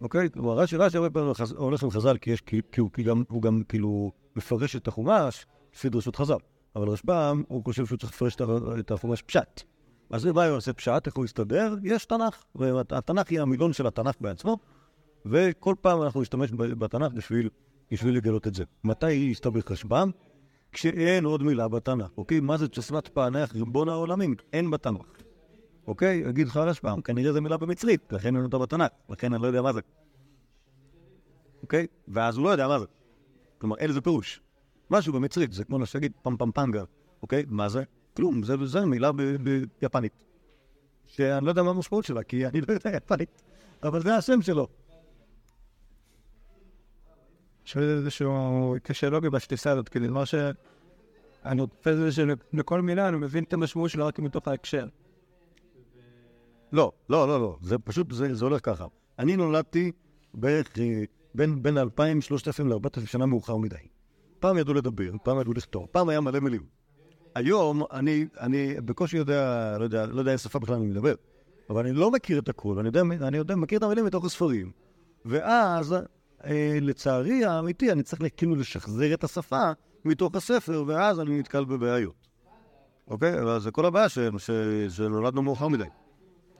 אוקיי? 0.00 0.30
כלומר, 0.30 0.58
רש"י, 0.58 0.76
רש"י 0.76 0.96
הרבה 0.96 1.10
פעמים 1.10 1.32
הולך 1.56 1.82
עם 1.82 1.90
חז"ל, 1.90 2.16
כי 2.18 2.80
הוא, 2.80 3.42
גם, 3.42 3.62
כאילו 3.68 4.12
מפרש 4.36 4.76
את 4.76 4.88
החומש 4.88 5.46
לפי 5.74 5.88
דרשות 5.88 6.16
חז"ל. 6.16 6.36
אבל 6.76 6.88
רשב"ם, 6.88 7.42
הוא 7.48 7.64
חושב 7.64 7.86
שהוא 7.86 7.98
צריך 7.98 8.12
לפרש 8.12 8.36
את 8.80 8.90
החומש 8.90 9.22
פשט. 9.22 9.62
אז 10.10 10.26
מה 10.26 10.46
הוא 10.46 10.56
עושה 10.56 10.72
פשט? 10.72 11.06
איך 11.06 11.16
הוא 11.16 11.24
יסתדר? 11.24 11.74
יש 11.82 12.04
תנ"ך. 12.04 12.44
והתנ"ך 12.54 13.30
היא 13.30 13.40
המילון 13.40 13.72
של 13.72 13.86
התנ"ך 13.86 14.14
בעצמו, 14.20 14.58
וכל 15.26 15.74
פעם 15.80 16.02
אנחנו 16.02 16.20
נשתמש 16.20 16.50
בתנ"ך 16.52 17.12
בשביל, 17.12 17.48
בשביל 17.90 18.16
לגלות 18.16 18.46
את 18.46 18.54
זה. 18.54 18.64
מתי 18.84 19.12
יסתבך 19.12 19.70
רשב"ם? 19.70 20.10
כשאין 20.72 21.24
עוד 21.24 21.42
מילה 21.42 21.68
בתנ"ך, 21.68 22.10
אוקיי? 22.16 22.40
מה 22.40 22.56
זה 22.56 22.68
תשמת 22.68 23.08
פענח 23.08 23.54
ריבון 23.54 23.88
העולמים? 23.88 24.34
אין 24.52 24.70
בתנ"ך. 24.70 25.06
אוקיי? 25.86 26.16
יגיד 26.16 26.46
לך 26.48 26.56
רשב"ם, 26.56 27.00
כנראה 27.00 27.32
זו 27.32 27.42
מילה 27.42 27.56
במצרית, 27.56 28.12
לכן 28.12 28.36
אין 28.36 28.44
אותה 28.44 28.58
בתנ"ך, 28.58 28.90
לכן 29.08 29.34
אני 29.34 29.42
לא 29.42 29.46
יודע 29.46 29.62
מה 29.62 29.72
זה. 29.72 29.80
אוקיי? 31.62 31.86
ואז 32.08 32.36
הוא 32.36 32.44
לא 32.44 32.50
יודע 32.50 32.68
מה 32.68 32.78
זה. 32.78 32.86
כלומר, 33.58 33.76
אין 33.76 33.90
לזה 33.90 34.00
פירוש. 34.00 34.40
משהו 34.90 35.12
במצרית, 35.12 35.52
זה 35.52 35.64
כמו 35.64 35.78
להגיד 35.94 36.12
פם 36.22 36.36
פם 36.36 36.52
פנגה, 36.52 36.84
אוקיי? 37.22 37.44
מה 37.48 37.68
זה? 37.68 37.82
כלום, 38.16 38.42
זה, 38.42 38.54
זה 38.64 38.86
מילה 38.86 39.10
ביפנית. 39.80 40.12
שאני 41.06 41.44
לא 41.44 41.50
יודע 41.50 41.62
מה 41.62 41.70
המשמעות 41.70 42.04
שלה, 42.04 42.22
כי 42.22 42.46
אני 42.46 42.60
לא 42.60 42.72
יודע 42.72 42.90
יפנית, 42.96 43.42
אבל 43.82 44.02
זה 44.02 44.16
השם 44.16 44.42
שלו. 44.42 44.68
שואל 47.64 47.84
איזשהו 47.84 48.74
קשה 48.82 49.10
לוגי 49.10 49.30
בתפיסה 49.30 49.70
הזאת, 49.70 49.88
כאילו, 49.88 50.14
מה 50.14 50.26
ש... 50.26 50.34
אני 51.44 51.66
תופס 51.66 51.92
את 51.92 51.96
זה 51.96 52.12
שלכל 52.12 52.80
מילה 52.80 53.08
אני 53.08 53.16
מבין 53.16 53.44
את 53.44 53.52
המשמעות 53.52 53.90
שלה 53.90 54.04
רק 54.04 54.18
מתוך 54.18 54.48
ההקשר. 54.48 54.86
לא, 56.72 56.92
לא, 57.08 57.28
לא, 57.28 57.40
לא, 57.40 57.56
זה 57.62 57.78
פשוט, 57.78 58.12
זה, 58.12 58.34
זה 58.34 58.44
הולך 58.44 58.60
ככה. 58.62 58.86
אני 59.18 59.36
נולדתי 59.36 59.92
בערך 60.34 60.78
אה, 60.78 61.02
בין, 61.34 61.62
בין 61.62 61.78
2,000, 61.78 62.20
3,000 62.20 62.68
ל-4,000 62.68 63.06
שנה 63.06 63.26
מאוחר 63.26 63.56
מדי. 63.56 63.76
פעם 64.40 64.58
ידעו 64.58 64.74
לדבר, 64.74 65.10
פעם 65.22 65.40
ידעו 65.40 65.52
לכתוב, 65.52 65.86
פעם 65.92 66.08
היה 66.08 66.20
מלא 66.20 66.40
מילים. 66.40 66.62
היום 67.34 67.82
אני, 67.92 68.26
אני 68.40 68.74
בקושי 68.84 69.16
יודע, 69.16 69.76
לא 69.78 69.84
יודע, 69.84 70.06
לא 70.06 70.20
יודע 70.20 70.32
איזה 70.32 70.42
שפה 70.42 70.58
בכלל 70.58 70.74
אני 70.74 70.86
מדבר, 70.86 71.14
אבל 71.70 71.86
אני 71.86 71.92
לא 71.92 72.10
מכיר 72.10 72.38
את 72.38 72.48
הכול, 72.48 72.78
אני 72.78 72.88
יודע, 72.88 73.00
אני 73.00 73.36
יודע, 73.36 73.56
מכיר 73.56 73.78
את 73.78 73.82
המילים 73.82 74.04
מתוך 74.04 74.24
הספרים. 74.24 74.72
ואז, 75.24 75.94
אה, 76.44 76.78
לצערי 76.80 77.44
האמיתי, 77.44 77.92
אני 77.92 78.02
צריך 78.02 78.22
כאילו 78.36 78.54
לשחזר 78.56 79.14
את 79.14 79.24
השפה 79.24 79.70
מתוך 80.04 80.34
הספר, 80.34 80.84
ואז 80.86 81.20
אני 81.20 81.38
נתקל 81.38 81.64
בבעיות. 81.64 82.28
אוקיי? 83.08 83.40
אבל 83.42 83.60
זה 83.60 83.70
כל 83.70 83.86
הבעיה 83.86 84.08
ש, 84.08 84.18
שנולדנו 84.88 85.42
מאוחר 85.42 85.68
מדי. 85.68 85.84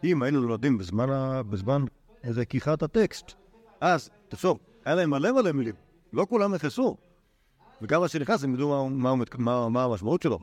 אם 0.04 0.22
היינו 0.22 0.40
נולדים 0.40 0.78
בזמן, 0.78 1.10
ה... 1.10 1.42
בזמן 1.42 1.84
כיכת 2.48 2.82
הטקסט, 2.82 3.32
אז, 3.80 4.10
תחשוב, 4.28 4.58
היה 4.84 4.94
להם 4.94 5.10
מלא 5.10 5.32
מלא 5.32 5.52
מילים, 5.52 5.74
לא 6.12 6.26
כולם 6.28 6.54
נכנסו. 6.54 6.96
וגם 7.82 8.00
מה 8.00 8.08
שנכנס, 8.08 8.44
הם 8.44 8.54
ידעו 8.54 8.88
מה, 8.90 9.14
מה, 9.14 9.24
מה, 9.38 9.68
מה 9.68 9.84
המשמעות 9.84 10.22
שלו. 10.22 10.38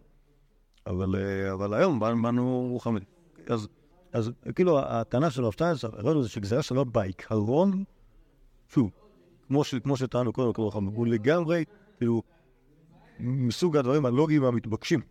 אבל, 0.88 1.16
אה, 1.16 1.54
אבל 1.54 1.74
היום 1.74 2.00
באנו- 2.00 2.22
באנו 2.22 2.68
מוכנים. 2.72 3.04
אז, 3.48 3.68
אז 4.14 4.32
כאילו, 4.56 4.80
הטענה 4.80 5.30
של 5.30 5.44
הרב 5.44 5.52
שטיינס, 5.54 5.84
הרעיון 5.84 6.18
הזה 6.18 6.30
שגזירה 6.30 6.62
שלו 6.62 6.86
בעיקרון, 6.86 7.84
שוב, 8.70 8.92
כמו, 9.50 9.64
ש, 9.64 9.76
כמו 9.76 9.98
שטענו 9.98 10.34
קודם, 10.34 10.54
כמו 10.54 10.72
חמור, 10.72 10.96
הוא 10.96 11.08
לגמרי, 11.08 11.64
כאילו, 11.98 12.22
מסוג 13.20 13.78
הדברים 13.78 14.06
הלוגיים 14.06 14.44
והמתבקשים. 14.44 15.02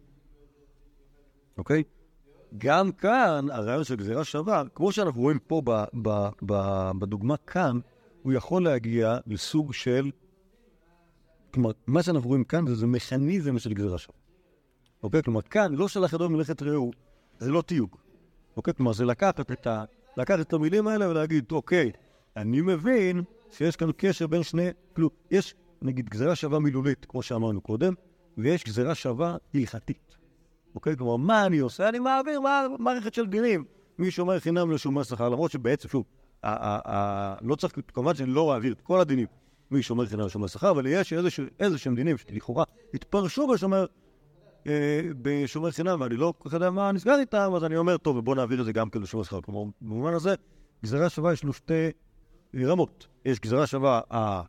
אוקיי? 1.59 1.83
גם 2.59 2.93
כאן, 2.93 3.47
הרעיון 3.51 3.85
של 3.85 3.97
גזירה 3.97 4.25
שווה, 4.25 4.63
כמו 4.75 4.93
שאנחנו 4.93 5.21
רואים 5.21 5.39
פה 5.39 5.63
ב, 5.65 5.71
ב, 6.03 6.29
ב, 6.47 6.55
בדוגמה 6.99 7.37
כאן, 7.37 7.79
הוא 8.23 8.33
יכול 8.33 8.65
להגיע 8.65 9.19
לסוג 9.27 9.73
של... 9.73 10.11
כלומר, 11.55 11.71
מה 11.87 12.03
שאנחנו 12.03 12.29
רואים 12.29 12.45
כאן 12.45 12.67
זה, 12.67 12.75
זה 12.75 12.87
מכניזם 12.87 13.59
של 13.59 13.73
גזירה 13.73 13.99
שווה. 13.99 14.19
אוקיי? 15.03 15.23
כלומר, 15.23 15.43
כאן 15.43 15.75
לא 15.75 15.89
שלח 15.89 16.13
ידו 16.13 16.29
מלאכת 16.29 16.63
רעהו, 16.63 16.91
זה 17.39 17.51
לא 17.51 17.63
תיוג. 17.63 17.97
אוקיי? 18.57 18.75
כלומר, 18.75 18.93
זה 18.93 19.05
לקחת 19.05 19.41
את, 19.41 19.67
ה, 19.67 19.85
לקחת 20.17 20.41
את 20.41 20.53
המילים 20.53 20.87
האלה 20.87 21.09
ולהגיד, 21.09 21.53
אוקיי, 21.53 21.93
אני 22.37 22.61
מבין 22.61 23.23
שיש 23.51 23.77
כאן 23.77 23.91
קשר 23.97 24.27
בין 24.27 24.43
שני... 24.43 24.69
כאילו, 24.95 25.11
יש, 25.31 25.55
נגיד, 25.83 26.09
גזירה 26.09 26.35
שווה 26.37 26.59
מילולית, 26.59 27.05
כמו 27.09 27.23
שאמרנו 27.23 27.61
קודם, 27.61 27.95
ויש 28.39 28.65
גזירה 28.65 28.95
שווה 28.95 29.37
הלכתית. 29.55 30.17
אוקיי? 30.75 30.97
כלומר, 30.97 31.17
מה 31.17 31.47
אני 31.47 31.59
עושה? 31.59 31.89
אני 31.89 31.99
מעביר 31.99 32.41
מה- 32.41 32.67
מערכת 32.79 33.15
של 33.15 33.27
דינים. 33.27 33.65
מי 33.99 34.11
שומר 34.11 34.41
חינם 34.41 34.71
לשומר 34.71 35.03
שכר, 35.03 35.29
למרות 35.29 35.51
שבעצם, 35.51 35.89
שוב, 35.89 36.05
לא 37.43 37.55
צריך, 37.59 37.75
כמובן 37.95 38.15
שאני 38.15 38.31
לא 38.31 38.55
אעביר 38.55 38.73
את 38.73 38.81
כל 38.81 39.01
הדינים 39.01 39.27
מי 39.71 39.83
שומר 39.83 40.07
חינם 40.07 40.27
לשומר 40.27 40.47
שכר, 40.47 40.71
אבל 40.71 40.87
יש 40.87 41.13
איזשהו- 41.13 41.45
איזשהם 41.61 41.95
דינים 41.95 42.17
שלכאורה 42.19 42.65
התפרשו 42.95 43.47
בשומר, 43.47 43.87
אה, 44.67 45.01
בשומר 45.23 45.71
חינם, 45.71 46.01
ואני 46.01 46.17
לא 46.17 46.35
כל 46.39 46.49
כך 46.49 46.55
יודע 46.55 46.71
מה 46.71 46.93
נסגר 46.93 47.17
איתם, 47.21 47.53
אז 47.57 47.65
אני 47.65 47.77
אומר, 47.77 47.97
טוב, 47.97 48.19
בוא 48.25 48.35
נעביר 48.37 48.61
את 48.61 48.65
זה 48.65 48.73
גם 48.73 48.91
כן 48.91 49.03
לשומר 49.03 49.25
שכר. 49.25 49.41
כלומר, 49.41 49.71
במובן 49.81 50.15
הזה, 50.15 50.35
גזירה 50.85 51.09
שווה 51.09 51.33
יש 51.33 51.45
לו 51.45 51.53
שתי 51.53 51.91
רמות. 52.55 53.07
יש 53.25 53.41
גזירה 53.41 53.67
שווה, 53.67 54.01
ה- 54.13 54.43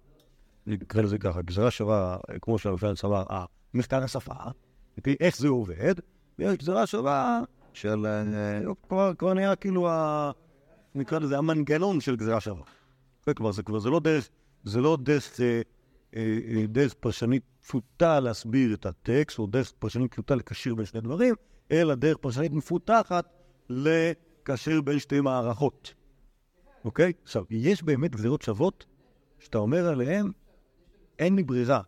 נקרא 0.67 1.01
לזה 1.01 1.17
ככה, 1.17 1.41
גזירה 1.41 1.71
שווה, 1.71 2.17
אה, 2.29 2.39
כמו 2.39 2.57
שהרפאל 2.57 2.93
אמר, 3.05 3.45
מחקר 3.73 4.03
השפה, 4.03 4.33
אוקיי? 4.97 5.15
איך 5.19 5.37
זה 5.37 5.47
עובד, 5.47 5.95
ויש 6.39 6.57
גזירה 6.57 6.87
שווה 6.87 7.41
של... 7.73 8.05
אה, 8.05 8.61
כבר, 9.17 9.33
נהיה 9.33 9.55
כאילו, 9.55 9.89
נקרא 10.95 11.19
לזה 11.19 11.37
המנגנון 11.37 12.01
של 12.01 12.15
גזירה 12.15 12.39
שווה. 12.39 12.63
כלומר, 13.35 13.51
זה 13.51 13.63
כבר, 13.63 13.79
זה 13.79 13.89
לא 13.89 13.99
דרך, 13.99 14.29
זה 14.63 14.81
לא 14.81 14.97
דרך, 15.01 15.39
אה, 15.41 15.61
אה, 16.15 16.39
אה, 16.47 16.67
דרך 16.67 16.93
פרשנית 16.93 17.43
פשוטה 17.67 18.19
להסביר 18.19 18.73
את 18.73 18.85
הטקסט, 18.85 19.39
או 19.39 19.47
דרך 19.47 19.71
פרשנית 19.79 20.11
פשוטה 20.11 20.35
לקשר 20.35 20.75
בין 20.75 20.85
שני 20.85 21.01
דברים, 21.01 21.35
אלא 21.71 21.95
דרך 21.95 22.17
פרשנית 22.17 22.51
מפותחת 22.51 23.25
לקשר 23.69 24.81
בין 24.81 24.99
שתי 24.99 25.21
מערכות. 25.21 25.93
אוקיי? 26.85 27.13
עכשיו, 27.23 27.43
יש 27.49 27.83
באמת 27.83 28.11
גזירות 28.11 28.41
שוות 28.41 28.85
שאתה 29.39 29.57
אומר 29.57 29.87
עליהן, 29.87 30.31
אין 31.19 31.35
לי 31.35 31.43
ברירה 31.43 31.81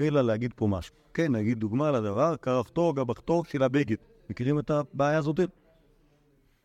אלא 0.00 0.22
להגיד 0.22 0.52
פה 0.56 0.66
משהו. 0.66 0.94
כן, 1.14 1.32
נגיד 1.32 1.58
דוגמה 1.58 1.90
לדבר, 1.90 2.36
קרחתו, 2.36 2.92
גבחתו 2.92 3.42
של 3.48 3.62
הבגד. 3.62 3.96
מכירים 4.30 4.58
את 4.58 4.70
הבעיה 4.70 5.18
הזאת? 5.18 5.40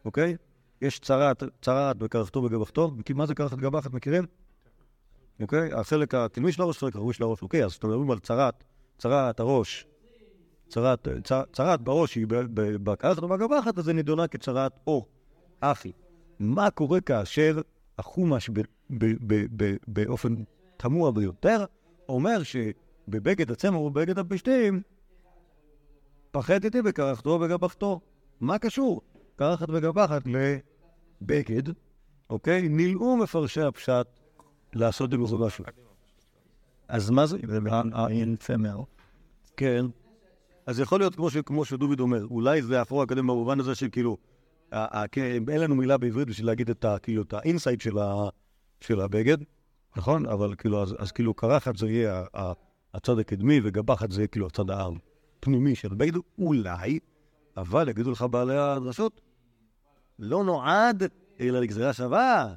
אוקיי? 0.05 0.35
יש 0.81 0.99
צרעת, 0.99 1.43
צרעת 1.61 1.97
בקרחתו 1.97 2.39
וגבחתו. 2.43 2.91
מה 3.15 3.25
זה 3.25 3.35
קרחת 3.35 3.57
גבחת, 3.57 3.93
מכירים? 3.93 4.25
אוקיי? 5.41 5.73
החלק 5.73 6.15
הקדמי 6.15 6.51
של 6.51 6.61
הראש, 6.61 6.77
החלק 6.77 6.95
האחורי 6.95 7.13
של 7.13 7.23
הראש. 7.23 7.41
אוקיי, 7.41 7.65
אז 7.65 7.73
אתם 7.73 7.87
מדברים 7.87 8.11
על 8.11 8.19
צרעת, 8.19 8.63
צרעת 8.97 9.39
הראש, 9.39 9.85
צרעת, 10.67 11.81
בראש 11.83 12.15
היא 12.15 12.25
בקרחת 12.83 13.23
ובגבחת, 13.23 13.77
אז 13.77 13.85
זה 13.85 13.93
נידונה 13.93 14.27
כצרעת 14.27 14.79
אור. 14.87 15.07
אחי. 15.59 15.91
מה 16.39 16.69
קורה 16.69 17.01
כאשר 17.01 17.61
החומש 17.97 18.49
באופן 19.87 20.35
תמוה 20.77 21.11
ביותר 21.11 21.65
אומר 22.09 22.41
בבגד 23.07 23.51
הצמר 23.51 23.79
ובבגד 23.79 24.19
הפשתים, 24.19 24.81
פחדתי 26.31 26.81
בקרחתו 26.81 27.39
וגבחתו. 27.41 27.99
מה 28.41 28.57
קשור 28.57 29.01
קרחת 29.35 29.67
וגבחת 29.69 30.21
לבגד, 30.25 31.73
אוקיי? 32.29 32.69
נלאו 32.69 33.17
מפרשי 33.17 33.61
הפשט 33.61 34.07
לעשות 34.73 35.13
עם 35.13 35.27
זה 35.27 35.35
משהו. 35.35 35.65
אז 36.87 37.09
מה 37.09 37.25
זה? 37.25 37.37
צמר. 38.35 38.81
כן. 39.57 39.85
אז 40.65 40.79
יכול 40.79 40.99
להיות 40.99 41.15
כמו, 41.15 41.29
ש, 41.29 41.37
כמו 41.37 41.65
שדוד 41.65 41.99
אומר, 41.99 42.25
אולי 42.25 42.61
זה 42.61 42.81
אפילו 42.81 43.03
הקדמי 43.03 43.21
במובן 43.21 43.59
הזה 43.59 43.75
שכאילו, 43.75 44.17
אין 45.49 45.61
לנו 45.61 45.75
מילה 45.75 45.97
בעברית 45.97 46.27
בשביל 46.27 46.47
להגיד 46.47 46.69
את 46.69 46.85
ה- 46.85 46.99
כאילו, 46.99 47.23
ה 47.31 47.38
inside 47.38 47.81
של, 48.81 49.01
הבגד, 49.01 49.37
נכון? 49.97 50.25
אבל 50.25 50.55
כאילו, 50.55 50.83
אז, 50.83 51.11
כאילו 51.11 51.33
קרחת 51.33 51.75
זה 51.77 51.89
יהיה 51.89 52.23
הצד 52.93 53.19
הקדמי 53.19 53.59
וגבחת 53.63 54.11
זה 54.11 54.21
יהיה 54.21 54.27
כאילו 54.27 54.47
הצד 54.47 54.65
הפנימי 54.69 55.75
של 55.75 55.91
הבגד, 55.91 56.13
אולי, 56.37 56.99
אבל 57.57 57.89
יגידו 57.89 58.11
לך 58.11 58.25
בעלי 58.31 58.57
הדרשות, 58.57 59.21
לא 60.19 60.43
נועד 60.43 61.03
אלא 61.39 61.59
לגזירה 61.59 61.93
שווה. 61.93 62.53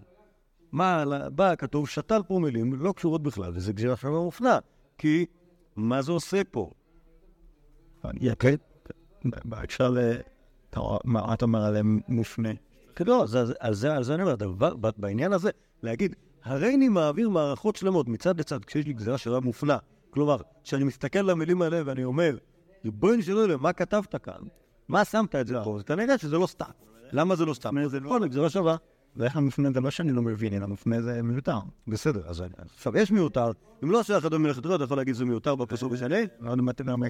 מה, 0.72 1.04
בא, 1.34 1.54
כתוב 1.54 1.88
שתל 1.88 2.22
פה 2.26 2.38
מילים 2.38 2.72
לא 2.72 2.92
קשורות 2.92 3.22
בכלל, 3.22 3.52
וזה 3.54 3.72
גזירה 3.72 3.96
שווה 3.96 4.20
מופנה. 4.20 4.58
כי 4.98 5.26
מה 5.76 6.02
זה 6.02 6.12
עושה 6.12 6.42
פה? 6.50 6.70
כן. 8.38 8.54
בהקשר 9.44 9.96
מה 11.04 11.34
אתה 11.34 11.44
אומר 11.44 11.64
עליהם 11.64 12.00
מופנה? 12.08 12.48
כן, 12.96 13.04
לא, 13.06 13.24
על 13.60 13.74
זה, 13.74 14.14
אני 14.14 14.22
אומר, 14.22 14.34
בעניין 14.96 15.32
הזה, 15.32 15.50
להגיד, 15.82 16.14
הרי 16.44 16.74
אני 16.74 16.88
מעביר 16.88 17.28
מערכות 17.28 17.76
שלמות 17.76 18.08
מצד 18.08 18.40
לצד 18.40 18.64
כשיש 18.64 18.86
לי 18.86 18.92
גזירה 18.92 19.18
שווה 19.18 19.40
מופנה. 19.40 19.78
כלומר, 20.10 20.36
כשאני 20.64 20.84
מסתכל 20.84 21.18
על 21.18 21.30
המילים 21.30 21.62
האלה 21.62 21.82
ואני 21.84 22.04
אומר, 22.04 22.36
ריבונו 22.84 23.22
של 23.22 23.36
עולם, 23.36 23.62
מה 23.62 23.72
כתבת 23.72 24.16
כאן? 24.16 24.42
מה 24.88 25.04
שמת 25.04 25.34
את 25.34 25.46
זה 25.46 25.54
פה? 25.64 25.76
אז 25.76 25.82
כנראה 25.82 26.18
שזה 26.18 26.38
לא 26.38 26.46
סתם. 26.46 26.70
למה 27.12 27.36
זה 27.36 27.44
לא 27.44 27.54
סתם? 27.54 27.88
זה 27.88 28.00
נכון, 28.00 28.28
גזירה 28.28 28.50
שווה. 28.50 28.76
ואיך 29.16 29.36
המופנה 29.36 29.70
זה 29.74 29.80
לא 29.80 29.90
שאני 29.90 30.12
לא 30.12 30.22
מבין, 30.22 30.54
אלא 30.54 30.64
המופנה 30.64 31.02
זה 31.02 31.22
מיותר. 31.22 31.58
בסדר, 31.88 32.22
אז 32.26 32.42
עכשיו 32.74 32.96
יש 32.96 33.10
מיותר, 33.10 33.50
אם 33.84 33.90
לא 33.90 34.02
שייך 34.02 34.24
אדום 34.24 34.42
מלאכת 34.42 34.66
אתה 34.66 34.84
יכול 34.84 34.96
להגיד 34.96 35.14
שזה 35.14 35.24
מיותר 35.24 35.54
בפסוק 35.54 35.92
משנה? 35.92 36.16
לא 36.40 36.50
יודע 36.50 36.62
מה 36.62 36.70
אתה 36.70 36.92
אומר. 36.92 37.08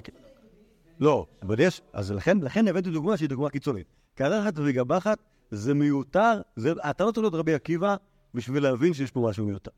לא, 0.99 1.25
אבל 1.41 1.59
יש, 1.59 1.81
אז 1.93 2.11
לכן, 2.11 2.37
לכן 2.39 2.67
הבאתי 2.67 2.91
דוגמה 2.91 3.17
שהיא 3.17 3.29
דוגמה 3.29 3.49
קיצונית. 3.49 3.87
קרחת 4.15 4.53
וגבחת 4.55 5.17
זה 5.51 5.73
מיותר, 5.73 6.41
זה, 6.55 6.71
אתה 6.89 7.03
לא 7.05 7.11
צריך 7.11 7.23
להיות 7.23 7.33
רבי 7.33 7.53
עקיבא 7.53 7.95
בשביל 8.33 8.63
להבין 8.63 8.93
שיש 8.93 9.11
פה 9.11 9.27
משהו 9.29 9.45
מיותר. 9.45 9.71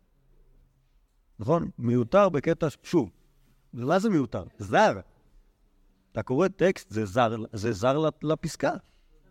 נכון? 1.39 1.69
מיותר 1.79 2.29
בקטע, 2.29 2.67
שוב, 2.83 3.09
מה 3.73 3.99
זה 3.99 4.09
מיותר? 4.09 4.43
זר. 4.57 4.99
אתה 6.11 6.23
קורא 6.23 6.47
טקסט, 6.47 6.91
זה 6.91 7.05
זר, 7.05 7.35
זה 7.53 7.71
זר 7.71 7.97
לפ- 7.97 8.23
לפסקה. 8.23 8.71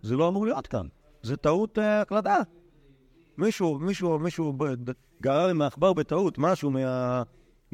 זה 0.02 0.16
לא 0.16 0.28
אמור 0.28 0.46
להיות 0.46 0.66
כאן. 0.66 0.86
זה 1.22 1.36
טעות 1.36 1.78
אה, 1.78 2.00
הקלדה. 2.00 2.36
מישהו, 3.38 3.78
מישהו, 3.78 4.18
מישהו 4.18 4.56
גרר 5.22 5.48
עם 5.48 5.62
העכבר 5.62 5.92
בטעות 5.92 6.38
משהו 6.38 6.70
מה, 6.70 7.22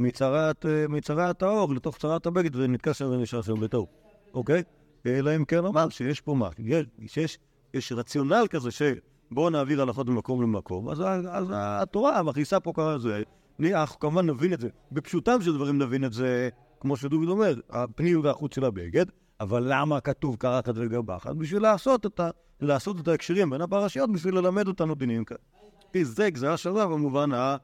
מצרת, 0.00 0.66
אה, 0.66 0.88
מצרת 0.88 1.42
האור 1.42 1.74
לתוך 1.74 1.98
צרת 1.98 2.26
הבגד 2.26 2.56
ונתקע 2.56 2.94
שם 2.94 3.06
ונשאר 3.06 3.42
שם 3.42 3.60
בטעות, 3.60 3.88
אוקיי? 4.34 4.62
אלא 5.06 5.36
אם 5.36 5.44
כן 5.44 5.64
אמר 5.64 5.88
שיש 5.88 6.20
פה 6.20 6.34
מה, 6.34 6.48
יש, 6.58 6.86
שיש, 7.06 7.38
יש 7.74 7.92
רציונל 7.92 8.46
כזה 8.50 8.70
שבואו 8.70 9.50
נעביר 9.50 9.82
הלכות 9.82 10.08
ממקום 10.08 10.42
למקום, 10.42 10.88
אז, 10.88 11.00
אז 11.30 11.46
התורה 11.54 12.22
מכניסה 12.22 12.60
פה 12.60 12.72
ככה 12.76 12.98
זה, 12.98 13.22
אנחנו 13.60 14.00
כמובן 14.00 14.26
נבין 14.26 14.52
את 14.52 14.60
זה, 14.60 14.68
בפשוטם 14.92 15.42
של 15.42 15.54
דברים 15.54 15.78
נבין 15.78 16.04
את 16.04 16.12
זה, 16.12 16.48
כמו 16.80 16.96
שדוד 16.96 17.28
אומר, 17.28 17.54
הפנים 17.70 18.20
והחוץ 18.24 18.54
של 18.54 18.64
הבגד, 18.64 19.06
אבל 19.40 19.62
למה 19.66 20.00
כתוב 20.00 20.36
קרחת 20.36 20.74
וגבחת? 20.74 21.36
בשביל 21.36 21.62
לעשות 21.62 22.06
את, 22.06 22.20
ה, 22.20 22.30
לעשות 22.60 23.00
את 23.00 23.08
ההקשרים 23.08 23.50
בין 23.50 23.60
הפרשיות, 23.60 24.12
בשביל 24.12 24.34
ללמד 24.34 24.68
אותנו 24.68 24.94
דינים 24.94 25.24
כאלה. 25.24 25.40
זה 26.02 26.30
גזירה 26.30 26.56
שווה 26.56 26.86
במובן 26.86 27.32
ה... 27.32 27.56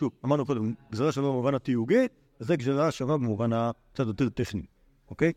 שוב, 0.00 0.12
אמרנו 0.24 0.46
קודם, 0.46 0.74
גזירה 0.92 1.12
שווה 1.12 1.30
במובן 1.30 1.54
התיוגי, 1.54 2.06
זה 2.38 2.56
גזירה 2.56 2.90
שווה 2.90 3.16
במובן 3.16 3.52
הקצת 3.52 4.06
יותר 4.06 4.28
טכני, 4.28 4.62
אוקיי? 5.10 5.32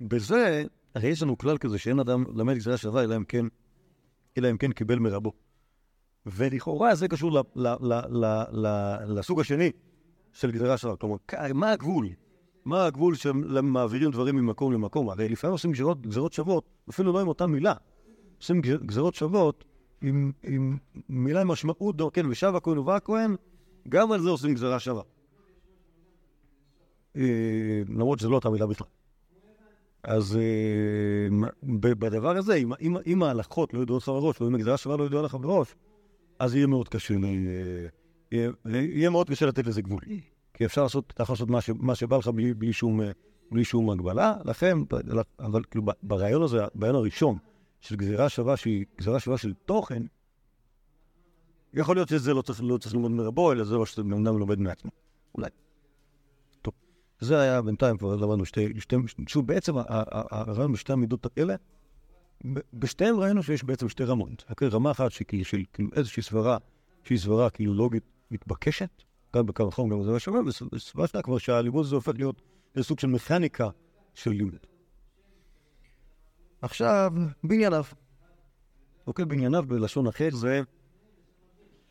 בזה, 0.00 0.64
הרי 0.94 1.08
יש 1.08 1.22
לנו 1.22 1.38
כלל 1.38 1.58
כזה 1.58 1.78
שאין 1.78 1.98
אדם 2.00 2.24
למד 2.34 2.54
גזירה 2.54 2.76
שווה, 2.76 3.04
אלא 3.04 3.16
אם 3.16 3.24
כן, 3.24 3.46
אלא 4.38 4.50
אם 4.50 4.56
כן 4.56 4.72
קיבל 4.72 4.98
מרבו. 4.98 5.32
ולכאורה 6.26 6.94
זה 6.94 7.08
קשור 7.08 7.32
ל, 7.32 7.38
ל, 7.56 7.68
ל, 7.80 7.94
ל, 8.08 8.42
ל, 8.52 8.68
לסוג 9.18 9.40
השני 9.40 9.72
של 10.32 10.50
גזירה 10.50 10.78
שווה. 10.78 10.96
כלומר, 10.96 11.16
מה 11.54 11.72
הגבול? 11.72 12.08
מה 12.64 12.84
הגבול 12.84 13.14
שמעבירים 13.14 14.10
דברים 14.10 14.36
ממקום 14.36 14.72
למקום? 14.72 15.10
הרי 15.10 15.28
לפעמים 15.28 15.52
עושים 15.52 15.72
גזירות, 15.72 16.06
גזירות 16.06 16.32
שוות, 16.32 16.68
אפילו 16.90 17.12
לא 17.12 17.20
עם 17.20 17.28
אותה 17.28 17.46
מילה. 17.46 17.74
עושים 18.38 18.60
גז- 18.60 18.86
גזירות 18.86 19.14
שוות 19.14 19.64
עם, 20.02 20.32
עם 20.42 20.76
מילה 21.08 21.40
עם 21.40 21.48
משמעות, 21.48 21.96
כן, 22.12 22.26
ושב 22.30 22.52
הכהן 22.56 22.78
ובא 22.78 22.96
הכהן, 22.96 23.36
גם 23.88 24.12
על 24.12 24.20
זה 24.20 24.28
עושים 24.28 24.54
גזירה 24.54 24.78
שווה. 24.78 25.02
אה, 27.16 27.82
למרות 27.88 28.18
שזו 28.18 28.30
לא 28.30 28.34
אותה 28.34 28.50
מילה 28.50 28.66
בכלל. 28.66 28.86
אז 30.02 30.36
אה, 30.36 31.48
בדבר 31.62 32.36
הזה, 32.36 32.60
אם, 33.06 33.22
ההלכות 33.22 33.74
לא 33.74 33.82
ידועות 33.82 34.02
לך 34.02 34.08
מראש, 34.08 34.40
ואם 34.40 34.54
הגזירה 34.54 34.76
שווה 34.76 34.96
לא 34.96 35.04
ידועה 35.04 35.22
לך 35.22 35.34
מראש, 35.34 35.74
אז 36.38 36.54
יהיה 36.54 36.66
מאוד 36.66 36.88
קשה, 36.88 37.14
אה, 37.14 38.48
יהיה, 38.72 39.10
מאוד 39.10 39.30
קשה 39.30 39.46
לתת 39.46 39.66
לזה 39.66 39.82
גבול. 39.82 40.00
כי 40.54 40.64
אפשר 40.64 40.82
לעשות, 40.82 41.12
אתה 41.14 41.22
יכול 41.22 41.32
לעשות 41.32 41.48
מה, 41.74 41.94
שבא 41.94 42.16
לך 42.16 42.28
בלי, 42.28 42.72
שום, 42.72 43.00
בלי 43.50 43.64
שום 43.64 43.90
הגבלה, 43.90 44.34
לכן, 44.44 44.78
אבל 45.40 45.62
כאילו 45.70 45.84
ברעיון 46.02 46.42
הזה, 46.42 46.58
ברעיון 46.74 46.96
הראשון 46.96 47.38
של 47.80 47.96
גזירה 47.96 48.28
שווה 48.28 48.56
שהיא 48.56 48.84
גזירה 48.98 49.20
שווה 49.20 49.38
של 49.38 49.52
תוכן, 49.54 50.02
יכול 51.74 51.96
להיות 51.96 52.08
שזה 52.08 52.34
לא 52.34 52.42
צריך, 52.42 52.62
לא 52.62 52.78
ללמוד 52.92 53.10
מרבו, 53.10 53.52
אלא 53.52 53.64
זה 53.64 53.78
מה 53.78 53.86
שבן 53.86 54.26
אדם 54.26 54.38
לומד 54.38 54.58
מעצמו. 54.58 54.90
אולי. 55.34 55.50
טוב. 56.62 56.74
זה 57.20 57.40
היה 57.40 57.62
בינתיים, 57.62 57.98
כבר 57.98 58.16
למדנו 58.16 58.44
שתי, 58.44 58.80
שתי, 58.80 58.96
שוב, 59.28 59.46
בעצם 59.46 59.74
הרעיון 59.88 60.72
בשתי 60.72 60.92
המידות 60.92 61.26
האלה, 61.36 61.54
בשתיהן 62.74 63.14
ראינו 63.14 63.42
שיש 63.42 63.64
בעצם 63.64 63.88
שתי 63.88 64.04
רמות. 64.04 64.44
רמה 64.62 64.90
אחת 64.90 65.12
שהיא 65.12 65.44
של 65.44 65.62
כאילו 65.72 65.90
איזושהי 65.92 66.22
סברה, 66.22 66.58
שהיא 67.04 67.18
סברה 67.18 67.50
כאילו 67.50 67.74
לוגית 67.74 68.04
מתבקשת, 68.30 69.02
גם 69.36 69.46
בקו 69.46 69.68
החום, 69.68 69.90
גם 69.90 70.00
בזה 70.00 70.10
מה 70.10 70.18
שאומר, 70.18 70.40
וסברה 70.72 71.06
שלה 71.06 71.22
כבר 71.22 71.38
שהלימוד 71.38 71.86
הזה 71.86 71.94
הופך 71.94 72.12
להיות 72.14 72.42
איזה 72.76 72.88
סוג 72.88 72.98
של 72.98 73.06
מכניקה 73.06 73.68
של 74.14 74.30
לימוד. 74.30 74.66
עכשיו, 76.62 77.12
בענייניו. 77.44 77.84
אוקיי, 79.06 79.24
בענייניו 79.24 79.64
בלשון 79.68 80.06
אחר 80.06 80.28
זה 80.32 80.62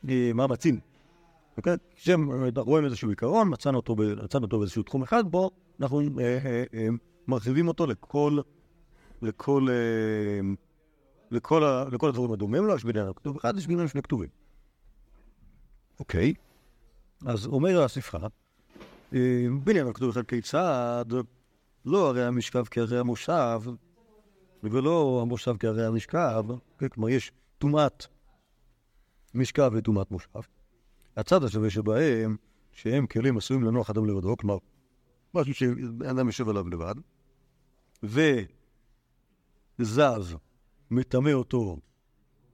מאמצים. 0.03 0.79
אוקיי? 1.57 1.75
כשהם 1.95 2.29
רואים 2.57 2.85
איזשהו 2.85 3.09
עיקרון, 3.09 3.53
מצאנו 3.53 3.77
אותו, 3.77 3.95
מצאנו 3.95 4.45
אותו 4.45 4.59
באיזשהו 4.59 4.83
תחום 4.83 5.03
אחד, 5.03 5.31
בו 5.31 5.51
אנחנו 5.79 5.99
אה, 5.99 6.37
אה, 6.45 6.63
אה, 6.73 6.87
מרחיבים 7.27 7.67
אותו 7.67 7.85
לכל, 7.87 8.39
לכל, 9.21 9.67
אה, 9.69 10.53
לכל, 11.31 11.63
ה- 11.63 11.85
לכל 11.91 12.09
הדברים 12.09 12.31
הדומים 12.31 12.65
לו, 12.65 12.75
יש 12.75 12.85
בעניין 12.85 13.07
הכתוב 13.07 13.37
אחד, 13.37 13.57
יש 13.57 13.67
בעניין 13.67 13.87
שני 13.87 14.01
כתובים. 14.01 14.29
אוקיי, 15.99 16.33
אז 17.25 17.45
אומר 17.47 17.81
הספרה, 17.83 18.27
אה, 19.13 19.45
בעניין 19.63 19.87
הכתוב 19.87 20.09
אחד 20.09 20.25
כיצד, 20.25 21.05
לא 21.85 22.09
הרי 22.09 22.25
המשכב 22.25 22.63
כהרי 22.71 22.99
המושב, 22.99 23.61
ולא 24.63 25.19
המושב 25.21 25.55
כהרי 25.59 25.85
המשכב, 25.85 26.45
כלומר 26.93 27.09
יש 27.09 27.31
טומאת 27.57 28.05
משכב 29.35 29.71
וטומאת 29.73 30.11
מושב. 30.11 30.39
הצד 31.17 31.43
השווה 31.43 31.69
שבהם, 31.69 32.35
שהם 32.71 33.07
כלים 33.07 33.37
עשויים 33.37 33.63
לנוח 33.63 33.89
אדם 33.89 34.05
לבדו, 34.05 34.37
כלומר, 34.37 34.57
משהו 35.33 35.53
שאדם 35.53 36.27
יושב 36.27 36.49
עליו 36.49 36.69
לבד, 36.69 36.95
וזז, 39.79 40.35
מטמא 40.91 41.29
אותו 41.29 41.77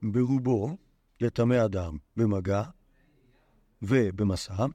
ברובו, 0.02 0.76
לטמא 1.20 1.64
אדם 1.64 1.96
במגע 2.16 2.62
ובמסע, 3.82 4.66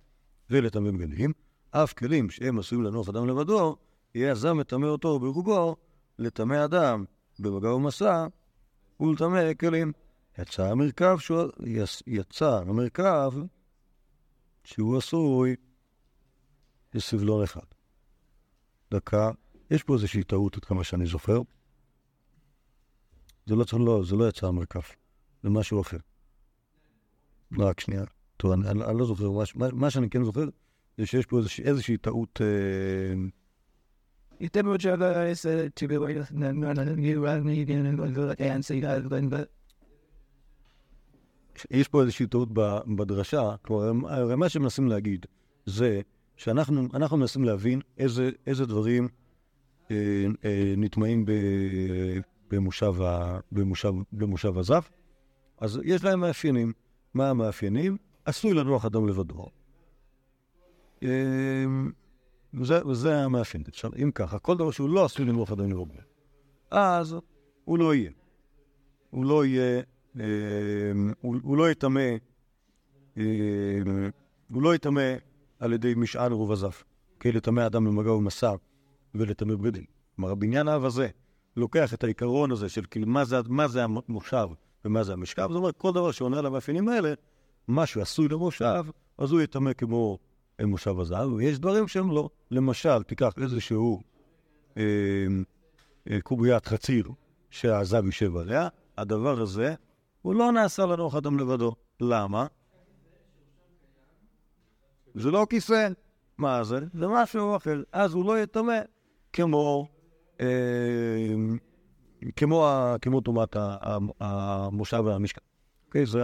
ולטמא 0.50 0.92
בגדים, 0.92 1.34
אף 1.72 1.94
כלים 1.94 2.30
שהם 2.30 2.60
עשויים 2.60 2.84
לנוח 2.84 3.10
אדם 3.10 3.28
לבדו, 3.28 3.76
יהיה 4.16 4.32
הזם 4.32 4.58
מטמא 4.58 4.86
אותו 4.86 5.20
ברובו, 5.20 5.76
לטמא 6.20 6.66
אדם 6.66 7.06
במגע 7.40 7.74
ומסע, 7.74 8.28
ולטמא 9.00 9.54
כלים. 9.54 9.92
יצא 10.40 10.64
המרכב, 10.72 11.18
שהוא, 11.20 11.42
יצ- 11.66 12.02
יצא 12.08 12.60
המרכב 12.68 13.32
שהוא 14.64 14.98
עשוי 14.98 15.56
לסבלון 16.94 17.44
אחד. 17.44 17.62
דקה, 18.92 19.32
יש 19.72 19.84
פה 19.84 19.94
איזושהי 19.94 20.24
טעות 20.24 20.56
עד 20.58 20.66
כמה 20.66 20.84
שאני 20.84 21.06
זוכר. 21.06 21.42
זה 23.46 23.56
לא, 23.56 23.66
לא, 23.80 24.04
זה 24.06 24.16
לא 24.16 24.30
יצא 24.30 24.48
המרכב, 24.48 24.80
זה 25.44 25.50
משהו 25.50 25.82
אחר. 25.82 25.98
רק 27.60 27.80
שנייה. 27.80 28.04
טוב, 28.38 28.52
אני, 28.52 28.70
אני, 28.70 28.84
אני 28.86 29.00
לא 29.00 29.06
זוכר, 29.06 29.32
מה, 29.32 29.44
מה, 29.74 29.90
שאני 29.92 30.10
כן 30.10 30.24
זוכר, 30.24 30.46
זה 30.98 31.06
שיש 31.06 31.26
פה 31.26 31.38
איזושה- 31.38 31.64
איזושהי 31.64 31.98
טעות, 31.98 32.42
אה, 32.42 32.48
יותר 34.40 34.62
מאוד 34.64 34.82
שאלה 34.82 35.32
יש 41.72 41.88
פה 41.88 42.02
איזושהי 42.02 42.28
טעות 42.28 42.50
בדרשה, 42.98 43.56
כלומר, 43.62 44.36
מה 44.36 44.50
שמנסים 44.50 44.88
להגיד 44.88 45.26
זה 45.66 46.02
שאנחנו 46.36 46.88
אנחנו 46.94 47.18
מנסים 47.18 47.44
להבין 47.44 47.82
איזה, 47.98 48.30
איזה 48.48 48.66
דברים 48.66 49.08
אה, 49.92 50.26
אה, 50.46 50.74
נטמעים 50.78 51.26
במושב, 52.52 52.94
במושב, 53.52 53.94
במושב 54.12 54.58
הזף. 54.58 54.90
אז 55.58 55.80
יש 55.84 56.04
להם 56.04 56.20
מאפיינים. 56.20 56.74
מה 57.14 57.30
המאפיינים? 57.30 57.98
עשוי 58.26 58.54
לנוח 58.54 58.86
אדם 58.86 59.08
לבדו. 59.08 59.46
אה, 61.04 61.66
וזה, 62.54 62.88
וזה 62.88 63.24
המאפיין. 63.24 63.64
עכשיו, 63.68 63.92
אם 64.04 64.12
ככה, 64.16 64.40
כל 64.40 64.58
דבר 64.58 64.72
שהוא 64.72 64.90
לא 64.90 65.06
עשוי 65.06 65.26
לנוח 65.26 65.52
אדם 65.52 65.72
לבדו, 65.72 65.94
אז 66.72 67.16
הוא 67.66 67.80
לא 67.80 67.96
יהיה. 67.96 68.12
הוא 69.10 69.26
לא 69.26 69.46
יהיה, 69.46 69.82
הוא, 71.22 71.36
הוא 71.42 71.58
לא 71.58 71.72
יטמא, 71.72 72.10
אה, 73.18 73.24
הוא 74.54 74.62
לא 74.62 74.76
יטמא 74.76 75.14
על 75.60 75.74
ידי 75.74 75.94
משען 75.98 76.32
רוב 76.32 76.52
הזף, 76.52 76.84
כי 77.20 77.32
לטמא 77.32 77.66
אדם 77.66 77.86
במגע 77.86 78.12
ומסע 78.12 78.56
ולטמא 79.16 79.56
בגדים. 79.56 79.86
כלומר, 80.16 80.32
הבניין 80.32 80.68
האב 80.68 80.86
הזה 80.86 81.08
לוקח 81.56 81.94
את 81.94 82.04
העיקרון 82.04 82.52
הזה 82.52 82.70
של 82.70 82.86
כאילו 82.92 83.08
מה 83.08 83.26
זה, 83.26 83.38
מה 83.48 83.68
זה 83.68 83.84
המושב 83.84 84.50
ומה 84.86 85.04
זה 85.04 85.14
המשכב, 85.14 85.48
זאת 85.52 85.58
אומרת, 85.58 85.78
כל 85.78 85.92
דבר 85.92 86.12
שעונה 86.12 86.40
על 86.40 86.46
המאפיינים 86.46 86.90
האלה, 86.90 87.14
משהו 87.68 88.02
עשוי 88.02 88.28
למושב, 88.28 88.84
אז 89.18 89.32
הוא 89.32 89.42
יטמא 89.42 89.74
כמו 89.74 90.18
אה, 90.60 90.66
מושב 90.66 91.00
הזהב, 91.00 91.34
ויש 91.34 91.60
דברים 91.60 91.88
שהם 91.88 92.12
לא. 92.12 92.30
למשל, 92.52 93.04
תיקח 93.04 93.34
איזשהו 93.42 94.02
אה, 94.78 94.84
אה, 96.12 96.22
קוביית 96.22 96.66
חציר 96.66 97.12
שהזב 97.50 98.06
יושב 98.06 98.38
עליה, 98.38 98.68
הדבר 98.98 99.42
הזה, 99.42 99.76
הוא 100.28 100.36
לא 100.36 100.52
נעשה 100.52 100.86
לנוח 100.86 101.16
אדם 101.16 101.40
לבדו. 101.40 101.76
למה? 102.02 102.48
זה 105.16 105.32
לא 105.32 105.48
כיסא. 105.50 105.88
מה 106.38 106.64
זה? 106.64 106.80
זה 106.94 107.08
משהו 107.08 107.56
אחר. 107.56 107.84
אז 107.92 108.14
הוא 108.14 108.26
לא 108.26 108.40
יטמא 108.40 108.80
כמו, 109.34 109.88
אה, 110.42 110.46
כמו, 112.36 112.68
כמו 113.02 113.22
טומאת 113.22 113.56
המושב 114.20 115.04
והמשכן. 115.06 115.42
אוקיי? 115.88 116.06
זה, 116.06 116.24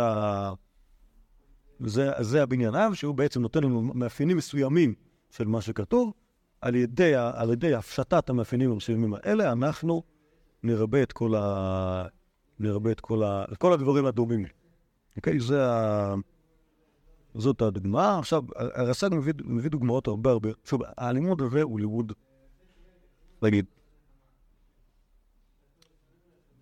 זה, 1.80 2.12
זה 2.20 2.43
הבניין 2.43 2.76
אב, 2.76 2.93
שהוא 2.93 3.16
בעצם 3.16 3.41
נותן 3.41 3.64
לנו 3.64 3.82
מאפיינים 3.82 4.38
מסוימים 4.38 4.93
של 5.32 5.47
מה 5.47 5.62
שכתוב. 5.62 6.14
על 6.62 6.76
ידי, 6.76 7.16
על 7.16 7.51
ידי 7.51 7.74
הפשטת 7.74 8.30
המאפיינים 8.30 8.72
המסוימים 8.72 9.14
האלה, 9.14 9.51
אנחנו 9.51 10.04
נרבה 10.64 11.04
את 11.04 11.12
כל, 11.12 11.36
ה... 11.36 12.08
נרבה 12.60 12.91
את 12.91 12.99
כל, 12.99 13.24
ה... 13.24 13.45
כל 13.60 13.74
הדברים 13.74 14.06
הדומים. 14.06 14.45
אוקיי? 15.18 15.39
זה 15.39 15.72
ה... 15.72 16.14
זאת 17.36 17.62
הדוגמה. 17.62 18.20
עכשיו, 18.20 18.43
הרס"ג 18.56 19.10
מביא, 19.14 19.34
מביא 19.43 19.70
דוגמאות 19.70 20.08
הרבה 20.08 20.30
הרבה... 20.32 20.49
שוב, 20.66 20.82
הלימוד 20.97 21.41
הזה 21.41 21.62
הוא 21.62 21.80
לימוד, 21.80 22.14
נגיד, 23.41 23.66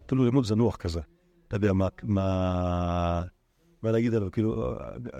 כאילו 0.08 0.26
לימוד 0.26 0.46
זנוח 0.46 0.76
כזה. 0.76 1.02
אתה 1.48 1.56
יודע 1.56 1.74
מה... 1.74 1.88
מה... 2.04 3.24
מה 3.84 3.92
להגיד 3.92 4.14
עליו, 4.14 4.32
כאילו, 4.32 4.78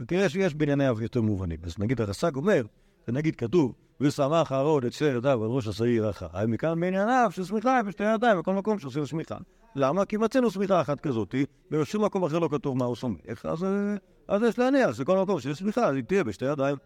תראה 0.08 0.30
שיש 0.30 0.56
בענייני 0.56 0.90
אב 0.90 1.02
יותר 1.02 1.22
מובנים. 1.22 1.60
אז 1.64 1.80
נגיד 1.80 2.02
הרס"ג 2.02 2.36
אומר, 2.36 2.66
ונגיד 3.08 3.36
כתוב, 3.36 3.74
ושמח 4.02 4.52
אהרון 4.52 4.88
את 4.88 4.94
שתי 4.94 5.06
ידיו 5.06 5.44
על 5.44 5.50
ראש 5.50 5.68
השעיר 5.68 6.10
אחר. 6.10 6.28
מכאן 6.48 6.80
בענייניו 6.80 7.30
ששמיכה 7.32 7.84
בשתי 7.84 8.04
ידיים 8.04 8.40
בכל 8.40 8.54
מקום 8.54 8.80
שעושים 8.80 9.06
שמיכה. 9.06 9.38
למה? 9.76 10.06
כי 10.06 10.18
מצאנו 10.18 10.52
שמיכה 10.52 10.82
אחת 10.82 11.00
כזאת, 11.00 11.36
ובשום 11.72 12.06
מקום 12.06 12.24
אחר 12.24 12.40
לא 12.40 12.50
כתוב 12.52 12.78
מה 12.78 12.86
הוא 12.86 12.96
סומך, 12.96 13.46
אז, 13.46 13.64
אה, 13.64 13.96
אז 14.28 14.42
יש 14.42 14.60
להניח 14.60 14.94
שכל 14.94 15.18
מקום 15.18 15.40
שיש 15.40 15.60
שמיכה, 15.60 15.88
אז 15.88 15.96
היא 15.96 16.04
תהיה 16.04 16.24
בשתי 16.24 16.46
ידיים. 16.46 16.78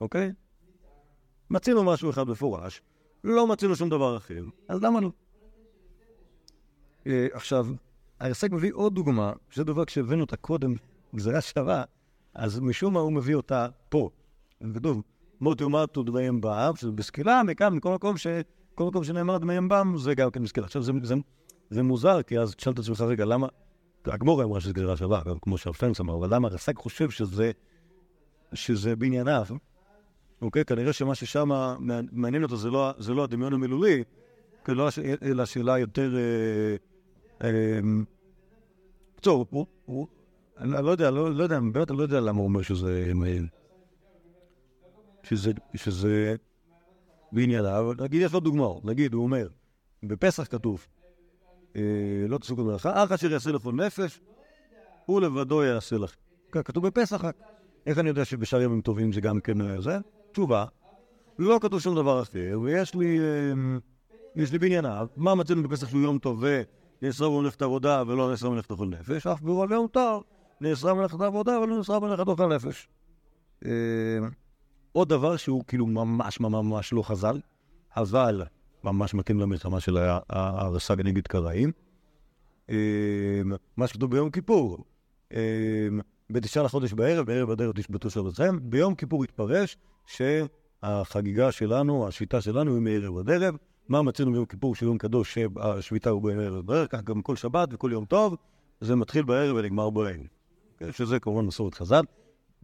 אוקיי? 0.00 0.32
מצינו 1.50 1.84
משהו 1.84 2.10
אחד 2.10 2.28
מפורש, 2.28 2.82
לא 3.24 3.46
מצינו 3.46 3.76
שום 3.76 3.88
דבר 3.88 4.16
אחר, 4.16 4.44
אז 4.68 4.82
למה 4.82 5.00
לא? 5.00 5.10
אה, 7.06 7.26
עכשיו, 7.32 7.66
הרס"ג 8.20 8.54
מביא 8.54 8.72
עוד 8.74 8.94
דוגמה, 8.94 9.32
שזה 9.50 9.64
דבר 9.64 9.84
כשהבאנו 9.84 10.20
אותה 10.20 10.36
קודם, 10.36 10.74
גזירה 11.14 11.40
שווה, 11.40 11.84
אז 12.34 12.60
משום 12.60 12.94
מה 12.94 13.00
הוא 13.00 13.12
מביא 13.12 13.34
אותה 13.34 13.68
פה. 13.88 14.10
כתוב, 14.74 15.02
מוטי 15.40 15.64
ומטו 15.64 16.02
דמיהם 16.02 16.40
באב, 16.40 16.76
שזה 16.76 16.90
בסקילה, 16.90 17.42
מכאן, 17.42 17.74
מכל 17.74 17.94
מקום 17.94 18.16
ש... 18.16 18.26
כל 18.74 18.84
מקום 18.84 19.04
שנאמר 19.04 19.38
דמיהם 19.38 19.68
בם, 19.68 19.94
זה 19.98 20.14
גם 20.14 20.30
כן 20.30 20.42
בסקילה. 20.42 20.66
עכשיו, 20.66 20.82
זה, 20.82 20.92
זה, 21.02 21.14
זה 21.70 21.82
מוזר, 21.82 22.22
כי 22.22 22.38
אז 22.38 22.54
תשאל 22.54 22.72
את 22.72 22.78
עצמך, 22.78 23.00
רגע, 23.00 23.24
למה... 23.24 23.46
הגמורה 24.04 24.44
אמרה 24.44 24.60
שזה 24.60 24.72
גזירה 24.72 24.96
שווה, 24.96 25.22
כמו 25.42 25.58
שהרפנס 25.58 26.00
אמר, 26.00 26.14
אבל 26.14 26.34
למה 26.34 26.48
הרס"ג 26.48 26.76
חושב 26.76 27.10
שזה, 27.10 27.50
שזה 28.54 28.96
בענייניו? 28.96 29.46
אוקיי, 30.42 30.64
כנראה 30.64 30.92
שמה 30.92 31.14
ששם 31.14 31.48
מעניין 32.12 32.42
אותו 32.42 32.56
זה 32.56 32.70
לא, 32.70 32.90
זה 32.98 33.14
לא 33.14 33.24
הדמיון 33.24 33.52
המילולי, 33.52 34.04
אלא 34.68 34.88
אלא 35.22 35.44
שאלה 35.44 35.78
יותר... 35.78 36.16
אה, 36.16 36.76
אה, 37.48 37.80
בקיצור, 39.14 39.46
הוא, 39.50 39.66
הוא, 39.84 40.06
אני 40.58 40.84
לא 40.84 40.90
יודע, 40.90 41.10
לא, 41.10 41.34
לא 41.34 41.42
יודע, 41.42 41.60
באמת 41.60 41.90
אני 41.90 41.98
לא 41.98 42.02
יודע 42.02 42.20
למה 42.20 42.38
הוא 42.38 42.44
אומר 42.44 42.62
שזה... 42.62 43.12
שזה, 45.22 45.52
שזה 45.74 46.36
בענייניו, 47.32 47.92
נגיד 48.00 48.22
יש 48.22 48.32
לו 48.32 48.40
דוגמאות, 48.40 48.84
נגיד 48.84 49.14
הוא 49.14 49.22
אומר, 49.22 49.48
בפסח 50.02 50.46
כתוב, 50.50 50.86
אה, 51.76 51.82
לא 52.28 52.38
תעשו 52.38 52.56
כל 52.56 52.62
מלאכה, 52.62 53.04
אך 53.04 53.12
אשר 53.12 53.32
יעשה 53.32 53.52
לכל 53.52 53.72
נפש, 53.72 54.20
הוא 55.06 55.20
לבדו 55.20 55.62
יעשה 55.62 55.96
לך. 55.96 56.14
כתוב 56.52 56.86
בפסח. 56.86 57.24
איך 57.86 57.98
אני 57.98 58.08
יודע 58.08 58.24
שבשאר 58.24 58.62
ימים 58.62 58.80
טובים 58.80 59.12
זה 59.12 59.20
גם 59.20 59.40
כן 59.40 59.60
אה, 59.60 59.80
זה? 59.80 59.98
תשובה, 60.32 60.64
לא 61.38 61.58
כתוב 61.62 61.80
שום 61.80 61.94
דבר 61.94 62.22
אחר, 62.22 62.60
ויש 62.62 62.94
לי, 62.94 63.18
אה, 63.18 63.52
יש 64.36 64.52
לי 64.52 64.58
בענייניו, 64.58 65.06
מה 65.16 65.34
מצאנו 65.34 65.62
בפסח 65.62 65.88
שהוא 65.88 66.00
יום 66.00 66.18
טוב 66.18 66.44
ונאסרה 67.02 67.28
במלאכת 67.28 67.62
העבודה 67.62 68.02
ולא 68.06 68.30
נאסרה 68.30 68.50
במלאכת 68.50 68.70
אוכל 68.70 68.86
נפש, 68.86 69.26
אף 69.26 69.40
ברוב 69.40 69.72
יום 69.72 69.86
טוב 69.86 70.24
נאסרה 70.60 70.94
במלאכת 70.94 71.20
העבודה 71.20 71.60
ולא 71.60 71.76
נאסרה 71.76 72.00
במלאכת 72.00 72.28
אוכל 72.28 72.54
נפש. 72.54 72.88
עוד 74.92 75.08
דבר 75.08 75.36
שהוא 75.36 75.64
כאילו 75.66 75.86
ממש 75.86 76.40
ממש 76.40 76.92
לא 76.92 77.02
חז"ל, 77.02 77.40
אבל 77.96 78.42
ממש 78.84 79.14
מתאים 79.14 79.40
למלחמה 79.40 79.80
של 79.80 79.96
ה- 79.96 80.18
ה- 80.30 80.62
הרס"ג 80.62 81.00
נגד 81.00 81.26
קראים. 81.26 81.72
אה, 82.70 83.42
מה 83.76 83.86
שכתוב 83.86 84.10
ביום 84.10 84.30
כיפור, 84.30 84.84
אה, 85.32 85.88
בתשעה 86.30 86.62
לחודש 86.62 86.92
בערב, 86.92 87.26
בערב 87.26 87.50
הדרך 87.50 87.76
תשבתו 87.76 88.10
שבתכם, 88.10 88.58
ביום 88.62 88.94
כיפור 88.94 89.24
התפרש 89.24 89.76
שהחגיגה 90.06 91.52
שלנו, 91.52 92.08
השביתה 92.08 92.40
שלנו 92.40 92.74
היא 92.74 92.82
מערב 92.82 93.18
עד 93.18 93.30
ערב. 93.30 93.56
מה 93.88 94.02
מצאנו 94.02 94.32
ביום 94.32 94.44
כיפור 94.46 94.74
שהוא 94.74 94.86
יום 94.86 94.98
קדוש 94.98 95.34
שהשביתה 95.34 96.10
הוא 96.10 96.22
בערב 96.22 96.66
בערב, 96.66 96.86
כך 96.86 97.02
גם 97.02 97.22
כל 97.22 97.36
שבת 97.36 97.68
וכל 97.72 97.90
יום 97.92 98.04
טוב, 98.04 98.36
זה 98.80 98.96
מתחיל 98.96 99.22
בערב 99.22 99.56
ונגמר 99.56 99.90
בערב. 99.90 100.26
כן, 100.78 100.92
שזה 100.92 101.20
כמובן 101.20 101.44
מסורת 101.44 101.74
חז"ל. 101.74 102.04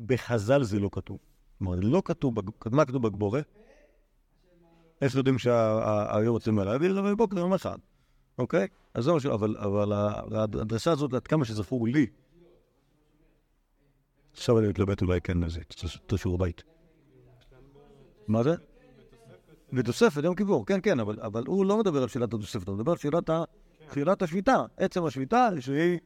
בחז"ל 0.06 0.62
זה 0.62 0.80
לא 0.80 0.88
כתוב. 0.92 1.18
כלומר, 1.58 1.76
לא 1.82 2.02
כתוב, 2.04 2.34
מה 2.72 2.84
כתוב 2.84 3.02
בגבורה? 3.06 3.40
איך 5.02 5.14
יודעים 5.14 5.38
שהיום 5.38 6.34
יוצאים 6.34 6.54
מהאוויר? 6.54 6.94
זה 6.94 7.02
בבוקר 7.02 7.38
יום 7.38 7.54
אחד, 7.54 7.78
אוקיי? 8.38 8.66
אז 8.94 9.04
זה 9.04 9.12
משהו, 9.12 9.34
אבל, 9.34 9.56
אבל 9.56 9.92
הדרשה 10.32 10.92
הזאת, 10.92 11.14
עד 11.14 11.26
כמה 11.26 11.44
שזכור 11.44 11.88
לי, 11.88 12.06
עכשיו 14.32 14.58
אני 14.58 14.68
מתלבט 14.68 15.02
אולי 15.02 15.20
כן 15.20 15.38
לזה, 15.38 15.60
השיעור 16.12 16.38
בית. 16.38 16.62
מה 18.28 18.42
זה? 18.42 18.54
בתוספת, 19.72 20.24
יום 20.24 20.34
כיפור, 20.34 20.66
כן, 20.66 20.80
כן, 20.82 21.00
אבל, 21.00 21.20
אבל 21.20 21.44
הוא 21.46 21.66
לא 21.66 21.78
מדבר 21.78 22.02
על 22.02 22.08
שאלת 22.08 22.34
התוספת, 22.34 22.68
הוא 22.68 22.76
מדבר 22.76 22.92
על 22.92 22.98
שאלת, 22.98 23.30
השביתה, 24.22 24.64
עצם 24.76 25.04
השביתה 25.04 25.48
שהיא 25.60 25.98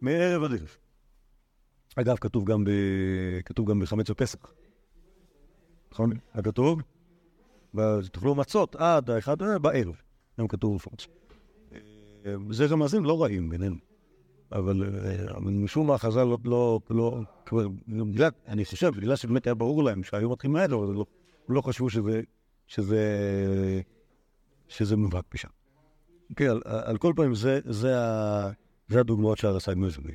מערב 0.00 0.42
עד. 0.42 0.78
אגב, 1.96 2.16
כתוב 2.16 2.44
גם 3.70 3.80
בחמץ 3.80 4.10
בפסח. 4.10 4.52
נכון? 5.92 6.10
הכתוב? 6.34 6.80
ותאכלו 7.74 8.34
מצות 8.34 8.76
עד 8.76 9.10
האחד 9.10 9.42
אה, 9.42 9.58
בערב. 9.58 9.94
גם 10.40 10.48
כתוב 10.48 10.74
מפורש. 10.74 11.08
אה, 11.72 12.34
זה 12.50 12.66
רמזים 12.66 13.04
לא 13.04 13.22
רעים 13.22 13.48
בינינו. 13.48 13.76
אבל 14.52 14.82
אה, 15.04 15.40
משום 15.40 15.86
מה 15.86 15.98
חז"ל 15.98 16.24
לא, 16.24 16.38
לא, 16.44 16.80
לא, 16.90 17.68
בגלל, 17.88 18.30
אני 18.46 18.64
חושב, 18.64 18.88
בגלל 18.96 19.16
שבאמת 19.16 19.46
היה 19.46 19.54
ברור 19.54 19.84
להם 19.84 20.02
שהיו 20.02 20.30
מתחילים 20.30 20.52
מהר, 20.52 20.74
אבל 20.74 20.94
לא, 20.94 21.06
לא 21.48 21.60
חשבו 21.60 21.90
שזה, 21.90 22.20
שזה, 22.66 23.02
שזה 24.68 24.96
מובהק 24.96 25.24
משם. 25.34 25.48
כן, 26.36 26.50
על, 26.64 26.98
כל 26.98 27.12
פנים, 27.16 27.34
זה, 27.34 27.60
זה 27.64 29.00
הדוגמאות 29.00 29.38
שהרס"ג 29.38 29.74
מביא. 29.76 30.14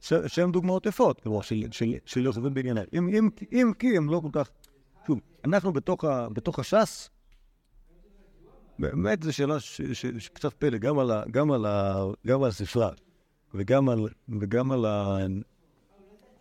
שהן 0.00 0.52
דוגמאות 0.52 0.86
יפות, 0.86 1.20
כלומר, 1.20 1.40
של- 1.40 1.66
של- 1.70 1.94
של 2.04 2.24
יושבים 2.24 2.54
בעניינים. 2.54 2.84
אם, 2.92 3.08
אם, 3.08 3.28
אם 3.52 3.72
כי 3.78 3.96
הם 3.96 4.10
לא 4.10 4.20
כל 4.22 4.28
כך... 4.32 4.50
שוב, 5.06 5.20
אנחנו 5.44 5.72
בתוך, 5.72 6.58
הש"ס, 6.58 7.10
באמת 8.78 9.22
זו 9.22 9.32
שאלה 9.32 9.60
שקצת 10.18 10.54
פלא, 10.54 10.78
גם 10.78 10.98
על, 10.98 11.10
ה, 11.10 11.22
גם, 11.30 11.50
על 11.52 11.66
ה, 11.66 12.04
גם 12.26 12.42
על 12.42 12.48
הספרה 12.48 12.90
וגם 13.54 13.88
על, 13.88 14.08
וגם 14.40 14.72
על, 14.72 14.84
ה, 14.84 15.18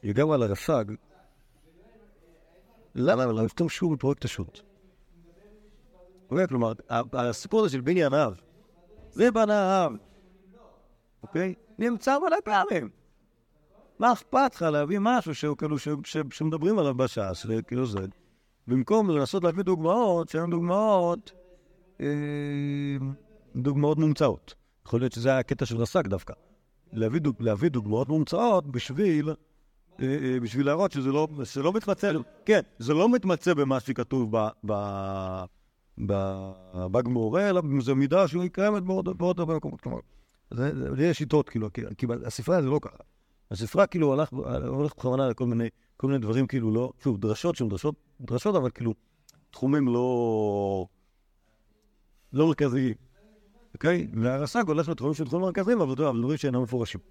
וגם 0.04 0.32
על 0.32 0.44
הרס"ג. 0.44 0.86
למה 2.96 3.26
לא 3.26 3.46
השתמשו 3.46 3.90
בפרויקט 3.90 4.26
השו"ת? 4.26 4.60
אוקיי, 6.32 6.48
כלומר, 6.48 6.74
הסיפור 7.14 7.60
הזה 7.60 7.70
של 7.70 7.82
בניין 7.82 8.14
אב, 8.14 8.34
זה 9.12 9.32
בנה 9.32 9.62
האב, 9.62 9.92
אוקיי? 11.24 11.54
נמצא 11.80 12.18
מלא 12.20 12.38
פעמים. 12.46 12.99
מה 14.00 14.14
אכפת 14.14 14.56
לך 14.56 14.62
להביא 14.62 15.00
משהו 15.02 15.36
שהוא 15.36 15.58
כאילו, 15.58 15.80
ש- 15.80 15.88
ש- 16.04 16.18
שמדברים 16.32 16.80
עליו 16.80 16.96
בש"ס, 16.96 17.46
וכאילו 17.48 17.86
זה, 17.86 18.00
במקום 18.68 19.10
לנסות 19.10 19.44
להביא 19.44 19.64
דוגמאות 19.64 20.30
שהן 20.30 20.50
דוגמאות, 20.50 21.32
אה, 22.02 22.06
דוגמאות 23.56 23.98
מומצאות. 23.98 24.54
יכול 24.86 25.00
להיות 25.00 25.14
שזה 25.14 25.30
היה 25.30 25.40
הקטע 25.40 25.66
של 25.66 25.78
רס"ג 25.78 26.08
דווקא. 26.08 26.34
להביא, 26.94 27.20
דוג, 27.20 27.36
להביא 27.40 27.70
דוגמאות 27.70 28.10
מומצאות 28.10 28.68
בשביל, 28.68 29.30
אה, 29.30 30.06
אה, 30.06 30.40
בשביל 30.40 30.66
להראות 30.66 30.92
שזה 30.92 31.10
לא, 31.10 31.28
לא 31.64 31.74
מתמצא, 31.74 32.12
כן, 32.46 32.62
זה 32.80 32.94
לא 32.94 33.10
מתמצא 33.10 33.54
במה 33.54 33.80
שכתוב 33.80 34.38
ב... 34.38 34.48
ב 34.66 34.74
ב- 36.06 36.52
בגמור, 36.92 37.40
אלא 37.40 37.62
זה 37.82 37.94
מידה 37.94 38.28
שהיא 38.28 38.50
קיימת 38.50 38.84
בעוד 38.84 39.40
הרבה 39.40 39.56
מקומות. 39.56 39.82
כלומר, 39.82 40.00
זה, 40.52 40.72
יש 40.98 41.18
שיטות, 41.18 41.50
כאילו, 41.50 41.70
כי, 41.74 42.06
הספרה 42.26 42.62
זה 42.62 42.68
לא 42.68 42.80
ככה. 42.82 43.04
הספרה 43.52 43.88
כאילו 43.88 44.14
הלך, 44.14 44.30
הולך 44.68 44.96
בכוונה 44.98 45.30
לכל 45.30 45.46
מיני, 45.46 45.70
כל 45.98 46.08
מיני 46.08 46.20
דברים 46.20 46.48
כאילו 46.48 46.72
לא, 46.72 46.92
שוב, 47.04 47.18
דרשות 47.18 47.56
שהן 47.56 47.70
דרשות, 47.70 47.96
דרשות, 48.22 48.56
אבל 48.56 48.70
כאילו, 48.70 48.94
תחומים 49.52 49.88
לא, 49.88 50.88
לא 52.34 52.48
מרכזיים, 52.48 52.94
אוקיי? 53.74 54.08
והרס"ג 54.14 54.64
הולך 54.68 54.90
לתחומים 54.90 55.14
של 55.14 55.26
תחומים 55.26 55.46
מרכזיים, 55.46 55.82
אבל 55.82 55.96
דברים 55.96 56.38
שאינם 56.38 56.64
מפורשים. 56.64 57.02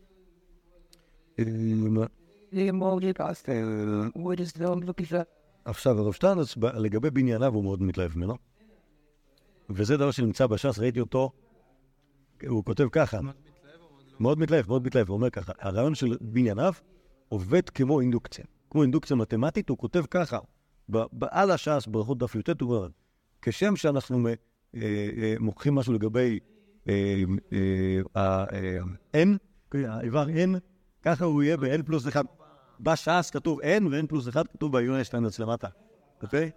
עכשיו, 5.65 5.99
הרב 5.99 6.13
שטרנץ, 6.13 6.57
לגבי 6.57 7.11
בנייניו 7.11 7.55
הוא 7.55 7.65
מאוד 7.65 7.83
מתלהב 7.83 8.17
ממנו, 8.17 8.35
וזה 9.71 9.97
דבר 9.97 10.11
שנמצא 10.11 10.47
בש"ס, 10.47 10.79
ראיתי 10.79 11.01
אותו, 11.01 11.31
הוא 12.49 12.65
כותב 12.65 12.89
ככה, 12.93 13.21
מאוד 14.21 14.39
מתלהב, 14.39 14.69
מאוד 14.69 14.87
מתלהב, 14.87 15.09
הוא 15.09 15.17
אומר 15.17 15.31
ככה, 15.31 15.53
הרעיון 15.59 15.95
של 15.95 16.17
בנייניו 16.21 16.73
עובד 17.29 17.69
כמו 17.69 18.01
אינדוקציה, 18.01 18.45
כמו 18.71 18.83
אינדוקציה 18.83 19.17
מתמטית, 19.17 19.69
הוא 19.69 19.79
כותב 19.79 20.05
ככה, 20.11 20.39
ב- 20.91 20.99
ב- 21.13 21.25
על 21.31 21.51
הש"ס, 21.51 21.87
ברכות 21.87 22.19
דף 22.19 22.35
י"ט, 22.35 22.61
הוא 22.61 22.77
אומר, 22.77 22.89
כשם 23.43 23.77
שאנחנו 23.77 24.29
אה, 24.29 24.33
אה, 24.75 25.35
מוכיחים 25.41 25.75
משהו 25.75 25.93
לגבי 25.93 26.39
אה, 26.89 27.23
ה-n, 28.15 29.29
האיבר 29.75 30.27
n, 30.27 30.59
ככה 31.03 31.25
הוא 31.25 31.43
יהיה 31.43 31.57
ב-n 31.57 31.83
פלוס 31.87 32.09
1. 32.09 32.25
בש"ס 32.81 33.31
כתוב 33.31 33.61
n 33.61 33.87
ו-n 33.91 34.07
פלוס 34.07 34.29
1 34.29 34.49
כתוב 34.53 34.73
בעיון 34.73 35.05
שטיינץ 35.05 35.39
למטה, 35.39 35.69
אוקיי? 36.23 36.51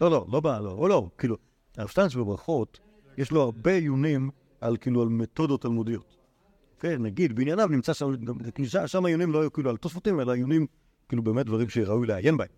לא, 0.00 0.10
לא, 0.10 0.26
לא, 0.32 0.40
לא, 0.60 0.88
לא, 0.88 1.08
כאילו, 1.18 1.36
הרב 1.76 1.88
שטיינץ 1.88 2.14
בברכות, 2.14 2.80
יש 3.18 3.30
לו 3.30 3.42
הרבה 3.42 3.74
עיונים 3.74 4.30
על, 4.60 4.76
כאילו, 4.76 5.02
על 5.02 5.08
מתודות 5.08 5.62
תלמודיות. 5.62 6.19
כן, 6.80 7.02
נגיד, 7.02 7.36
בענייניו 7.36 7.68
נמצא 7.68 7.92
שם, 7.92 8.12
שם- 8.86 9.04
העיונים 9.04 9.32
לא 9.32 9.40
היו 9.40 9.52
כאילו 9.52 9.70
על 9.70 9.76
תוספותים, 9.76 10.20
אלא 10.20 10.32
עיונים, 10.32 10.66
כאילו, 11.08 11.22
באמת 11.22 11.46
דברים 11.46 11.68
שראוי 11.68 12.06
לעיין 12.06 12.36
בהם. 12.36 12.48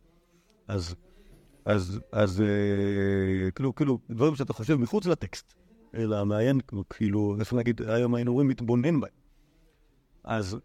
אז, 0.68 0.94
אז, 1.64 2.00
אז, 2.12 2.40
אה, 2.40 3.50
כאילו, 3.50 3.74
כאילו, 3.74 3.98
דברים 4.10 4.34
שאתה 4.34 4.52
חושב 4.52 4.76
מחוץ 4.76 5.06
לטקסט, 5.06 5.54
אלא 5.94 6.24
מעיין, 6.24 6.60
כאילו, 6.90 7.36
איך 7.40 7.52
נגיד, 7.52 7.82
היום 7.82 8.14
היינו 8.14 8.30
אומרים 8.30 8.48
מתבונן 8.48 9.00
בהם. 9.00 9.10
אז, 10.24 10.56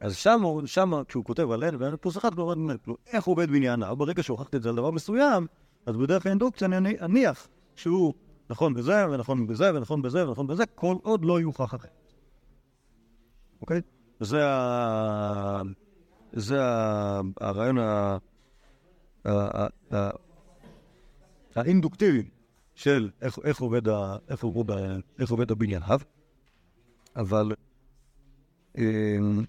אז 0.00 0.16
שם, 0.16 0.42
שם, 0.66 0.92
כשהוא 1.08 1.24
כותב 1.24 1.50
על 1.50 1.64
n 1.64 1.74
ו-n 1.78 1.96
פלוס 1.96 2.16
1, 2.16 2.32
הוא 2.38 2.52
אומר, 2.52 2.78
כאילו, 2.78 2.96
איך 3.12 3.24
עובד 3.24 3.50
בענייניו, 3.50 3.96
ברגע 3.96 4.22
שהוכחתי 4.22 4.56
את 4.56 4.62
זה 4.62 4.68
על 4.68 4.76
דבר 4.76 4.90
מסוים, 4.90 5.46
אז 5.86 5.96
בדרך 5.96 6.26
האינדוקציה 6.26 6.68
אני 6.68 7.00
אניח 7.00 7.48
שהוא 7.76 8.14
נכון 8.50 8.74
בזה, 8.74 9.08
ונכון 9.10 9.46
בזה, 9.46 9.74
ונכון 9.74 10.02
בזה, 10.02 10.28
ונכון 10.28 10.46
בזה, 10.46 10.66
כל 10.66 10.96
עוד 11.02 11.24
לא 11.24 11.40
יוכח 11.40 11.74
אחרת. 11.74 12.05
אוקיי? 13.60 13.80
זה 14.20 14.48
ה... 14.48 15.62
זה 16.32 16.64
ה... 16.64 17.20
הרעיון 17.40 17.78
ה... 17.78 18.18
ה... 19.24 19.66
ה... 19.94 20.10
האינדוקטיבי 21.54 22.28
של 22.74 23.10
איך, 23.20 23.38
איך, 23.44 23.60
עובד 23.60 23.88
ה... 23.88 24.16
איך, 24.28 24.44
עובד 24.44 24.70
ה... 24.70 24.96
איך 25.18 25.30
עובד 25.30 25.50
הבניין 25.50 25.82
אב, 25.82 26.04
אבל... 27.16 27.52
אמ, 28.78 29.44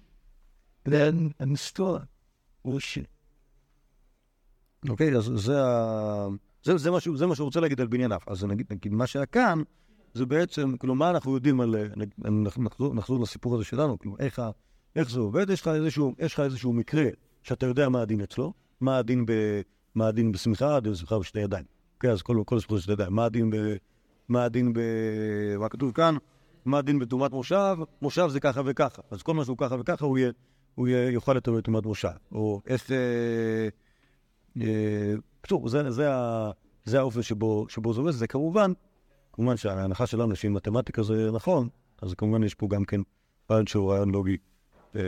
אוקיי, 4.88 5.16
אז 5.16 5.30
זה, 5.34 5.64
ה... 5.64 6.26
זה, 6.62 6.76
זה, 6.76 6.90
מה 6.90 7.00
שהוא, 7.00 7.16
זה 7.18 7.26
מה 7.26 7.34
שהוא 7.34 7.44
רוצה 7.44 7.60
להגיד 7.60 7.80
על 7.80 7.86
בנייניו. 7.86 8.20
אז 8.26 8.44
נגיד, 8.44 8.66
נגיד, 8.70 8.92
מה 8.92 9.06
שהיה 9.06 9.26
כאן, 9.26 9.62
זה 10.18 10.26
בעצם, 10.26 10.76
כאילו, 10.76 10.94
מה 10.94 11.10
אנחנו 11.10 11.34
יודעים 11.34 11.60
על... 11.60 11.74
נגיד, 11.96 12.14
אנחנו 12.44 12.62
נחזור, 12.62 12.94
נחזור 12.94 13.20
לסיפור 13.22 13.54
הזה 13.54 13.64
שלנו, 13.64 13.98
כאילו, 13.98 14.16
איך, 14.18 14.42
איך 14.96 15.10
זה 15.10 15.20
עובד? 15.20 15.50
יש 15.50 15.60
לך, 15.60 15.68
איזשהו, 15.68 16.14
יש 16.18 16.34
לך 16.34 16.40
איזשהו 16.40 16.72
מקרה 16.72 17.04
שאתה 17.42 17.66
יודע 17.66 17.88
מה 17.88 18.00
הדין 18.00 18.20
אצלו, 18.20 18.52
מה 18.80 18.98
הדין, 18.98 19.26
ב, 19.26 19.32
מה 19.94 20.08
הדין 20.08 20.32
בשמחה, 20.32 20.76
הדין 20.76 20.92
בשמחה 20.92 21.18
בשתי 21.18 21.40
ידיים. 21.40 21.64
אוקיי, 21.94 22.10
אז 22.10 22.22
כל, 22.22 22.42
כל 22.46 22.56
הסיפור 22.56 22.78
שאתה 22.78 22.92
יודע, 22.92 23.08
מה 23.08 23.24
הדין 23.24 23.50
ב... 23.50 23.56
מה 24.28 24.44
הדין 24.44 24.72
ב... 24.72 24.80
מה 25.58 25.68
כתוב 25.68 25.92
כאן? 25.92 26.16
מה 26.64 26.78
הדין 26.78 26.98
בטומאת 26.98 27.32
מושב? 27.32 27.76
מושב 28.02 28.28
זה 28.28 28.40
ככה 28.40 28.60
וככה. 28.64 29.02
אז 29.10 29.22
כל 29.22 29.34
מה 29.34 29.44
שהוא 29.44 29.56
ככה 29.58 29.76
וככה, 29.80 30.06
הוא 30.06 30.18
יהיה, 30.18 30.30
הוא 30.74 30.88
יהיה, 30.88 31.10
יוכל 31.10 31.34
לטומא 31.34 31.60
טומאת 31.60 31.86
מושב. 31.86 32.08
או 32.32 32.60
איך... 32.66 32.90
אה, 32.92 33.68
אה, 34.60 35.14
בקיצור, 35.40 35.68
זה, 35.68 35.90
זה, 35.90 36.08
זה 36.84 36.98
האופן 36.98 37.22
שבו, 37.22 37.66
שבו 37.68 37.92
זה 37.92 38.00
עובד, 38.00 38.10
זה 38.10 38.26
כמובן, 38.26 38.72
כמובן 39.38 39.56
שההנחה 39.56 40.06
שלנו 40.06 40.36
שאם 40.36 40.54
מתמטיקה 40.54 41.02
זה 41.02 41.30
נכון, 41.32 41.68
אז 42.02 42.14
כמובן 42.14 42.42
יש 42.42 42.54
פה 42.54 42.68
גם 42.68 42.84
כן 42.84 43.00
רעיון 43.50 43.66
שהוא 43.66 43.92
רעיון 43.92 44.10
לוגי, 44.10 44.36
אה, 44.96 45.00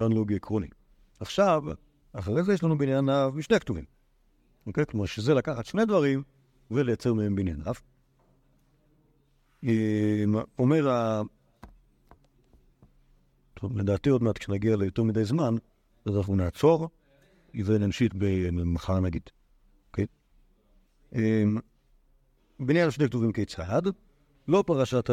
רעיון 0.00 0.12
לוגי 0.12 0.36
עקרוני. 0.36 0.66
עכשיו, 1.20 1.62
אחרי 2.12 2.42
זה 2.42 2.52
יש 2.52 2.62
לנו 2.62 2.78
בניין 2.78 3.08
אב 3.08 3.36
משני 3.36 3.60
כתובים, 3.60 3.84
אוקיי? 4.66 4.86
כלומר 4.86 5.06
שזה 5.06 5.34
לקחת 5.34 5.66
שני 5.66 5.84
דברים 5.84 6.22
ולייצר 6.70 7.14
מהם 7.14 7.36
בניין 7.36 7.62
אב. 7.66 7.80
אומר 10.58 10.88
ה... 10.88 11.22
טוב, 13.54 13.78
לדעתי 13.78 14.10
עוד 14.10 14.22
מעט 14.22 14.38
כשנגיע 14.38 14.76
ליותר 14.76 15.02
מדי 15.02 15.24
זמן, 15.24 15.54
אז 16.06 16.16
אנחנו 16.16 16.36
נעצור. 16.36 16.88
ונמשיך 17.54 18.12
במחר 18.18 19.00
נגיד, 19.00 19.22
אוקיי? 19.88 20.06
בניין 22.60 22.84
על 22.84 22.90
שני 22.90 23.06
כתובים 23.06 23.32
כיצד, 23.32 23.82
לא 24.48 24.64
פרשת 24.66 25.10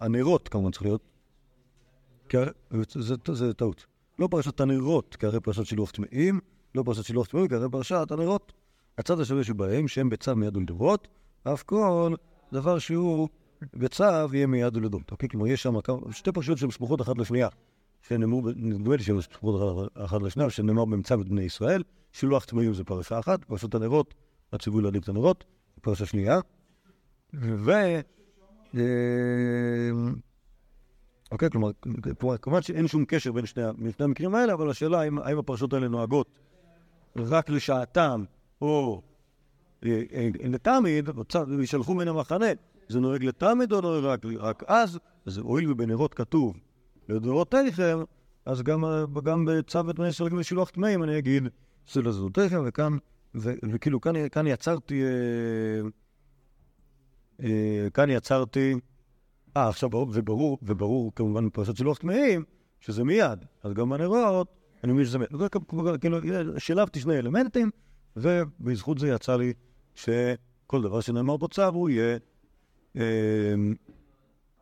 הנרות 0.00 0.48
כמובן 0.48 0.70
צריך 0.70 0.82
להיות, 0.82 1.02
זה, 3.32 3.54
טעות, 3.54 3.86
לא 4.18 4.28
פרשת 4.30 4.60
הנרות 4.60 5.16
כהרי 5.18 5.40
פרשת 5.40 5.66
שילוח 5.66 5.90
טמאים, 5.90 6.40
לא 6.74 6.82
פרשת 6.82 7.04
שילוח 7.04 7.26
טמאים 7.26 7.48
כהרי 7.48 7.70
פרשת 7.70 8.10
הנרות. 8.10 8.52
הצד 8.98 9.20
השווה 9.20 9.44
שבהם 9.44 9.88
שהם 9.88 10.08
בצו 10.08 10.36
מיד 10.36 10.56
ולדורות, 10.56 11.08
אף 11.44 11.62
כל 11.62 12.14
דבר 12.52 12.78
שהוא 12.78 13.28
בצו 13.74 14.04
יהיה 14.32 14.46
מיד 14.46 14.76
ולדורות, 14.76 15.10
אוקיי? 15.10 15.28
כלומר 15.28 15.46
יש 15.46 15.62
שם 15.62 15.74
שתי 16.10 16.32
פרשיות 16.32 16.58
שהן 16.58 16.70
סמוכות 16.70 17.00
אחת 17.00 17.18
לשנייה. 17.18 17.48
שנאמרו, 18.02 18.42
נדמה 18.56 18.96
לי 18.96 19.02
שהן 19.02 19.20
סמוכות 19.20 19.88
אחת 19.94 20.22
לשנייה, 20.22 20.50
שנאמר 20.50 20.84
את 21.20 21.28
בני 21.28 21.42
ישראל, 21.42 21.82
שילוח 22.12 22.44
טמאים 22.44 22.74
זה 22.74 22.84
פרשה 22.84 23.18
אחת, 23.18 23.44
פרשת 23.44 23.74
הנרות, 23.74 24.14
הציווי 24.52 24.82
להדליק 24.82 25.02
את 25.02 25.08
הנרות, 25.08 25.44
פרשה 25.82 26.06
שנייה. 26.06 26.40
ו... 27.34 27.72
אה, 28.76 28.82
אוקיי, 31.32 31.50
כלומר, 31.50 31.70
כמובן 32.42 32.62
שאין 32.62 32.88
שום 32.88 33.04
קשר 33.04 33.32
בין 33.32 33.46
שני, 33.46 33.62
המקרים 33.98 34.34
האלה, 34.34 34.52
אבל 34.52 34.70
השאלה 34.70 35.00
האם, 35.00 35.18
האם 35.18 35.38
הפרשות 35.38 35.72
האלה 35.72 35.88
נוהגות 35.88 36.26
רק 37.16 37.50
לשעתם, 37.50 38.24
או 38.60 39.02
אה, 39.84 40.02
אה, 40.12 40.28
לתמיד, 40.44 41.08
וישלחו 41.58 41.94
מן 41.94 42.08
המחנה, 42.08 42.46
זה 42.88 43.00
נוהג 43.00 43.24
לתמיד 43.24 43.72
או 43.72 43.80
נוהג 43.80 44.04
רק, 44.04 44.24
רק 44.38 44.62
אז, 44.66 44.98
אז 45.26 45.38
הואיל 45.38 45.70
ובנרות 45.70 46.14
כתוב 46.14 46.56
לדורותיכם, 47.08 47.98
אז 48.46 48.62
גם, 48.62 48.84
גם 49.24 49.44
בצו 49.44 49.90
את 49.90 49.98
בשילוח 50.32 50.70
טמאים 50.70 51.02
אני 51.02 51.18
אגיד 51.18 51.48
זה 51.92 52.02
לזרותיכם, 52.02 52.62
וכאן, 52.66 52.96
ו, 53.34 53.52
וכאילו 53.72 54.00
כאן, 54.00 54.28
כאן 54.28 54.46
יצרתי, 54.46 55.02
אה, 55.02 55.88
אה, 57.42 57.90
כאן 57.94 58.10
יצרתי, 58.10 58.74
אה, 59.56 59.68
עכשיו 59.68 59.90
ברור, 59.90 60.10
וברור, 60.12 60.58
וברור 60.62 61.12
כמובן 61.14 61.46
בפרשת 61.46 61.76
שילוח 61.76 61.98
טמאים, 61.98 62.44
שזה 62.80 63.04
מיד, 63.04 63.44
אז 63.62 63.72
גם 63.72 63.90
בנרות, 63.90 64.48
אני 64.84 64.92
מבין 64.92 65.04
שזה 65.04 65.18
מיד. 65.18 65.28
כאילו, 66.00 66.18
שילבתי 66.58 67.00
שני 67.00 67.18
אלמנטים, 67.18 67.70
ובזכות 68.16 68.98
זה 68.98 69.08
יצא 69.08 69.36
לי 69.36 69.52
שכל 69.94 70.82
דבר 70.82 71.00
שנאמר 71.00 71.36
בו 71.36 71.48
צו 71.48 71.68
הוא 71.68 71.90
יהיה 71.90 72.18
אה, 72.96 73.54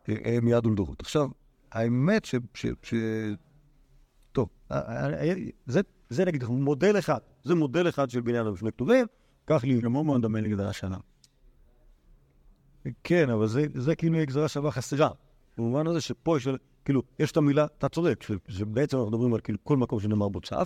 אה, 0.09 0.39
מיד 0.43 0.66
ולדורות. 0.66 1.01
עכשיו, 1.01 1.29
האמת 1.73 2.25
ש... 2.25 2.35
ש, 2.55 2.66
ש 2.83 2.95
טוב, 4.33 4.49
אה, 4.71 5.07
אה, 5.07 5.35
זה, 5.66 5.81
זה 6.09 6.25
נגיד 6.25 6.45
מודל 6.45 6.99
אחד, 6.99 7.21
זה 7.45 7.55
מודל 7.55 7.88
אחד 7.88 8.11
של 8.11 8.20
בניין 8.20 8.47
המשנה 8.47 8.70
כתובים, 8.70 9.07
קח 9.45 9.64
לי... 9.64 9.80
גם 9.80 9.93
מאוד 9.93 10.22
דומה 10.22 10.41
לגזרה 10.41 10.72
שנה. 10.72 10.97
כן, 13.05 13.30
אבל 13.30 13.47
זה, 13.47 13.66
זה 13.74 13.95
כאילו 13.95 14.18
גזרה 14.24 14.49
שווה 14.49 14.70
חסרה. 14.70 15.11
במובן 15.59 15.86
הזה 15.86 16.01
שפה 16.01 16.36
יש, 16.36 16.49
כאילו, 16.84 17.03
יש 17.18 17.32
את 17.32 17.36
המילה, 17.36 17.64
אתה 17.64 17.88
צודק, 17.88 18.24
שבעצם 18.49 18.97
אנחנו 18.97 19.11
מדברים 19.11 19.34
על 19.34 19.41
כאילו 19.41 19.59
כל 19.64 19.76
מקום 19.76 20.01
שנאמר 20.01 20.28
בו 20.28 20.41
צו, 20.41 20.57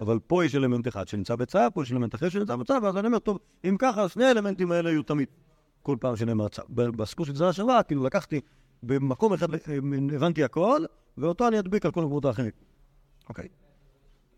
אבל 0.00 0.18
פה 0.26 0.44
יש 0.44 0.54
אלמנט 0.54 0.88
אחד 0.88 1.08
שנמצא 1.08 1.36
בצו, 1.36 1.58
פה 1.74 1.82
יש 1.82 1.92
אלמנט 1.92 2.14
אחר 2.14 2.28
שנמצא 2.28 2.56
בצו, 2.56 2.74
ואז 2.82 2.96
אני 2.96 3.06
אומר, 3.06 3.18
טוב, 3.18 3.38
אם 3.64 3.76
ככה, 3.78 4.08
שני 4.08 4.24
האלמנטים 4.24 4.72
האלה 4.72 4.90
יהיו 4.90 5.02
תמיד, 5.02 5.28
כל 5.82 5.96
פעם 6.00 6.16
שנאמר 6.16 6.48
צו. 6.48 6.62
ב- 6.68 6.82
בסיפור 6.96 7.26
של 7.26 7.32
גזרה 7.32 7.52
שווה, 7.52 7.82
כאילו 7.82 8.04
לקחתי, 8.04 8.40
במקום 8.82 9.32
אחד 9.32 9.54
אה, 9.54 9.58
הבנתי 10.14 10.44
הכל, 10.44 10.80
ואותו 11.18 11.48
אני 11.48 11.58
אדביק 11.58 11.86
על 11.86 11.92
כל 11.92 12.00
המקומות 12.00 12.24
האחרים. 12.24 12.50
אוקיי. 13.28 13.48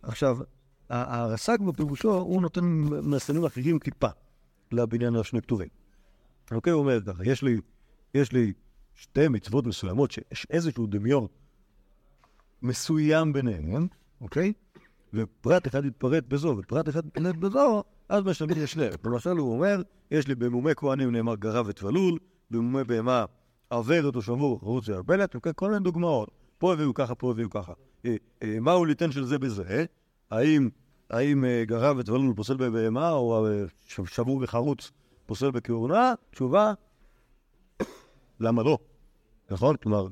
עכשיו, 0.02 0.38
ה- 0.40 0.44
הרס"ג 0.88 1.58
בפירושו, 1.66 2.14
הוא 2.14 2.42
נותן 2.42 2.64
מאפיינים 3.02 3.44
אחרים 3.44 3.78
טיפה 3.78 4.08
לבניין 4.72 5.16
השני 5.16 5.42
כתובים. 5.42 5.68
אוקיי, 6.50 6.72
הוא 6.72 6.80
אומר 6.80 7.00
ככה, 7.06 7.24
יש 7.24 7.42
לי, 7.42 7.60
יש 8.14 8.32
לי 8.32 8.52
שתי 8.94 9.28
מצוות 9.28 9.66
מסוימות 9.66 10.10
שיש 10.10 10.46
איזשהו 10.50 10.86
דמיון 10.86 11.26
מסוים 12.62 13.32
ביניהם, 13.32 13.86
אוקיי? 14.20 14.52
ופרט 15.14 15.66
אחד 15.66 15.84
יתפרט 15.84 16.24
בזו 16.28 16.56
ופרט 16.58 16.88
אחד 16.88 17.06
יתפרט 17.06 17.36
בזו, 17.36 17.84
אז 18.08 18.24
משלמים 18.24 18.56
לשניהם. 18.62 18.92
למשל 19.04 19.30
הוא 19.30 19.52
אומר, 19.52 19.82
יש 20.10 20.28
לי 20.28 20.34
במומי 20.34 20.74
כהנים 20.76 21.12
נאמר 21.12 21.34
גרב 21.34 21.66
וטבלול, 21.68 22.18
במומי 22.50 22.84
בהמה 22.84 23.24
עוורת 23.68 24.16
או 24.16 24.22
שבור 24.22 24.60
חרוץ 24.60 24.88
וערבלת, 24.88 25.34
אוקיי? 25.34 25.52
כל 25.56 25.70
מיני 25.70 25.84
דוגמאות. 25.84 26.30
פה 26.58 26.72
הביאו 26.72 26.94
ככה, 26.94 27.14
פה 27.14 27.30
הביאו 27.30 27.50
ככה. 27.50 27.72
אה, 28.04 28.16
אה, 28.42 28.60
מהו 28.60 28.84
ליתן 28.84 29.12
של 29.12 29.24
זה 29.24 29.38
בזה? 29.38 29.84
האם, 30.30 30.68
האם 31.10 31.44
אה, 31.44 31.64
גרב 31.66 31.96
וטבלול 31.98 32.34
פוסל 32.36 32.56
בבהמה, 32.56 33.10
או 33.10 33.46
אה, 33.46 33.64
שבור 33.86 34.40
וחרוץ 34.42 34.90
פוסל 35.26 35.50
בכהונה? 35.50 36.14
תשובה, 36.30 36.72
למה 38.40 38.62
לא? 38.62 38.78
נכון? 39.50 39.76
כלומר, 39.76 40.06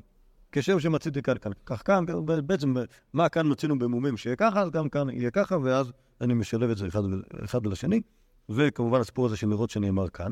כשם 0.51 0.79
שמציתי 0.79 1.21
כאן, 1.21 1.37
כאן, 1.37 1.51
כך 1.65 1.81
כאן, 1.85 2.05
בעצם 2.45 2.73
מה 3.13 3.29
כאן 3.29 3.51
מצינו 3.51 3.79
במומים 3.79 4.17
שיהיה 4.17 4.35
ככה, 4.35 4.61
אז 4.61 4.69
גם 4.69 4.89
כאן 4.89 5.09
יהיה 5.09 5.31
ככה, 5.31 5.57
ואז 5.63 5.91
אני 6.21 6.33
משלב 6.33 6.69
את 6.69 6.77
זה 6.77 6.87
אחד, 6.87 7.01
אחד 7.43 7.65
על 7.65 7.71
השני, 7.71 8.01
וכמובן 8.49 8.99
הסיפור 8.99 9.25
הזה 9.25 9.37
של 9.37 9.47
נרות 9.47 9.69
שנאמר 9.69 10.09
כאן. 10.09 10.31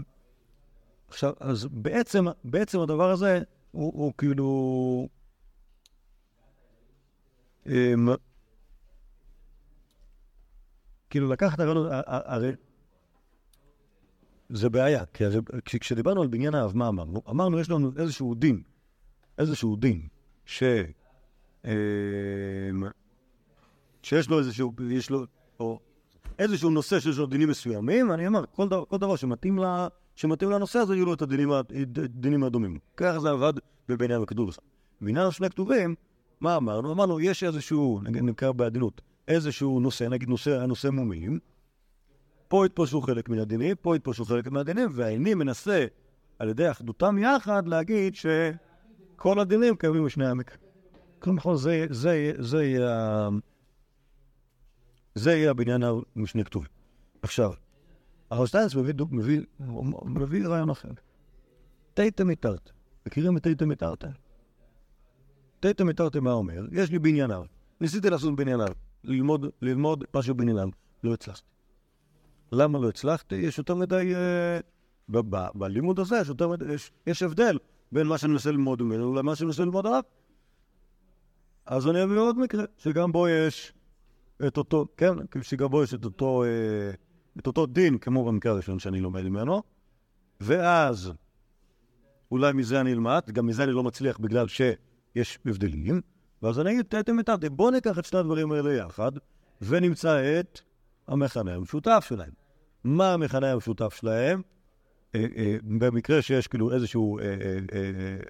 עכשיו, 1.07 1.33
אז 1.39 1.67
בעצם, 1.71 2.25
בעצם 2.43 2.79
הדבר 2.79 3.11
הזה 3.11 3.41
הוא, 3.71 3.93
הוא 3.95 4.13
כאילו... 4.17 5.07
כאילו 11.15 11.29
לקחת 11.29 11.59
הרעיון, 11.59 11.87
הרי 12.05 12.51
זה 14.49 14.69
בעיה, 14.69 15.05
כי 15.05 15.25
הרי 15.25 15.37
כש- 15.65 15.75
כשדיברנו 15.75 16.21
על 16.21 16.27
בניין 16.27 16.55
האב, 16.55 16.77
מה 16.77 16.87
אמרנו? 16.87 17.21
אמרנו, 17.29 17.59
יש 17.59 17.69
לנו 17.69 17.91
איזשהו 17.97 18.35
דין, 18.35 18.61
איזשהו 19.37 19.75
דין, 19.75 20.07
ש... 20.45 20.63
אמ, 21.65 21.71
שיש 24.03 24.29
לו 24.29 24.39
איזשהו, 24.39 24.73
יש 24.89 25.09
לו, 25.09 25.25
או 25.59 25.79
איזשהו 26.39 26.69
נושא 26.69 26.99
שיש 26.99 27.17
לו 27.17 27.25
דינים 27.25 27.49
מסוימים, 27.49 28.11
אני 28.11 28.27
אומר, 28.27 28.43
כל 28.51 28.67
דבר, 28.67 28.85
כל 28.85 28.97
דבר 28.97 29.15
שמתאים, 29.15 29.59
ל, 29.59 29.87
שמתאים 30.15 30.49
לנושא 30.51 30.79
הזה, 30.79 30.95
יהיו 30.95 31.05
לו 31.05 31.13
את 31.13 31.21
הדינים, 31.21 31.51
ה- 31.51 31.61
דינים 32.09 32.43
הדומים. 32.43 32.79
ככה 32.97 33.19
זה 33.19 33.29
עבד 33.29 33.53
בבניין 33.89 34.21
הכתוב. 34.21 34.49
בניין 35.01 35.27
השני 35.27 35.49
כתובים, 35.49 35.95
מה 36.41 36.55
אמרנו? 36.57 36.91
אמרנו, 36.91 37.19
יש 37.19 37.43
איזשהו, 37.43 37.99
נגיד 38.03 38.23
נקרא 38.23 38.51
בעדינות, 38.51 39.01
איזשהו 39.27 39.79
נושא, 39.79 40.03
נגיד 40.03 40.29
נושא, 40.29 40.61
הנושא 40.61 40.87
מומים, 40.87 41.39
פה 42.47 42.65
התפרשו 42.65 43.01
חלק 43.01 43.29
מן 43.29 43.39
הדינים, 43.39 43.75
פה 43.81 43.95
התפרשו 43.95 44.25
חלק 44.25 44.47
מן 44.47 44.57
הדינים, 44.57 44.89
והאיני 44.91 45.33
מנסה, 45.33 45.85
על 46.39 46.49
ידי 46.49 46.71
אחדותם 46.71 47.17
יחד, 47.17 47.67
להגיד 47.67 48.15
שכל 48.15 49.39
הדינים 49.39 49.75
קיימים 49.75 50.05
בשני 50.05 50.27
המקרים. 50.27 50.59
כלומר, 51.19 51.55
זה, 51.55 51.85
זה, 51.89 52.31
זה 52.37 52.63
יהיה 52.63 53.29
זה 55.15 55.31
יהיה 55.31 55.51
הבניין 55.51 55.83
המשנה 56.15 56.43
כתובים. 56.43 56.69
עכשיו, 57.21 57.51
הרב 58.31 58.45
שטיינס 58.45 58.75
מביא, 58.75 58.93
מביא, 59.11 59.41
מביא 60.05 60.47
רעיון 60.47 60.69
אחר. 60.69 60.89
תיתא 61.93 62.23
מתרתא. 62.23 62.71
מכירים 63.05 63.37
את 63.37 63.43
תיתא 63.43 63.65
מתרתא? 63.65 64.07
תיתא 65.59 65.83
מתרתא 65.83 66.17
מה 66.17 66.31
אומר? 66.31 66.65
יש 66.71 66.91
לי 66.91 66.99
בנייניו. 66.99 67.43
ניסיתי 67.81 68.09
לעשות 68.09 68.35
בנייניו. 68.35 68.67
ללמוד, 69.07 69.45
ללמוד 69.61 70.03
משהו 70.15 70.35
בעניינם. 70.35 70.69
לא 71.03 71.13
הצלחתי. 71.13 71.47
למה 72.51 72.79
לא 72.79 72.89
הצלחתי? 72.89 73.35
יש 73.35 73.57
יותר 73.57 73.75
מדי... 73.75 74.13
אה, 74.15 74.59
בלימוד 75.55 75.99
הזה 75.99 76.17
יש 76.21 76.27
יותר 76.27 76.47
מדי... 76.47 76.73
יש, 76.73 76.91
יש 77.07 77.23
הבדל 77.23 77.57
בין 77.91 78.07
מה 78.07 78.17
שאני 78.17 78.33
מנסה 78.33 78.51
ללמוד 78.51 78.81
ממנו 78.81 79.13
למה 79.13 79.35
שאני 79.35 79.45
מנסה 79.45 79.63
ללמוד 79.63 79.87
עליו. 79.87 80.03
אז 81.65 81.87
אני 81.87 82.03
אביא 82.03 82.17
עוד 82.17 82.39
מקרה, 82.39 82.63
שגם 82.77 83.11
בו 83.11 83.27
יש 83.27 83.73
את 84.47 84.57
אותו, 84.57 84.87
כן, 84.97 85.13
שגם 85.41 85.69
בו 85.69 85.83
יש 85.83 85.93
את 85.93 86.05
אותו, 86.05 86.43
אה, 86.43 86.91
את 87.39 87.47
אותו 87.47 87.65
דין, 87.65 87.97
כמו 87.97 88.25
במקרה 88.25 88.51
הראשון 88.51 88.79
שאני 88.79 88.99
לומד 88.99 89.23
ממנו, 89.23 89.63
ואז 90.41 91.13
אולי 92.31 92.53
מזה 92.53 92.81
אני 92.81 92.93
אלמד, 92.93 93.21
גם 93.31 93.45
מזה 93.45 93.63
אני 93.63 93.71
לא 93.71 93.83
מצליח 93.83 94.17
בגלל 94.17 94.47
שיש 94.47 95.39
הבדלים, 95.45 96.01
ואז 96.43 96.59
אני 96.59 96.71
אגיד, 96.71 96.85
תתם 96.89 97.17
ותתם, 97.19 97.55
בואו 97.55 97.71
ניקח 97.71 97.99
את 97.99 98.05
שני 98.05 98.19
הדברים 98.19 98.51
האלה 98.51 98.73
יחד, 98.73 99.11
ונמצא 99.61 100.39
את 100.39 100.59
המכנה 101.07 101.53
המשותף 101.53 102.05
שלהם. 102.09 102.31
מה 102.83 103.13
המכנה 103.13 103.51
המשותף 103.51 103.93
שלהם? 103.93 104.41
אה, 105.15 105.25
אה, 105.37 105.57
במקרה 105.63 106.21
שיש 106.21 106.47
כאילו 106.47 106.73
איזשהו 106.73 107.19
אה, 107.19 107.25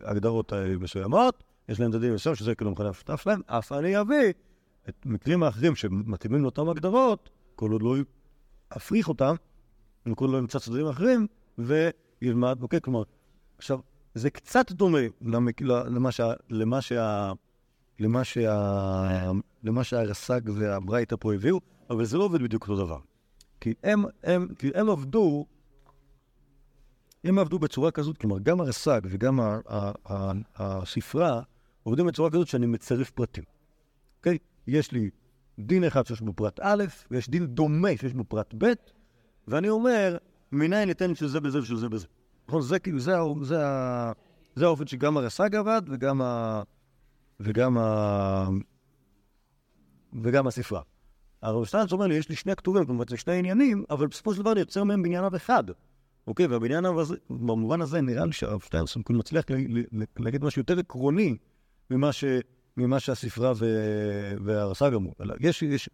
הגדרות 0.02 0.54
מסוימות, 0.80 1.44
יש 1.70 1.80
להם 1.80 1.90
את 1.90 1.96
הדין 1.96 2.14
מסוים 2.14 2.36
שזה 2.36 2.56
כאילו 2.56 2.70
המכנה 2.70 2.88
המשותף 2.88 3.22
שלהם, 3.22 3.42
אף 3.46 3.72
אני 3.72 4.02
אביא 4.02 4.34
את 4.90 5.06
מקרים 5.06 5.44
האחרים 5.44 5.76
שמתאימים 5.76 6.42
לאותן 6.42 6.68
הגדרות, 6.68 7.30
כל 7.56 7.72
עוד 7.72 7.82
לא 7.82 7.96
אפריך 8.78 9.10
אותם, 9.10 9.36
וכל 10.06 10.26
עוד 10.26 10.34
לא 10.34 10.38
ימצא 10.38 10.60
צדדים 10.60 10.88
אחרים, 10.88 11.28
וילמד, 11.58 12.62
אוקיי, 12.62 12.82
כלומר, 12.82 13.04
עכשיו, 13.58 13.80
זה 14.14 14.30
קצת 14.30 14.72
דומה. 14.72 15.00
למה 16.50 16.82
שה... 16.82 17.34
למה 18.00 18.24
שה... 18.24 18.42
למה 18.44 19.34
שה... 19.34 19.40
למה 19.64 19.84
שהרס"ג 19.84 20.42
והברייתא 20.56 21.16
פה 21.20 21.34
הביאו, 21.34 21.60
אבל 21.90 22.06
זה 22.06 22.18
לא 22.18 22.24
עובד 22.24 22.42
בדיוק 22.42 22.64
אותו 22.70 22.86
דבר. 22.86 23.00
כי 23.62 23.74
הם, 23.84 24.04
הם, 24.24 24.48
כי 24.60 24.72
הם 24.76 24.90
עבדו, 24.90 25.46
הם 27.24 27.40
עבדו 27.40 27.60
בצורה 27.60 27.92
כזאת, 27.92 28.18
כלומר, 28.18 28.40
גם 28.40 28.62
הרס"ג 28.62 29.02
וגם 29.04 29.40
ה- 29.40 29.60
ה- 29.70 29.92
ה- 30.06 30.32
הספרה 30.56 31.42
עובדים 31.84 32.08
בצורה 32.08 32.30
כזאת 32.30 32.48
שאני 32.48 32.66
מצרף 32.66 33.10
פרטים. 33.10 33.44
אוקיי? 34.18 34.38
יש 34.68 34.92
לי 34.92 35.10
דין 35.60 35.84
אחד 35.84 36.06
שיש 36.06 36.22
בו 36.22 36.34
פרט 36.34 36.60
א', 36.64 36.84
ויש 37.12 37.30
דין 37.30 37.46
דומה 37.46 37.90
שיש 37.98 38.14
בו 38.14 38.24
פרט 38.24 38.54
ב', 38.58 38.74
ואני 39.48 39.70
אומר, 39.70 40.18
מניין 40.52 40.88
ניתן 40.88 41.16
של 41.16 41.28
זה 41.28 41.40
בזה 41.40 41.60
ושל 41.60 41.78
זה 41.78 41.90
בזה. 41.90 42.08
נכון? 42.48 42.62
זה 42.62 42.80
כאילו, 42.80 43.00
זה, 43.00 43.14
זה, 43.42 43.68
ה- 43.68 44.12
זה 44.56 44.66
האופן 44.66 44.88
שגם 44.88 45.18
הרס"ג 45.18 45.56
עבד 45.56 45.82
וגם 45.88 46.22
ה... 46.22 46.62
וגם 47.40 47.78
ה... 47.78 48.48
וגם 50.24 50.48
הספרה. 50.48 50.82
הרב 51.42 51.66
שטיינץ 51.66 51.92
אומר 51.92 52.08
לי, 52.08 52.16
יש 52.16 52.30
לי 52.30 52.36
שני 52.36 52.56
כתובים, 52.56 52.86
כלומר, 52.86 53.04
זה 53.10 53.18
שני 53.18 53.34
עניינים, 53.34 53.84
אבל 53.90 54.08
בסופו 54.08 54.34
של 54.34 54.42
דבר 54.42 54.52
אני 54.52 54.60
יוצר 54.60 54.84
מהם 54.84 55.04
בנייניו 55.04 55.36
אחד. 55.36 55.64
אוקיי, 56.28 56.48
והבניין 56.48 56.86
הזה, 56.86 57.16
במובן 57.30 57.82
הזה 57.82 58.02
נראה 58.02 58.26
לי 58.26 58.34
שהרב 58.34 58.60
שטיינץ 58.60 58.98
כאילו 59.06 59.20
מצליח 59.20 59.46
להגיד 60.20 60.44
משהו 60.44 60.60
יותר 60.60 60.80
עקרוני 60.80 61.38
ממה, 61.90 62.12
ש, 62.12 62.24
ממה 62.78 63.00
שהספרה 63.00 63.54
ו, 63.56 63.66
והרס"ג 64.44 64.94
אמרו. 64.94 65.14
יש, 65.40 65.64
יש, 65.64 65.90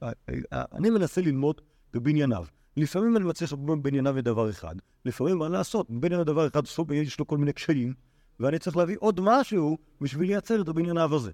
אני 0.51 0.89
מנסה 0.89 1.21
ללמוד 1.21 1.61
בבנייניו. 1.93 2.45
לפעמים 2.77 3.17
אני 3.17 3.25
מצליח 3.25 3.53
ללמוד 3.53 3.79
בבנייניו 3.79 4.17
לדבר 4.17 4.49
אחד, 4.49 4.75
לפעמים 5.05 5.37
מה 5.37 5.49
לעשות, 5.49 5.89
בבניין 5.89 6.23
דבר 6.23 6.47
אחד 6.47 6.61
יש 6.91 7.19
לו 7.19 7.27
כל 7.27 7.37
מיני 7.37 7.53
קשיים, 7.53 7.93
ואני 8.41 8.59
צריך 8.59 8.77
להביא 8.77 8.97
עוד 8.99 9.19
משהו 9.23 9.77
בשביל 10.01 10.27
לייצר 10.27 10.61
את 10.61 10.67
הבנייניו 10.67 11.15
הזה. 11.15 11.31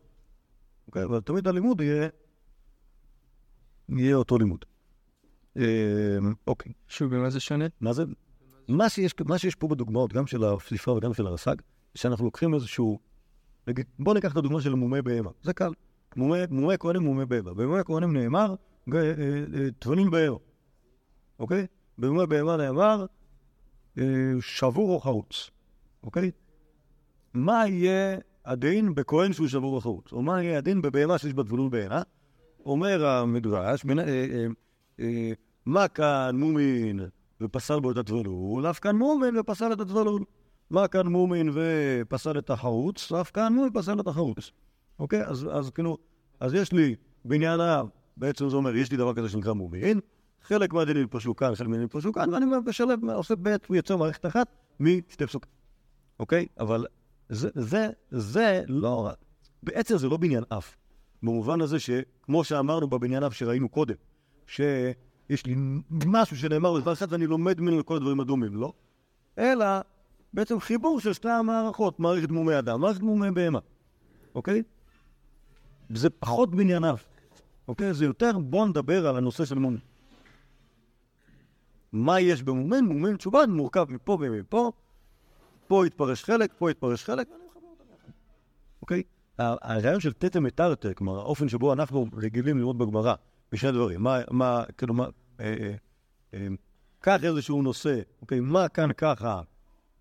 אוקיי, 0.87 1.03
אבל 1.03 1.21
תמיד 1.21 1.47
הלימוד 1.47 1.81
יהיה, 1.81 2.09
יהיה 3.89 4.15
אותו 4.15 4.37
לימוד. 4.37 4.65
אה, 5.57 6.17
אוקיי. 6.47 6.71
שוב, 6.87 7.15
במה 7.15 7.29
זה 7.29 7.39
שונה? 7.39 7.65
מה 7.81 7.93
זה? 7.93 8.03
מה 8.67 8.89
שיש, 8.89 9.13
מה 9.25 9.37
שיש 9.37 9.55
פה 9.55 9.67
בדוגמאות, 9.67 10.13
גם 10.13 10.27
של 10.27 10.43
הספרה 10.43 10.93
וגם 10.93 11.13
של 11.13 11.27
הרס"ג, 11.27 11.55
שאנחנו 11.95 12.25
לוקחים 12.25 12.53
איזשהו... 12.53 12.99
נגיד, 13.67 13.85
בוא 13.99 14.13
ניקח 14.13 14.31
את 14.31 14.37
הדוגמה 14.37 14.61
של 14.61 14.73
מומי 14.73 15.01
בהמה. 15.01 15.29
זה 15.43 15.53
קל. 15.53 15.71
מומי 16.15 16.77
כהנים 16.79 17.01
ומומי 17.07 17.25
בהמה. 17.25 17.53
במומי 17.53 17.83
כהנים 17.85 18.17
נאמר, 18.17 18.55
ג- 18.89 18.95
אה, 18.95 19.13
אה, 19.53 20.09
בהמה, 20.11 20.37
אוקיי? 21.39 21.67
במומי 21.97 22.25
בהמה 22.25 22.57
נאמר, 22.57 23.05
אה, 23.97 24.03
שבור 24.41 24.93
או 24.93 24.99
חרוץ, 24.99 25.49
אוקיי? 26.03 26.31
מה 27.37 27.67
יהיה 27.67 28.17
הדין 28.45 28.95
בכהן 28.95 29.33
שהוא 29.33 29.47
שבור 29.47 29.75
או 29.75 29.81
חרוץ? 29.81 30.11
או 30.11 30.21
מה 30.21 30.43
יהיה 30.43 30.57
הדין 30.57 30.81
בבהמה 30.81 31.17
שיש 31.17 31.33
בה 31.33 31.43
טבולים 31.43 31.69
בהמה? 31.69 32.01
אומר 32.65 33.05
המדרש, 33.05 33.85
אה, 33.85 34.03
אה, 34.03 34.45
אה, 34.99 35.31
מה 35.65 35.87
כאן 35.87 36.35
מומין 36.35 36.99
ופסל 37.41 37.79
בו 37.79 37.91
את 37.91 37.97
הטבלול, 37.97 38.69
אף 38.69 38.79
כאן 38.79 38.95
מומין 38.95 39.37
ופסל 39.37 39.73
את 39.73 39.79
הטבלול. 39.79 40.23
מה 40.69 40.87
כאן 40.87 41.07
מומין 41.07 41.49
ופסל 41.53 42.37
את 42.39 42.49
החרוץ, 42.49 43.11
אף 43.11 43.31
כאן 43.31 43.53
מומין 43.53 43.69
ופסל 43.69 43.99
את 43.99 44.07
החרוץ. 44.07 44.51
אוקיי? 44.99 45.25
אז, 45.25 45.47
אז 45.51 45.69
כאילו, 45.69 45.97
אז 46.39 46.53
יש 46.53 46.71
לי 46.71 46.95
בניין 47.25 47.59
האב, 47.59 47.87
בעצם 48.17 48.49
זה 48.49 48.55
אומר, 48.55 48.75
יש 48.75 48.91
לי 48.91 48.97
דבר 48.97 49.13
כזה 49.13 49.29
שנקרא 49.29 49.53
מומין, 49.53 49.99
חלק 50.41 50.73
מהדינים 50.73 51.03
יתפשו 51.03 51.35
כאן, 51.35 51.55
חלק 51.55 51.67
מהדינים 51.67 51.85
יתפשו 51.85 52.13
כאן, 52.13 52.33
ואני 52.33 52.45
משלב, 52.65 53.09
עושה 53.09 53.35
בית, 53.35 53.65
הוא 53.65 53.75
יוצר 53.75 53.97
מערכת 53.97 54.25
אחת 54.25 54.47
משתי 54.79 55.27
פסוקים. 55.27 55.51
אוקיי? 56.19 56.45
אבל 56.59 56.85
זה, 57.29 57.49
זה, 57.55 57.89
זה 58.11 58.63
לא, 58.67 59.09
בעצם 59.63 59.97
זה 59.97 60.07
לא 60.07 60.17
בניין 60.17 60.43
אף. 60.49 60.75
במובן 61.23 61.61
הזה 61.61 61.79
שכמו 61.79 62.43
שאמרנו 62.43 62.87
בבניין 62.87 63.23
אף 63.23 63.33
שראינו 63.33 63.69
קודם, 63.69 63.95
שיש 64.47 65.45
לי 65.45 65.55
משהו 66.05 66.37
שנאמר 66.37 66.73
בדבר 66.73 66.93
אחד 66.93 67.13
ואני 67.13 67.27
לומד 67.27 67.61
ממנו 67.61 67.85
כל 67.85 67.95
הדברים 67.95 68.19
הדומים, 68.19 68.55
לא? 68.55 68.73
אלא 69.37 69.65
בעצם 70.33 70.59
חיבור 70.59 70.99
של 70.99 71.13
שתי 71.13 71.29
המערכות, 71.29 71.99
מערכת 71.99 72.31
מומי 72.31 72.59
אדם, 72.59 72.81
מערכת 72.81 73.01
מומי 73.01 73.31
בהמה, 73.31 73.59
אוקיי? 74.35 74.63
זה 75.89 76.09
פחות 76.09 76.55
בניין 76.55 76.83
אף, 76.83 77.03
אוקיי? 77.67 77.93
זה 77.93 78.05
יותר, 78.05 78.37
בואו 78.39 78.65
נדבר 78.65 79.07
על 79.07 79.17
הנושא 79.17 79.45
של 79.45 79.59
מומין. 79.59 79.79
מה 81.91 82.19
יש 82.19 82.43
במומין? 82.43 82.85
מומין 82.85 83.15
תשובה 83.15 83.47
מורכב 83.47 83.85
מפה 83.89 84.17
ומפה, 84.21 84.71
פה 85.67 85.87
יתפרש 85.87 86.23
חלק, 86.23 86.53
פה 86.57 86.71
יתפרש 86.71 87.03
חלק. 87.03 87.27
אוקיי? 88.81 89.03
הרעיון 89.37 89.99
של 89.99 90.13
תתם 90.13 90.43
מטרטר, 90.43 90.93
כלומר, 90.93 91.19
האופן 91.19 91.49
שבו 91.49 91.73
אנחנו 91.73 92.05
רגילים 92.17 92.57
ללמוד 92.57 92.77
בגמרא, 92.77 93.13
בשני 93.51 93.71
דברים, 93.71 94.03
מה, 94.03 94.19
מה, 94.31 94.63
כאילו, 94.77 94.93
מה, 94.93 95.03
אה, 95.39 95.55
אה, 95.59 95.73
אה, 96.33 96.47
קח 96.99 97.23
איזשהו 97.23 97.61
נושא, 97.61 97.99
אוקיי, 98.21 98.39
מה 98.39 98.67
כאן 98.67 98.89
ככה, 98.97 99.41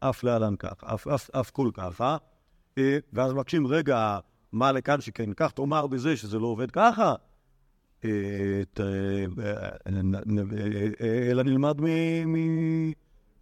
אף 0.00 0.24
להלן 0.24 0.56
ככה, 0.56 0.94
אף, 0.94 1.08
אף, 1.08 1.30
אף 1.30 1.50
כול 1.50 1.70
ככה, 1.74 2.16
אה, 2.78 2.98
ואז 3.12 3.32
מבקשים, 3.32 3.66
רגע, 3.66 4.18
מה 4.52 4.72
לכאן 4.72 5.00
שכן 5.00 5.30
כך, 5.36 5.52
תאמר 5.52 5.86
בזה 5.86 6.16
שזה 6.16 6.38
לא 6.38 6.46
עובד 6.46 6.70
ככה, 6.70 7.14
אה, 8.04 8.10
אה, 8.80 8.84
אה, 8.84 9.24
אה, 9.86 10.88
אה, 11.00 11.30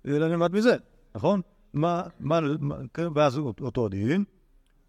אלא 0.04 0.28
נלמד 0.28 0.52
מזה, 0.52 0.76
נכון? 1.14 1.40
מה, 1.74 2.02
מה, 2.20 2.40
מה- 2.60 2.76
כן, 2.94 3.06
ואז 3.14 3.38
אותו 3.38 3.86
הדין, 3.86 4.24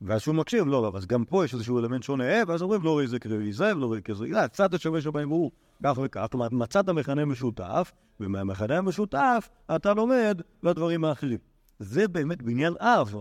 ואז 0.01 0.21
שהוא 0.21 0.35
מקשיב, 0.35 0.67
לא, 0.67 0.81
לא, 0.81 0.91
אז 0.95 1.05
גם 1.05 1.25
פה 1.25 1.45
יש 1.45 1.53
איזשהו 1.53 1.79
אלמנט 1.79 2.03
שונה, 2.03 2.33
ואז 2.47 2.61
אומרים, 2.61 2.81
לא 2.83 2.97
ראי 2.97 3.07
זה 3.07 3.19
קראי 3.19 3.53
זה, 3.53 3.75
ולא 3.75 3.91
ראי 3.91 4.01
כזה, 4.01 4.25
לא, 4.27 4.39
הצד 4.39 4.73
השווה 4.73 5.01
שבהם 5.01 5.29
הוא 5.29 5.51
כך 5.83 5.99
וכך, 6.03 6.27
כלומר, 6.31 6.47
מצאת 6.51 6.89
מכנה 6.89 7.25
משותף, 7.25 7.91
ומהמכנה 8.19 8.77
המשותף 8.77 9.49
אתה 9.75 9.93
לומד 9.93 10.41
לדברים 10.63 11.05
האחרים. 11.05 11.37
זה 11.79 12.07
באמת 12.07 12.41
בניין 12.41 12.73
אב. 12.79 13.15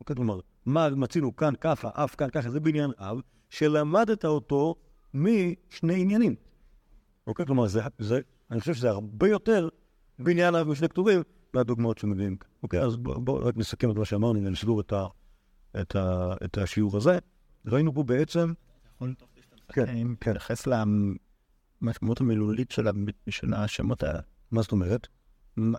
אוקיי, 0.00 0.16
כלומר, 0.16 0.40
מה 0.66 0.88
מצינו 0.90 1.36
כאן 1.36 1.54
ככה, 1.60 1.90
אף 1.94 2.14
כאן 2.14 2.30
ככה, 2.30 2.50
זה 2.50 2.60
בניין 2.60 2.90
אב, 2.98 3.20
שלמדת 3.50 4.24
אותו 4.24 4.74
משני 5.14 6.00
עניינים. 6.00 6.34
אוקיי, 7.26 7.46
כלומר, 7.46 7.66
זה, 7.66 7.80
זה, 7.98 8.20
אני 8.50 8.60
חושב 8.60 8.74
שזה 8.74 8.90
הרבה 8.90 9.28
יותר 9.28 9.68
בניין 10.18 10.54
אב 10.54 10.68
משני 10.68 10.88
כתובים 10.88 11.22
מהדוגמאות 11.54 11.98
שמביאים 11.98 12.36
כאן. 12.36 12.50
אוקיי, 12.62 12.80
אז 12.80 12.96
בואו 12.96 13.20
בוא, 13.20 13.48
רק 13.48 13.56
נסכם 13.56 13.90
את 13.90 13.96
מה 13.96 14.04
שאמרנו 14.04 14.38
ונסגור 14.44 14.80
את, 14.80 14.92
ה, 14.92 15.06
את, 15.80 15.96
ה, 15.96 16.34
את 16.44 16.58
השיעור 16.58 16.96
הזה. 16.96 17.18
ראינו 17.66 17.94
פה 17.94 18.02
בעצם... 18.02 18.52
כן, 19.72 19.88
אם 19.88 20.14
כן. 20.20 20.30
תתייחס 20.30 20.66
למשמעות 21.82 22.20
המילולית 22.20 22.70
של 23.28 23.54
השמות 23.54 24.02
האלה. 24.02 24.20
מה 24.50 24.62
זאת 24.62 24.72
אומרת? 24.72 25.06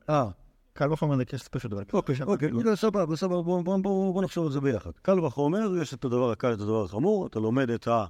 אה, 0.10 0.30
קל 0.74 0.94
וחומר 0.94 1.18
זה 1.18 1.26
כסף 1.26 1.48
פשוט, 1.48 1.74
אבל... 1.74 1.84
אוקיי, 1.94 2.16
אוקיי, 2.22 2.52
אוקיי, 2.52 2.76
סבבה, 2.76 3.16
סבבה, 3.16 3.42
בואו 3.42 3.64
בוא, 3.64 3.78
בוא, 3.78 4.14
בוא 4.14 4.24
נחשוב 4.24 4.46
על 4.46 4.52
זה 4.52 4.62
ביחד. 4.62 4.92
קל 5.02 5.20
וחומר, 5.20 5.72
יש 5.82 5.94
את 5.94 6.06
הדבר 6.06 6.32
הקל, 6.32 6.54
את 6.54 6.60
הדבר 6.60 6.84
החמור, 6.84 7.28
אתה 7.28 7.40
לומד 7.40 7.70
את 7.70 7.88
ה... 7.88 8.06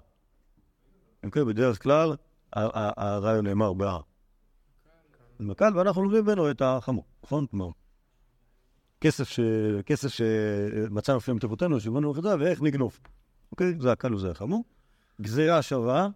אוקיי, 1.26 1.46
בדרך 1.46 1.84
כלל, 1.84 2.16
ה- 2.54 2.80
ה- 2.80 3.16
הרעיון 3.16 3.48
נאמר 3.48 3.74
ב... 3.74 3.84
בקל, 5.40 5.78
ואנחנו 5.78 6.04
לומדים 6.04 6.24
ממנו 6.26 6.52
את 6.52 6.62
החמור, 6.62 7.06
נכון? 7.24 7.46
כלומר, 7.46 7.70
כסף 9.02 9.30
ש... 9.30 9.40
כסף 9.86 10.08
שמצאנו 10.08 11.18
לפני 11.18 11.34
לך 12.12 12.18
את 12.18 12.24
זה, 12.24 12.36
ואיך 12.40 12.62
נגנוב. 12.62 13.00
אוקיי? 13.52 13.74
זה 13.80 13.92
הקל 13.92 14.16
וזה 14.16 14.32
החמור. 14.32 14.64
גזירה 15.22 15.62
שווה, 15.62 16.10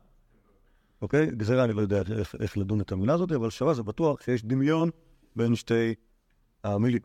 אוקיי? 1.02 1.32
גזירה, 1.32 1.64
אני 1.64 1.74
לא 1.74 1.82
יודע 1.82 2.02
איך, 2.18 2.36
איך 2.40 2.58
לדון 2.58 2.82
את 2.82 2.92
המילה 2.92 3.14
הזאת, 3.14 3.32
אבל 3.32 3.50
שווה 3.50 3.74
זה 3.74 3.84
בטוח 3.84 4.22
שיש 4.22 4.46
דמיון 4.46 4.90
בין 5.36 5.56
שתי 5.56 5.94
המילים. 6.64 7.02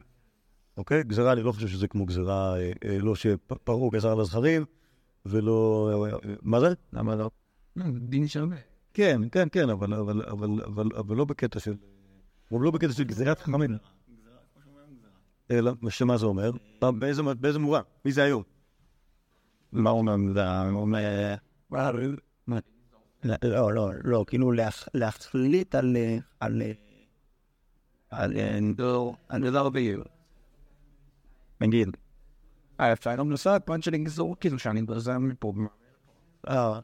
אוקיי? 0.76 1.02
גזירה, 1.02 1.32
אני 1.32 1.42
לא 1.42 1.52
חושב 1.52 1.68
שזה 1.68 1.88
כמו 1.88 2.06
גזירה, 2.06 2.58
אה, 2.58 2.72
אה, 2.84 2.98
לא 2.98 3.14
שפרעה 3.14 3.90
גזר 3.92 4.12
על 4.12 4.20
הזכרים, 4.20 4.64
ולא... 5.26 5.90
אה, 6.24 6.34
מה 6.42 6.60
זה? 6.60 6.68
למה 6.92 7.14
לא? 7.14 7.30
דין 7.98 8.28
שווה. 8.28 8.56
כן, 8.94 9.20
כן, 9.32 9.48
כן, 9.52 9.70
אבל, 9.70 9.94
אבל, 9.94 10.22
אבל, 10.22 10.60
אבל, 10.66 10.88
אבל 10.96 11.16
לא 11.16 11.24
בקטע 11.24 11.60
של... 11.60 11.74
גם 12.50 12.62
לא 12.62 12.70
בקטע 12.70 12.92
של 12.92 13.04
גזירת 13.04 13.38
חכמים. 13.40 13.70
אלא, 15.50 15.72
שמה 15.90 16.16
זה 16.16 16.26
אומר? 16.26 16.50
באיזה, 16.98 17.22
באיזה 17.22 17.58
מובן? 17.58 17.80
מי 18.04 18.12
זה 18.12 18.22
היום? 18.22 18.42
מה 19.72 19.90
הוא 19.90 19.98
אומר? 20.00 21.34
הוא. 21.70 22.16
מה? 22.46 22.58
לא, 23.24 23.74
לא, 23.74 23.90
לא, 24.04 24.24
כאילו 24.28 24.52
להח- 24.52 24.88
להחליט 24.94 25.74
על... 25.74 25.96
על... 26.40 26.62
על... 28.10 28.32
אני 29.30 29.50
לא 29.50 29.58
הרבה 29.58 29.80
יום. 29.80 30.02
נגיד, 31.60 31.88
אה, 32.80 32.92
אפשר 32.92 33.16
גם 33.16 33.30
לעשות 33.30 33.62
פאנץ' 33.64 33.84
של 33.84 33.96
גזור, 33.96 34.36
כאילו 34.40 34.58
שאני 34.58 34.82
בזה 34.82 35.18
מפה. 35.18 35.52
אה, 36.48 36.80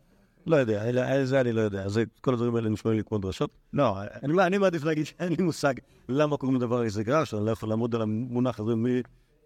לא 0.47 0.57
יודע, 0.57 0.89
אלה- 0.89 1.25
זה 1.27 1.41
אני 1.41 1.53
לא 1.53 1.61
יודע. 1.61 1.89
זה, 1.89 2.05
כל 2.21 2.35
הדברים 2.35 2.55
האלה 2.57 2.69
נשמעים 2.69 2.97
לי 2.97 3.05
כמו 3.05 3.19
דרשות. 3.19 3.51
לא, 3.73 3.97
אני, 4.23 4.47
אני 4.47 4.59
מעדיף 4.59 4.85
להגיד 4.85 5.07
שאין 5.07 5.33
לי 5.33 5.43
מושג 5.45 5.75
למה 6.09 6.37
קוראים 6.37 6.57
לדבר 6.57 6.81
הזה 6.81 7.05
גרש, 7.05 7.35
אני 7.35 7.47
לא 7.47 7.51
יכול 7.51 7.69
לעמוד 7.69 7.95
על 7.95 8.03
המונח 8.03 8.61
הזה 8.61 8.73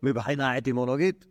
מבחינה 0.02 0.50
האטימולוגית, 0.50 1.26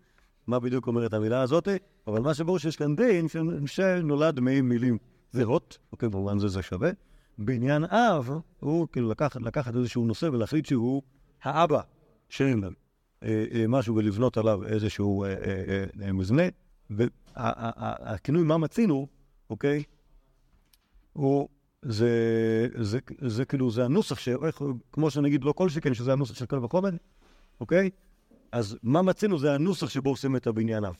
מה 0.47 0.59
בדיוק 0.59 0.87
אומרת 0.87 1.13
המילה 1.13 1.41
הזאת, 1.41 1.67
אבל 2.07 2.21
מה 2.21 2.33
שברור 2.33 2.59
שיש 2.59 2.75
כאן 2.75 2.95
דין 2.95 3.27
שנולד 3.65 4.39
ממילים 4.39 4.97
זהות, 5.31 5.77
אוקיי, 5.91 6.09
במובן 6.09 6.39
זה 6.39 6.47
זה 6.47 6.61
שווה. 6.61 6.89
בעניין 7.37 7.83
אב, 7.83 8.29
הוא 8.59 8.87
כאילו 8.91 9.09
לקחת, 9.09 9.41
לקחת 9.41 9.75
איזשהו 9.75 10.05
נושא 10.05 10.25
ולהחליט 10.25 10.65
שהוא 10.65 11.01
האבא 11.43 11.79
של 12.29 12.59
אה, 13.23 13.45
אה, 13.53 13.65
משהו 13.67 13.95
ולבנות 13.95 14.37
עליו 14.37 14.63
איזשהו 14.65 15.23
אה, 15.23 15.29
אה, 15.29 15.35
אה, 15.67 16.05
אה, 16.07 16.11
מבנה, 16.13 16.43
והכינוי 16.89 18.43
מה 18.43 18.57
מצינו, 18.57 19.07
אוקיי, 19.49 19.83
הוא, 21.13 21.47
זה, 21.81 22.09
זה, 22.81 22.99
זה 23.21 23.45
כאילו, 23.45 23.71
זה 23.71 23.85
הנוסח, 23.85 24.19
ש, 24.19 24.29
איך, 24.29 24.61
כמו 24.91 25.09
שנגיד 25.09 25.43
לא 25.43 25.51
כל 25.51 25.69
שכן, 25.69 25.93
שזה 25.93 26.13
הנוסח 26.13 26.35
של 26.35 26.45
קל 26.45 26.63
וחומר, 26.63 26.89
אוקיי? 27.59 27.89
אז 28.51 28.77
מה 28.83 29.01
מצינו 29.01 29.39
זה 29.39 29.53
הנוסח 29.53 29.89
שבו 29.89 30.09
עושים 30.09 30.35
את 30.35 30.47
הבניין 30.47 30.85
אב. 30.85 30.95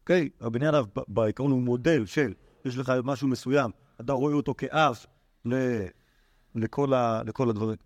אוקיי? 0.00 0.28
הבניין 0.40 0.74
אב 0.74 0.86
בעיקרון 1.08 1.50
הוא 1.50 1.62
מודל 1.62 2.06
של, 2.06 2.32
יש 2.64 2.78
לך 2.78 2.92
משהו 3.04 3.28
מסוים, 3.28 3.70
אתה 4.00 4.12
רואה 4.12 4.34
אותו 4.34 4.54
כאב 4.54 4.96
ל, 5.44 5.54
לכל, 6.54 6.94
ה, 6.94 7.22
לכל, 7.26 7.50
הדברים, 7.50 7.76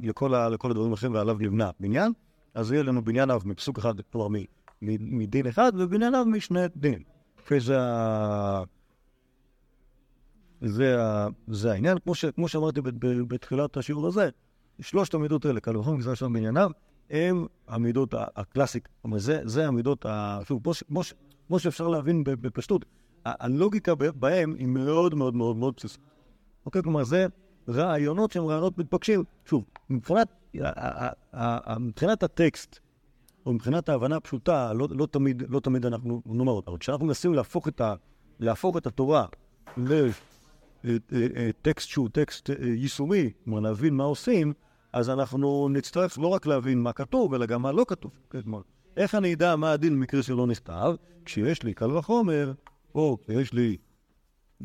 לכל, 0.00 0.34
ה, 0.34 0.48
לכל 0.48 0.70
הדברים 0.70 0.90
האחרים 0.90 1.14
ועליו 1.14 1.36
נבנה 1.40 1.70
בניין, 1.80 2.12
אז 2.54 2.72
יהיה 2.72 2.82
לנו 2.82 3.04
בניין 3.04 3.30
אב 3.30 3.42
מפסוק 3.46 3.78
אחד, 3.78 3.94
כלומר 4.12 4.38
מדין 4.82 5.46
אחד, 5.46 5.72
ובניין 5.78 6.14
אב 6.14 6.26
משני 6.26 6.60
דינים. 6.76 7.02
אוקיי, 7.38 7.60
זה. 7.60 7.78
זה, 10.60 11.02
ה... 11.02 11.28
זה 11.48 11.72
העניין, 11.72 11.98
כמו, 11.98 12.14
ש... 12.14 12.24
כמו 12.24 12.48
שאמרתי. 12.48 12.80
בתחילת 13.28 13.76
השיעור 13.76 14.06
הזה, 14.06 14.28
שלושת 14.80 15.14
המידות 15.14 15.44
האלה, 15.44 15.60
קל 15.60 15.76
וחומר, 15.76 15.98
גזרה 15.98 16.16
שם 16.16 16.32
בענייניו, 16.32 16.70
הם 17.10 17.46
המידות 17.68 18.14
הקלאסיק. 18.36 18.88
זאת 18.96 19.04
אומרת, 19.04 19.20
זה, 19.20 19.40
זה 19.44 19.66
המידות, 19.66 20.06
ה... 20.06 20.40
שוב, 20.44 20.62
כמו, 20.62 20.74
ש... 20.74 20.82
כמו, 20.82 21.02
ש... 21.02 21.14
כמו 21.46 21.58
שאפשר 21.58 21.88
להבין. 21.88 22.24
בפשטות, 22.24 22.84
ה- 23.26 23.44
הלוגיקה. 23.44 23.94
בהם 23.94 24.54
היא 24.58 24.66
מאוד 24.66 25.14
מאוד 25.14 25.34
מאוד 25.34 25.56
מאוד 25.56 25.74
בסיסית. 25.76 26.00
אוקיי, 26.66 26.82
כלומר, 26.82 27.04
זה 27.04 27.26
רעיונות 27.68 28.32
שהם 28.32 28.44
רעיונות 28.44 28.78
מתבקשים. 28.78 29.24
שוב, 29.44 29.64
מבחינת, 29.90 30.28
מבחינת 31.80 32.22
הטקסט, 32.22 32.78
או 33.46 33.52
מבחינת 33.52 33.88
ההבנה 33.88 34.16
הפשוטה, 34.16 34.72
לא, 34.72 34.88
לא, 34.90 35.06
תמיד, 35.06 35.42
לא 35.48 35.60
תמיד 35.60 35.86
אנחנו 35.86 36.22
נאמר 36.26 36.52
אותה. 36.52 36.70
כשאנחנו 36.80 37.06
מנסים 37.06 37.34
להפוך 37.34 37.68
את, 37.68 37.80
ה... 37.80 37.94
להפוך 38.38 38.76
את 38.76 38.86
התורה 38.86 39.26
לטקסט 40.84 41.88
שהוא 41.88 42.08
טקסט 42.12 42.50
אה, 42.50 42.56
יישומי, 42.60 43.30
כלומר 43.44 43.60
להבין 43.60 43.94
מה 43.94 44.04
עושים, 44.04 44.52
אז 44.92 45.10
אנחנו 45.10 45.68
נצטרך 45.68 46.18
לא 46.18 46.26
רק 46.26 46.46
להבין 46.46 46.78
מה 46.78 46.92
כתוב, 46.92 47.34
אלא 47.34 47.46
גם 47.46 47.62
מה 47.62 47.72
לא 47.72 47.84
כתוב. 47.88 48.10
כלומר, 48.28 48.60
איך 48.96 49.14
אני 49.14 49.34
אדע 49.34 49.56
מה 49.56 49.72
הדין 49.72 49.94
במקרה 49.94 50.22
שלא 50.22 50.46
נכתב? 50.46 50.94
כשיש 51.24 51.62
לי 51.62 51.74
קל 51.74 51.90
וחומר, 51.90 52.52
או 52.94 53.18
כשיש 53.24 53.52
לי 53.52 53.76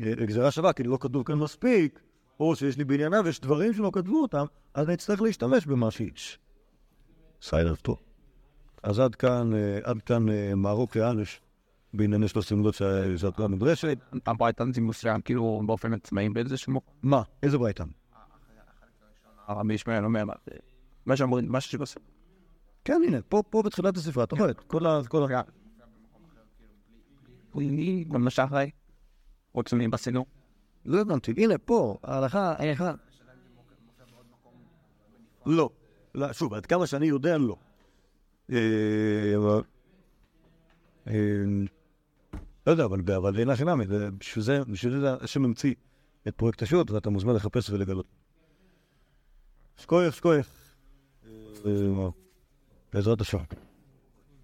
אה, 0.02 0.14
גזירה 0.14 0.50
שווה, 0.50 0.72
כי 0.72 0.82
לא 0.82 0.98
כתוב 1.00 1.22
כאן 1.22 1.34
מספיק, 1.34 2.00
או 2.40 2.56
שיש 2.56 2.78
לי 2.78 2.84
בענייניו, 2.84 3.28
יש 3.28 3.40
דברים 3.40 3.72
שלא 3.72 3.90
כתבו 3.94 4.22
אותם, 4.22 4.44
אז 4.74 4.86
אני 4.86 4.94
אצטרך 4.94 5.22
להשתמש 5.22 5.66
במה 5.66 5.90
שיש. 5.90 6.38
סיידר 7.42 7.74
טוב. 7.74 7.98
אז 8.82 9.00
עד 9.00 9.14
כאן, 9.14 9.54
אה, 9.54 9.78
עד 9.82 10.02
כאן 10.02 10.28
אה, 10.28 10.54
מערוק 10.54 10.96
לאנש 10.96 11.40
בענייני 11.96 12.28
של 12.28 12.38
הסמלות 12.38 12.74
שהתורה 13.16 13.48
נדרשת. 13.48 13.98
הברייתנטים 14.26 14.86
מסוים 14.86 15.20
כאילו 15.20 15.62
באופן 15.66 15.92
עצמאי 15.94 16.28
באיזשהו 16.28 16.72
מקום. 16.72 16.94
מה? 17.02 17.22
איזה 17.42 17.58
ברייתן? 17.58 17.88
הרבי 19.46 19.74
ישמעאל 19.74 20.04
אומר, 20.04 20.24
מה 20.24 20.32
זה- 21.06 21.16
שאומרים, 21.16 21.48
מה 21.52 21.60
שבסדר. 21.60 22.04
כן, 22.84 23.00
הנה, 23.06 23.18
פה, 23.28 23.42
בתחילת 23.64 23.96
הספרה, 23.96 24.24
אתה 24.24 24.36
רואה, 24.36 24.54
כל 24.54 24.86
ה... 24.86 25.00
כל 25.08 25.22
ה... 25.22 25.42
גם 28.12 28.26
לשחרי? 28.26 28.70
רוצים 29.52 29.90
בסדר? 29.90 30.20
לא 30.86 31.00
הבנתי, 31.00 31.34
הנה, 31.36 31.58
פה, 31.58 31.96
ההלכה, 32.02 32.54
ההלכה. 32.58 32.92
לא. 35.46 35.70
לא, 36.14 36.32
שוב, 36.32 36.54
עד 36.54 36.66
כמה 36.66 36.86
שאני 36.86 37.06
יודע, 37.06 37.38
לא. 37.38 37.56
אה, 42.68 42.72
אה, 42.72 42.76
לא 42.76 42.92
יודע, 43.02 43.16
אבל 43.16 43.38
אין 43.38 43.56
חינם, 43.56 43.84
זה- 43.84 44.10
בשביל 44.10 44.44
זה, 44.44 44.64
בשביל 44.64 45.00
זה 45.00 45.14
השם 45.20 45.44
המציא 45.44 45.74
את 46.28 46.34
פרויקט 46.36 46.62
השו"ת, 46.62 46.90
ואתה 46.90 47.10
מוזמן 47.10 47.34
לחפש 47.34 47.70
ולגלות. 47.70 48.06
שקוייך, 49.76 50.14
שקוייך. 50.14 50.50
אה, 51.66 52.08
בעזרת 52.92 53.20
השם. 53.20 53.38